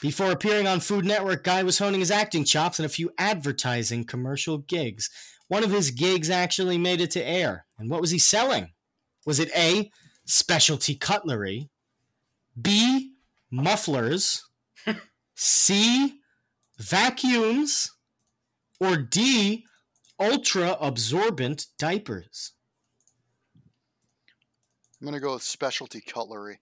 Before 0.02 0.32
appearing 0.32 0.68
on 0.68 0.82
Food 0.82 1.06
Network, 1.06 1.46
Guy 1.46 1.64
was 1.64 1.80
honing 1.80 2.02
his 2.02 2.12
acting 2.12 2.44
chops 2.44 2.78
in 2.78 2.86
a 2.86 2.90
few 2.90 3.12
advertising 3.18 4.04
commercial 4.04 4.58
gigs. 4.58 5.10
One 5.48 5.64
of 5.64 5.72
his 5.72 5.92
gigs 5.92 6.30
actually 6.30 6.78
made 6.78 7.00
it 7.00 7.12
to 7.12 7.26
air. 7.26 7.66
And 7.80 7.90
what 7.90 8.02
was 8.02 8.12
he 8.12 8.20
selling? 8.20 8.74
Was 9.26 9.40
it 9.40 9.50
A, 9.56 9.90
specialty 10.26 10.96
cutlery, 10.96 11.70
B, 12.62 13.05
mufflers, 13.56 14.44
C, 15.36 16.20
vacuums, 16.78 17.92
or 18.80 18.98
D, 18.98 19.66
ultra 20.20 20.78
absorbent 20.82 21.68
diapers? 21.80 22.52
I'm 25.02 25.06
gonna 25.06 25.20
go 25.20 25.34
with 25.34 25.44
specialty 25.44 26.02
cutlery. 26.02 26.60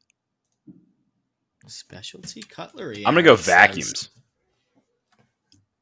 Specialty 1.68 2.42
cutlery. 2.42 3.04
I'm 3.06 3.14
gonna 3.14 3.24
go 3.24 3.34
it 3.34 3.40
says. 3.40 3.46
vacuums. 3.46 4.10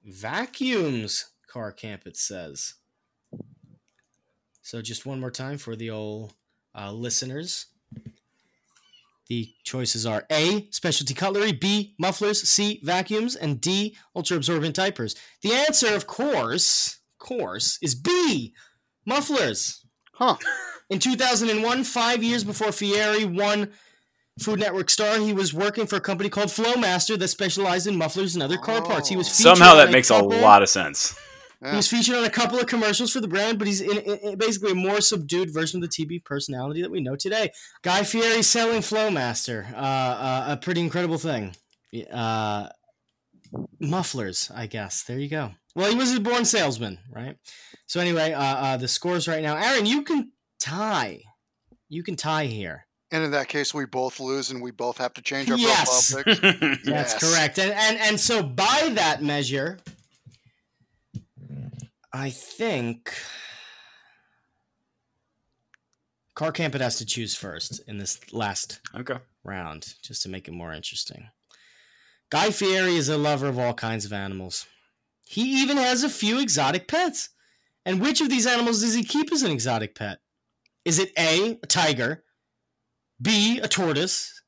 Vacuums, 0.03 1.26
car 1.47 1.72
camp, 1.72 2.05
it 2.05 2.18
says. 2.18 2.76
So 4.62 4.82
just 4.82 5.05
one 5.05 5.20
more 5.20 5.32
time 5.32 5.57
for 5.57 5.76
the 5.76 5.89
old 5.89 6.34
uh, 6.78 6.91
listeners. 6.91 7.68
The 9.32 9.49
choices 9.63 10.05
are 10.05 10.25
A, 10.29 10.67
specialty 10.71 11.13
cutlery, 11.13 11.53
B, 11.53 11.95
mufflers, 11.97 12.43
C, 12.43 12.82
vacuums, 12.84 13.34
and 13.34 13.61
D, 13.61 13.95
ultra 14.13 14.36
absorbent 14.36 14.75
diapers. 14.75 15.15
The 15.41 15.53
answer, 15.53 15.95
of 15.95 16.05
course, 16.05 16.99
of 17.13 17.27
course, 17.27 17.79
is 17.82 17.95
B, 17.95 18.53
mufflers. 19.05 19.86
Huh. 20.15 20.36
In 20.89 20.99
2001, 20.99 21.86
five 21.86 22.21
years 22.21 22.43
before 22.43 22.73
Fieri 22.73 23.23
won 23.23 23.71
Food 24.38 24.59
Network 24.59 24.89
star, 24.89 25.17
he 25.17 25.32
was 25.32 25.53
working 25.53 25.88
for 25.88 25.95
a 25.95 26.01
company 26.01 26.27
called 26.27 26.49
Flowmaster 26.49 27.17
that 27.17 27.29
specialized 27.29 27.88
in 27.88 27.95
mufflers 27.95 28.34
and 28.34 28.43
other 28.43 28.57
car 28.57 28.82
parts. 28.82 29.07
He 29.07 29.15
was 29.15 29.29
Oh. 29.29 29.55
Somehow 29.55 29.75
that 29.75 29.91
makes 29.91 30.09
a 30.09 30.17
lot 30.17 30.61
of 30.61 30.67
sense. 30.67 31.17
He 31.62 31.68
Yeah. 31.68 31.76
was 31.76 31.88
featured 31.88 32.16
on 32.16 32.24
a 32.24 32.30
couple 32.30 32.57
of 32.59 32.66
commercials 32.66 33.12
for 33.12 33.20
the 33.22 33.28
brand, 33.28 33.59
but 33.59 33.68
he's 33.68 33.82
in, 33.82 33.97
in, 33.99 34.18
in 34.32 34.38
basically 34.38 34.72
a 34.72 34.76
more 34.76 34.99
subdued 34.99 35.53
version 35.53 35.84
of 35.84 35.89
the 35.89 35.95
TV 36.05 36.24
personality 36.24 36.82
that 36.82 36.89
we 36.89 37.01
know 37.01 37.16
today. 37.16 37.51
Guy 37.84 38.03
Fieri 38.03 38.41
selling 38.41 38.82
Flowmaster, 38.82 39.72
uh, 39.74 39.76
uh, 39.78 40.45
a 40.49 40.57
pretty 40.57 40.82
incredible 40.82 41.18
thing. 41.20 41.55
Uh, 42.12 42.68
mufflers, 43.80 44.49
I 44.53 44.68
guess. 44.68 45.03
There 45.03 45.20
you 45.20 45.30
go. 45.30 45.51
Well, 45.76 45.89
he 45.89 45.95
was 45.95 46.14
a 46.16 46.20
born 46.20 46.45
salesman, 46.45 46.99
right? 47.12 47.38
So 47.86 47.99
anyway, 47.99 48.34
uh, 48.34 48.41
uh, 48.43 48.78
the 48.78 48.88
scores 48.88 49.28
right 49.28 49.43
now. 49.43 49.55
Aaron, 49.55 49.86
you 49.86 50.03
can 50.03 50.32
tie. 50.59 51.22
You 51.89 52.03
can 52.03 52.16
tie 52.16 52.45
here. 52.45 52.88
And 53.12 53.24
in 53.26 53.32
that 53.32 53.49
case, 53.49 53.74
we 53.74 53.86
both 53.86 54.20
lose, 54.22 54.51
and 54.51 54.62
we 54.62 54.72
both 54.72 54.97
have 54.97 55.14
to 55.16 55.22
change 55.22 55.51
our 55.51 55.57
Yes. 55.57 56.12
profile 56.14 56.24
pics. 56.24 56.39
That's 56.86 57.14
Yes. 57.14 57.20
correct. 57.20 57.59
And, 57.59 57.72
and 57.72 57.97
and 57.97 58.20
so 58.20 58.41
by 58.41 58.89
that 58.93 59.22
measure, 59.22 59.80
I 62.14 62.30
think 62.30 63.14
Car 66.36 66.51
Camp 66.51 66.76
it 66.76 66.82
has 66.82 66.97
to 66.97 67.05
choose 67.05 67.36
first 67.36 67.82
in 67.88 67.97
this 67.97 68.34
last 68.34 68.82
okay. 68.95 69.18
round, 69.43 69.93
just 70.03 70.24
to 70.24 70.30
make 70.30 70.47
it 70.47 70.53
more 70.53 70.74
interesting. 70.74 71.30
Guy 72.30 72.49
Fieri 72.49 72.95
is 72.95 73.09
a 73.09 73.18
lover 73.18 73.47
of 73.47 73.59
all 73.59 73.74
kinds 73.74 74.05
of 74.05 74.14
animals. 74.14 74.66
He 75.26 75.62
even 75.62 75.78
has 75.78 76.03
a 76.03 76.09
few 76.09 76.39
exotic 76.39 76.88
pets. 76.88 77.30
And 77.86 78.01
which 78.01 78.22
of 78.22 78.30
these 78.30 78.45
animals 78.45 78.82
does 78.82 78.93
he 78.93 79.03
keep 79.03 79.32
as 79.32 79.43
an 79.43 79.51
exotic 79.51 79.95
pet? 79.95 80.20
Is 80.86 80.99
it 80.99 81.12
A, 81.18 81.59
a 81.64 81.68
tiger, 81.68 82.24
B, 83.22 83.59
a 83.59 83.68
tortoise, 83.68 84.41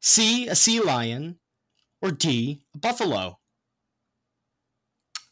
C, 0.00 0.46
a 0.46 0.54
sea 0.54 0.80
lion, 0.80 1.38
or 2.02 2.10
D, 2.10 2.62
a 2.74 2.78
buffalo? 2.78 3.38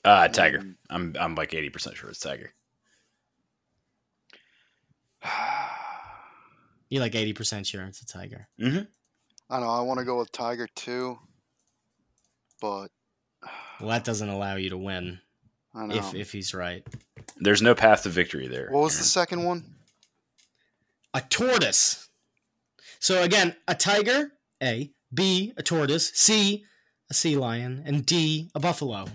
Uh, 0.04 0.28
tiger. 0.28 0.58
Um, 0.58 0.76
I'm 0.90 1.16
I'm 1.18 1.34
like 1.34 1.54
eighty 1.54 1.70
percent 1.70 1.96
sure 1.96 2.10
it's 2.10 2.18
tiger. 2.20 2.52
You're 6.90 7.00
like 7.02 7.12
80% 7.12 7.66
sure 7.66 7.82
it's 7.84 8.02
a 8.02 8.06
tiger. 8.06 8.46
hmm 8.58 8.80
I 9.50 9.60
know. 9.60 9.68
I 9.68 9.80
want 9.80 9.98
to 9.98 10.04
go 10.04 10.18
with 10.18 10.32
tiger 10.32 10.66
too, 10.74 11.18
but 12.60 12.88
Well, 13.80 13.88
that 13.90 14.04
doesn't 14.04 14.28
allow 14.28 14.56
you 14.56 14.70
to 14.70 14.76
win 14.78 15.20
I 15.74 15.86
know. 15.86 15.94
if, 15.94 16.14
if 16.14 16.32
he's 16.32 16.54
right. 16.54 16.86
There's 17.38 17.62
no 17.62 17.74
path 17.74 18.02
to 18.04 18.08
victory 18.10 18.48
there. 18.48 18.68
what 18.70 18.82
was 18.84 18.98
the 18.98 19.04
second 19.04 19.44
one? 19.44 19.64
a 21.14 21.20
tortoise. 21.20 22.08
So 22.98 23.22
again, 23.22 23.54
a 23.68 23.74
tiger, 23.74 24.32
A, 24.62 24.90
B, 25.12 25.52
a 25.56 25.62
tortoise, 25.62 26.10
C, 26.14 26.64
a 27.10 27.14
sea 27.14 27.36
lion, 27.36 27.82
and 27.86 28.04
D, 28.04 28.50
a 28.54 28.60
buffalo. 28.60 29.06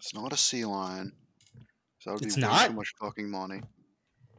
It's 0.00 0.14
not 0.14 0.32
a 0.32 0.36
sea 0.36 0.64
lion. 0.64 1.12
So 1.98 2.10
that 2.10 2.14
would 2.14 2.24
It's 2.26 2.36
be 2.36 2.40
not? 2.40 2.68
too 2.68 2.72
much 2.72 2.92
fucking 2.98 3.30
money. 3.30 3.60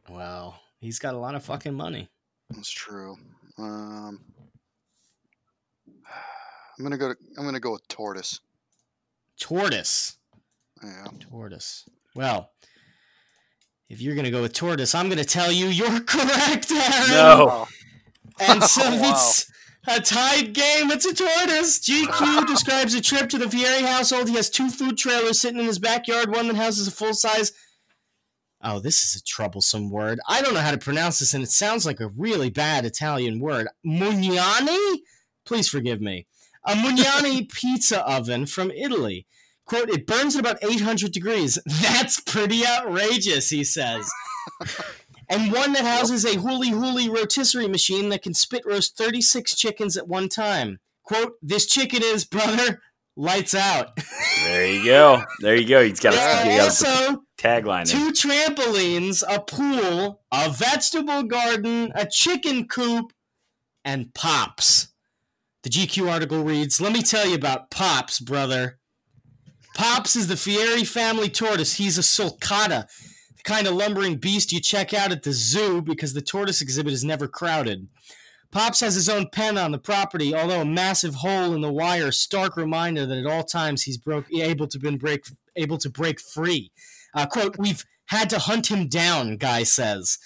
Well, 0.10 0.60
he's 0.80 0.98
got 0.98 1.14
a 1.14 1.18
lot 1.20 1.36
of 1.36 1.44
fucking 1.46 1.76
money. 1.76 2.10
That's 2.50 2.72
true. 2.72 3.16
Um, 3.60 4.20
I'm 6.78 6.84
gonna 6.84 6.98
go. 6.98 7.10
To, 7.14 7.20
I'm 7.38 7.46
gonna 7.46 7.60
go 7.60 7.74
with 7.74 7.88
tortoise. 7.88 8.40
Tortoise. 9.40 10.18
Yeah. 10.84 11.06
Tortoise. 11.20 11.86
Well, 12.16 12.50
if 13.90 14.02
you're 14.02 14.16
gonna 14.16 14.32
go 14.32 14.42
with 14.42 14.54
tortoise, 14.54 14.96
I'm 14.96 15.10
gonna 15.10 15.24
tell 15.24 15.52
you 15.52 15.68
you're 15.68 16.00
correct, 16.02 16.72
Aaron. 16.72 17.10
No. 17.12 17.68
And 18.40 18.64
so 18.64 18.82
Wow. 18.90 19.12
it's 19.12 19.52
a 19.88 20.00
tied 20.00 20.54
game. 20.54 20.92
It's 20.92 21.06
a 21.06 21.14
tortoise. 21.14 21.80
GQ 21.80 22.48
describes 22.48 22.94
a 22.94 23.02
trip 23.02 23.30
to 23.30 23.38
the 23.38 23.50
Fieri 23.50 23.84
household. 23.84 24.30
He 24.30 24.36
has 24.36 24.50
two 24.50 24.70
food 24.70 24.98
trailers 24.98 25.40
sitting 25.42 25.60
in 25.60 25.66
his 25.66 25.80
backyard, 25.80 26.34
one 26.34 26.48
that 26.48 26.56
houses 26.56 26.88
a 26.88 26.92
full 26.92 27.14
size. 27.14 27.52
Oh, 28.64 28.80
this 28.80 29.04
is 29.04 29.16
a 29.16 29.24
troublesome 29.24 29.90
word. 29.90 30.20
I 30.28 30.42
don't 30.42 30.54
know 30.54 30.60
how 30.60 30.72
to 30.72 30.78
pronounce 30.78 31.20
this, 31.20 31.34
and 31.34 31.44
it 31.44 31.50
sounds 31.50 31.86
like 31.86 32.00
a 32.00 32.10
really 32.10 32.52
bad 32.52 32.86
Italian 32.86 33.40
word. 33.40 33.68
Mugnaini? 33.86 35.00
Please 35.46 35.68
forgive 35.68 36.00
me. 36.00 36.28
A 36.66 36.74
Mugnaini 36.74 37.52
pizza 37.54 38.06
oven 38.08 38.46
from 38.46 38.70
Italy. 38.70 39.26
Quote, 39.66 39.90
it 39.90 40.06
burns 40.06 40.36
at 40.36 40.42
about 40.42 40.64
800 40.64 41.12
degrees. 41.12 41.58
That's 41.66 42.20
pretty 42.20 42.66
outrageous, 42.66 43.50
he 43.50 43.64
says 43.64 44.10
and 45.32 45.52
one 45.52 45.74
that 45.74 45.86
houses 45.86 46.26
a 46.26 46.36
huli 46.38 46.72
huli 46.72 47.10
rotisserie 47.10 47.68
machine 47.68 48.10
that 48.10 48.22
can 48.22 48.34
spit 48.34 48.64
roast 48.66 48.98
36 48.98 49.56
chickens 49.56 49.96
at 49.96 50.08
one 50.08 50.30
time. 50.30 50.80
Quote, 51.04 51.34
this 51.42 51.66
chicken 51.66 52.02
is, 52.04 52.26
brother, 52.26 52.82
lights 53.16 53.56
out. 53.56 53.98
There 54.44 54.68
you 54.68 54.86
go. 54.86 55.24
There 55.40 55.56
you 55.56 55.68
go. 55.68 55.84
He's 55.84 56.00
got 56.00 56.14
a, 56.14 56.20
are 56.20 56.52
you 56.52 56.58
got 56.58 56.60
a 56.60 56.64
also 56.64 57.24
tagline. 57.38 57.82
in. 57.82 57.86
two 57.88 58.12
trampolines, 58.12 59.24
a 59.28 59.40
pool, 59.40 60.22
a 60.32 60.50
vegetable 60.50 61.24
garden, 61.24 61.92
a 61.96 62.06
chicken 62.06 62.68
coop, 62.68 63.14
and 63.86 64.14
Pops. 64.14 64.90
The 65.64 65.70
GQ 65.70 66.12
article 66.12 66.44
reads, 66.44 66.82
Let 66.82 66.92
me 66.92 67.02
tell 67.02 67.28
you 67.28 67.36
about 67.36 67.70
Pops, 67.72 68.20
brother. 68.20 68.80
Pops 69.76 70.16
is 70.16 70.28
the 70.28 70.36
Fieri 70.36 70.84
family 70.84 71.30
tortoise. 71.30 71.76
He's 71.76 71.98
a 71.98 72.02
sulcata, 72.02 72.88
kind 73.44 73.68
of 73.68 73.74
lumbering 73.74 74.18
beast 74.18 74.52
you 74.52 74.60
check 74.60 74.94
out 74.94 75.12
at 75.12 75.24
the 75.24 75.34
zoo 75.34 75.82
because 75.82 76.14
the 76.14 76.22
tortoise 76.22 76.62
exhibit 76.62 76.94
is 76.94 77.04
never 77.04 77.28
crowded. 77.28 77.88
Pops 78.52 78.82
has 78.82 78.96
his 78.96 79.08
own 79.08 79.30
pen 79.30 79.58
on 79.58 79.72
the 79.72 79.78
property, 79.78 80.36
although 80.36 80.62
a 80.62 80.66
massive 80.66 81.16
hole 81.16 81.54
in 81.54 81.62
the 81.62 81.72
wire, 81.72 82.12
stark 82.12 82.58
reminder 82.58 83.06
that 83.06 83.18
at 83.18 83.26
all 83.26 83.44
times 83.44 83.84
he's 83.84 83.98
broke, 83.98 84.26
able 84.34 84.68
to 84.68 84.78
been 84.78 84.98
break 84.98 85.26
able 85.56 85.78
to 85.78 85.90
break 85.90 86.20
free. 86.20 86.72
Uh, 87.14 87.26
quote, 87.26 87.58
we've 87.58 87.86
had 88.06 88.30
to 88.30 88.40
hunt 88.40 88.70
him 88.70 88.88
down, 88.88 89.38
Guy 89.38 89.64
says. 89.64 90.18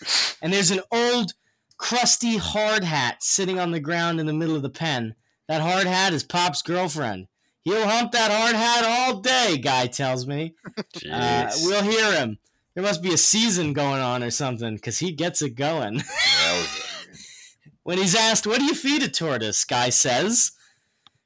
And 0.41 0.51
there's 0.51 0.72
an 0.72 0.82
old, 0.91 1.34
crusty 1.78 2.38
hard 2.38 2.84
hat 2.84 3.22
sitting 3.22 3.59
on 3.59 3.72
the 3.72 3.80
ground 3.80 4.20
in 4.20 4.26
the 4.26 4.34
middle 4.34 4.55
of 4.55 4.63
the 4.63 4.70
pen. 4.70 5.16
That 5.47 5.61
hard 5.61 5.86
hat 5.86 6.13
is 6.13 6.24
Pop's 6.24 6.63
girlfriend. 6.63 7.28
He'll 7.63 7.88
hump 7.88 8.11
that 8.11 8.32
hard 8.32 8.55
hat 8.55 8.84
all 8.84 9.22
day, 9.22 9.57
Guy 9.57 9.88
tells 9.88 10.26
me. 10.28 10.55
Uh, 11.11 11.51
we'll 11.61 11.84
hear 11.84 12.13
him. 12.13 12.39
There 12.76 12.84
must 12.84 13.01
be 13.01 13.13
a 13.13 13.17
season 13.17 13.73
going 13.73 14.01
on 14.01 14.21
or 14.21 14.30
something, 14.30 14.76
because 14.76 14.99
he 14.99 15.11
gets 15.11 15.41
it 15.41 15.55
going. 15.55 15.97
That 15.97 16.57
was- 16.59 17.57
when 17.84 17.97
he's 17.97 18.15
asked, 18.15 18.45
"What 18.45 18.59
do 18.59 18.65
you 18.65 18.76
feed 18.76 19.01
a 19.01 19.09
tortoise?" 19.09 19.63
Guy 19.63 19.89
says, 19.89 20.51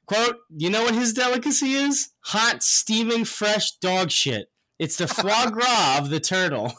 "Quote: 0.06 0.36
You 0.56 0.70
know 0.70 0.84
what 0.84 0.94
his 0.94 1.12
delicacy 1.12 1.72
is? 1.74 2.10
Hot, 2.20 2.62
steaming, 2.62 3.24
fresh 3.24 3.72
dog 3.78 4.10
shit. 4.10 4.50
It's 4.78 4.96
the 4.96 5.08
foie 5.08 5.50
gras 5.50 5.98
of 5.98 6.10
the 6.10 6.20
turtle." 6.20 6.72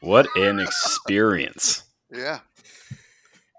what 0.00 0.28
an 0.36 0.58
experience. 0.60 1.82
Yeah. 2.12 2.40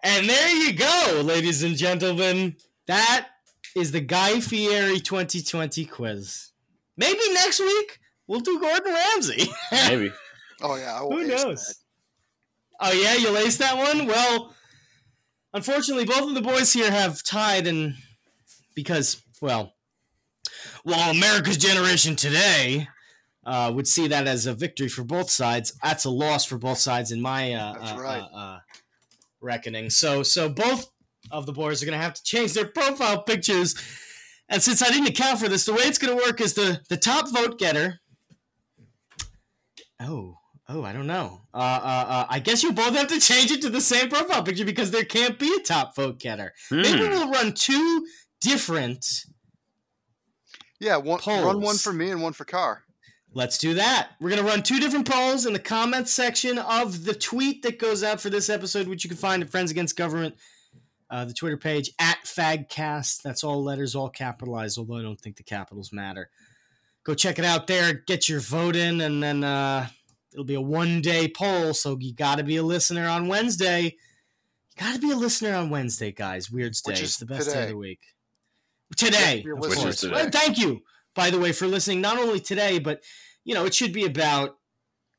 And 0.03 0.29
there 0.29 0.55
you 0.55 0.73
go, 0.73 1.21
ladies 1.23 1.63
and 1.63 1.75
gentlemen. 1.75 2.55
That 2.87 3.27
is 3.75 3.91
the 3.91 3.99
Guy 4.01 4.39
Fieri 4.39 4.99
2020 4.99 5.85
quiz. 5.85 6.51
Maybe 6.97 7.19
next 7.33 7.59
week 7.59 7.99
we'll 8.29 8.39
do 8.39 8.59
Gordon 8.59 8.93
Ramsay. 8.93 9.49
Maybe. 9.71 10.13
Oh 10.61 10.75
yeah. 10.77 10.97
I 10.99 11.01
will 11.01 11.11
Who 11.17 11.27
knows? 11.27 11.67
that. 11.67 11.75
Oh 12.79 12.93
yeah, 12.93 13.15
you'll 13.15 13.37
ace 13.37 13.57
that 13.57 13.75
one. 13.75 14.07
Well, 14.07 14.55
unfortunately, 15.53 16.05
both 16.05 16.29
of 16.29 16.33
the 16.35 16.41
boys 16.41 16.71
here 16.71 16.89
have 16.89 17.21
tied, 17.23 17.67
and 17.67 17.95
because 18.75 19.21
well, 19.41 19.73
while 20.83 21.11
America's 21.11 21.57
generation 21.57 22.15
today 22.15 22.87
uh, 23.45 23.71
would 23.73 23.87
see 23.87 24.07
that 24.07 24.27
as 24.27 24.45
a 24.45 24.53
victory 24.53 24.87
for 24.87 25.03
both 25.03 25.29
sides, 25.29 25.73
that's 25.83 26.05
a 26.05 26.09
loss 26.09 26.45
for 26.45 26.57
both 26.57 26.77
sides 26.77 27.11
in 27.11 27.21
my 27.21 27.53
uh, 27.53 27.73
That's 27.73 27.91
uh, 27.91 28.01
right. 28.01 28.21
uh, 28.21 28.37
uh, 28.37 28.59
reckoning. 29.41 29.89
So, 29.89 30.23
so 30.23 30.49
both 30.49 30.89
of 31.31 31.45
the 31.45 31.53
boys 31.53 31.81
are 31.81 31.85
gonna 31.85 31.97
have 31.97 32.13
to 32.13 32.23
change 32.23 32.53
their 32.53 32.67
profile 32.67 33.23
pictures. 33.23 33.75
And 34.47 34.61
since 34.61 34.81
I 34.81 34.89
didn't 34.89 35.09
account 35.09 35.39
for 35.39 35.47
this, 35.47 35.65
the 35.65 35.73
way 35.73 35.83
it's 35.83 35.97
gonna 35.97 36.15
work 36.15 36.39
is 36.41 36.53
the 36.53 36.81
the 36.89 36.97
top 36.97 37.29
vote 37.33 37.59
getter. 37.59 37.99
Oh, 40.01 40.37
oh, 40.67 40.83
I 40.83 40.93
don't 40.93 41.07
know. 41.07 41.41
Uh, 41.53 41.57
uh, 41.57 42.05
uh, 42.09 42.25
I 42.29 42.39
guess 42.39 42.63
you 42.63 42.71
both 42.71 42.95
have 42.95 43.07
to 43.07 43.19
change 43.19 43.51
it 43.51 43.61
to 43.63 43.69
the 43.69 43.81
same 43.81 44.09
profile 44.09 44.43
picture 44.43 44.65
because 44.65 44.91
there 44.91 45.03
can't 45.03 45.37
be 45.37 45.53
a 45.53 45.63
top 45.63 45.95
vote 45.95 46.19
getter. 46.19 46.53
Maybe 46.71 46.89
Hmm. 47.05 47.09
we'll 47.09 47.29
run 47.31 47.53
two 47.53 48.05
different. 48.41 49.25
Yeah. 50.79 50.97
One, 50.97 51.19
run 51.27 51.61
one 51.61 51.77
for 51.77 51.91
me 51.91 52.09
and 52.11 52.21
one 52.21 52.33
for 52.33 52.45
Car. 52.45 52.83
Let's 53.33 53.57
do 53.59 53.75
that. 53.75 54.11
We're 54.19 54.29
gonna 54.31 54.43
run 54.43 54.63
two 54.63 54.79
different 54.79 55.07
polls 55.09 55.45
in 55.45 55.53
the 55.53 55.59
comments 55.59 56.11
section 56.11 56.57
of 56.57 57.05
the 57.05 57.13
tweet 57.13 57.61
that 57.61 57.77
goes 57.77 58.01
out 58.03 58.19
for 58.19 58.29
this 58.31 58.49
episode, 58.49 58.87
which 58.87 59.03
you 59.03 59.09
can 59.09 59.17
find 59.17 59.43
at 59.43 59.49
Friends 59.51 59.69
Against 59.69 59.95
Government, 59.95 60.35
uh, 61.11 61.25
the 61.25 61.33
Twitter 61.33 61.57
page 61.57 61.91
at 61.99 62.17
Fagcast. 62.23 63.21
That's 63.21 63.43
all 63.43 63.63
letters, 63.63 63.93
all 63.95 64.09
capitalized. 64.09 64.79
Although 64.79 64.97
I 64.97 65.01
don't 65.03 65.19
think 65.21 65.35
the 65.35 65.43
capitals 65.43 65.91
matter. 65.93 66.31
Go 67.05 67.13
check 67.13 67.39
it 67.39 67.45
out 67.45 67.67
there. 67.67 67.93
Get 67.93 68.29
your 68.29 68.39
vote 68.39 68.75
in, 68.75 69.01
and 69.01 69.21
then 69.23 69.43
uh, 69.43 69.87
it'll 70.33 70.45
be 70.45 70.55
a 70.55 70.61
one-day 70.61 71.29
poll. 71.29 71.73
So 71.73 71.97
you 71.99 72.13
got 72.13 72.37
to 72.37 72.43
be 72.43 72.57
a 72.57 72.63
listener 72.63 73.07
on 73.07 73.27
Wednesday. 73.27 73.83
You 73.83 73.91
got 74.77 74.93
to 74.95 74.99
be 74.99 75.11
a 75.11 75.15
listener 75.15 75.55
on 75.55 75.69
Wednesday, 75.69 76.11
guys. 76.11 76.51
Weird 76.51 76.73
day. 76.73 76.91
It's 76.91 77.01
is 77.01 77.17
the 77.17 77.25
best 77.25 77.47
day 77.47 77.53
of 77.53 77.59
today. 77.59 77.71
the 77.71 77.77
week. 77.77 77.99
Today, 78.95 79.45
of 79.47 79.59
course. 79.59 80.01
today. 80.01 80.13
Well, 80.13 80.29
thank 80.29 80.57
you, 80.57 80.81
by 81.15 81.29
the 81.29 81.39
way, 81.39 81.51
for 81.51 81.67
listening. 81.67 82.01
Not 82.01 82.17
only 82.17 82.39
today, 82.39 82.79
but 82.79 83.01
you 83.43 83.53
know, 83.53 83.65
it 83.65 83.73
should 83.73 83.93
be 83.93 84.05
about 84.05 84.57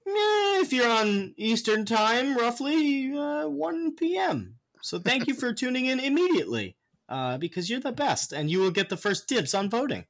eh, 0.06 0.60
if 0.60 0.72
you're 0.72 0.90
on 0.90 1.34
Eastern 1.36 1.84
time, 1.84 2.36
roughly 2.36 3.12
uh, 3.16 3.48
1 3.48 3.96
p.m. 3.96 4.56
So 4.82 4.98
thank 4.98 5.26
you 5.26 5.34
for 5.34 5.52
tuning 5.54 5.86
in 5.86 6.00
immediately 6.00 6.76
uh, 7.08 7.38
because 7.38 7.68
you're 7.68 7.80
the 7.80 7.92
best, 7.92 8.32
and 8.32 8.50
you 8.50 8.60
will 8.60 8.70
get 8.70 8.88
the 8.88 8.96
first 8.96 9.28
dibs 9.28 9.54
on 9.54 9.68
voting. 9.70 10.04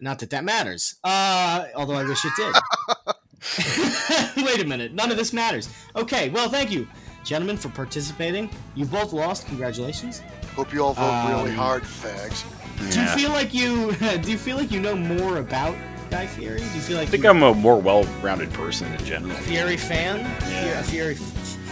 Not 0.00 0.18
that 0.20 0.30
that 0.30 0.44
matters, 0.44 0.94
uh, 1.04 1.66
although 1.76 1.94
I 1.94 2.04
wish 2.04 2.24
it 2.24 2.32
did. 2.36 2.54
Wait 4.44 4.60
a 4.60 4.66
minute, 4.66 4.92
none 4.92 5.10
of 5.10 5.16
this 5.16 5.32
matters. 5.32 5.68
Okay, 5.96 6.28
well, 6.30 6.48
thank 6.48 6.70
you, 6.70 6.86
gentlemen, 7.24 7.56
for 7.56 7.68
participating. 7.70 8.50
You 8.74 8.84
both 8.86 9.12
lost. 9.12 9.46
Congratulations. 9.46 10.22
Hope 10.54 10.72
you 10.72 10.82
all 10.84 10.94
vote 10.94 11.28
really 11.28 11.50
Um, 11.50 11.56
hard, 11.56 11.82
fags. 11.82 12.44
Do 12.92 13.00
you 13.00 13.06
feel 13.08 13.30
like 13.30 13.52
you 13.54 13.92
do 14.22 14.30
you 14.30 14.38
feel 14.38 14.56
like 14.56 14.70
you 14.70 14.80
know 14.80 14.94
more 14.96 15.38
about 15.38 15.76
Guy 16.10 16.26
Fieri? 16.26 16.58
Do 16.58 16.64
you 16.64 16.80
feel 16.80 16.96
like 16.96 17.08
I 17.08 17.10
think 17.10 17.24
you- 17.24 17.30
I'm 17.30 17.42
a 17.42 17.54
more 17.54 17.78
well-rounded 17.80 18.52
person 18.52 18.92
in 18.92 19.04
general. 19.04 19.34
Fieri 19.36 19.76
fan? 19.76 20.20
Yeah. 20.50 20.80
A 20.80 20.82
Fieri 20.82 21.14
f- 21.14 21.20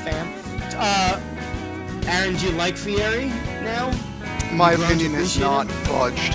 fan? 0.04 0.26
Uh, 0.76 1.20
Aaron, 2.06 2.36
do 2.36 2.46
you 2.46 2.52
like 2.52 2.76
Fieri 2.76 3.26
now? 3.64 3.90
My 4.52 4.72
opinion 4.72 5.14
is 5.14 5.38
not 5.38 5.66
budged 5.84 6.34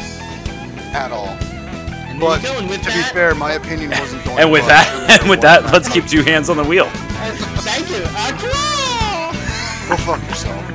at 0.94 1.12
all. 1.12 1.36
And 2.14 2.22
but 2.22 2.40
to 2.42 2.42
that, 2.42 2.94
be 2.94 3.14
fair, 3.14 3.36
my 3.36 3.54
opinion 3.54 3.90
wasn't 3.92 4.24
going. 4.24 4.40
and 4.40 4.52
with 4.52 4.66
that, 4.68 5.20
and 5.22 5.30
with 5.30 5.42
that, 5.42 5.64
let's 5.74 5.90
keep 5.90 6.06
two 6.06 6.22
hands 6.24 6.50
on 6.50 6.58
the 6.58 6.64
wheel. 6.64 6.90
Thank 6.90 7.90
you. 7.90 8.04
Uh, 8.06 9.90
Go 9.90 9.98
fuck 9.98 10.22
yourself. 10.30 10.73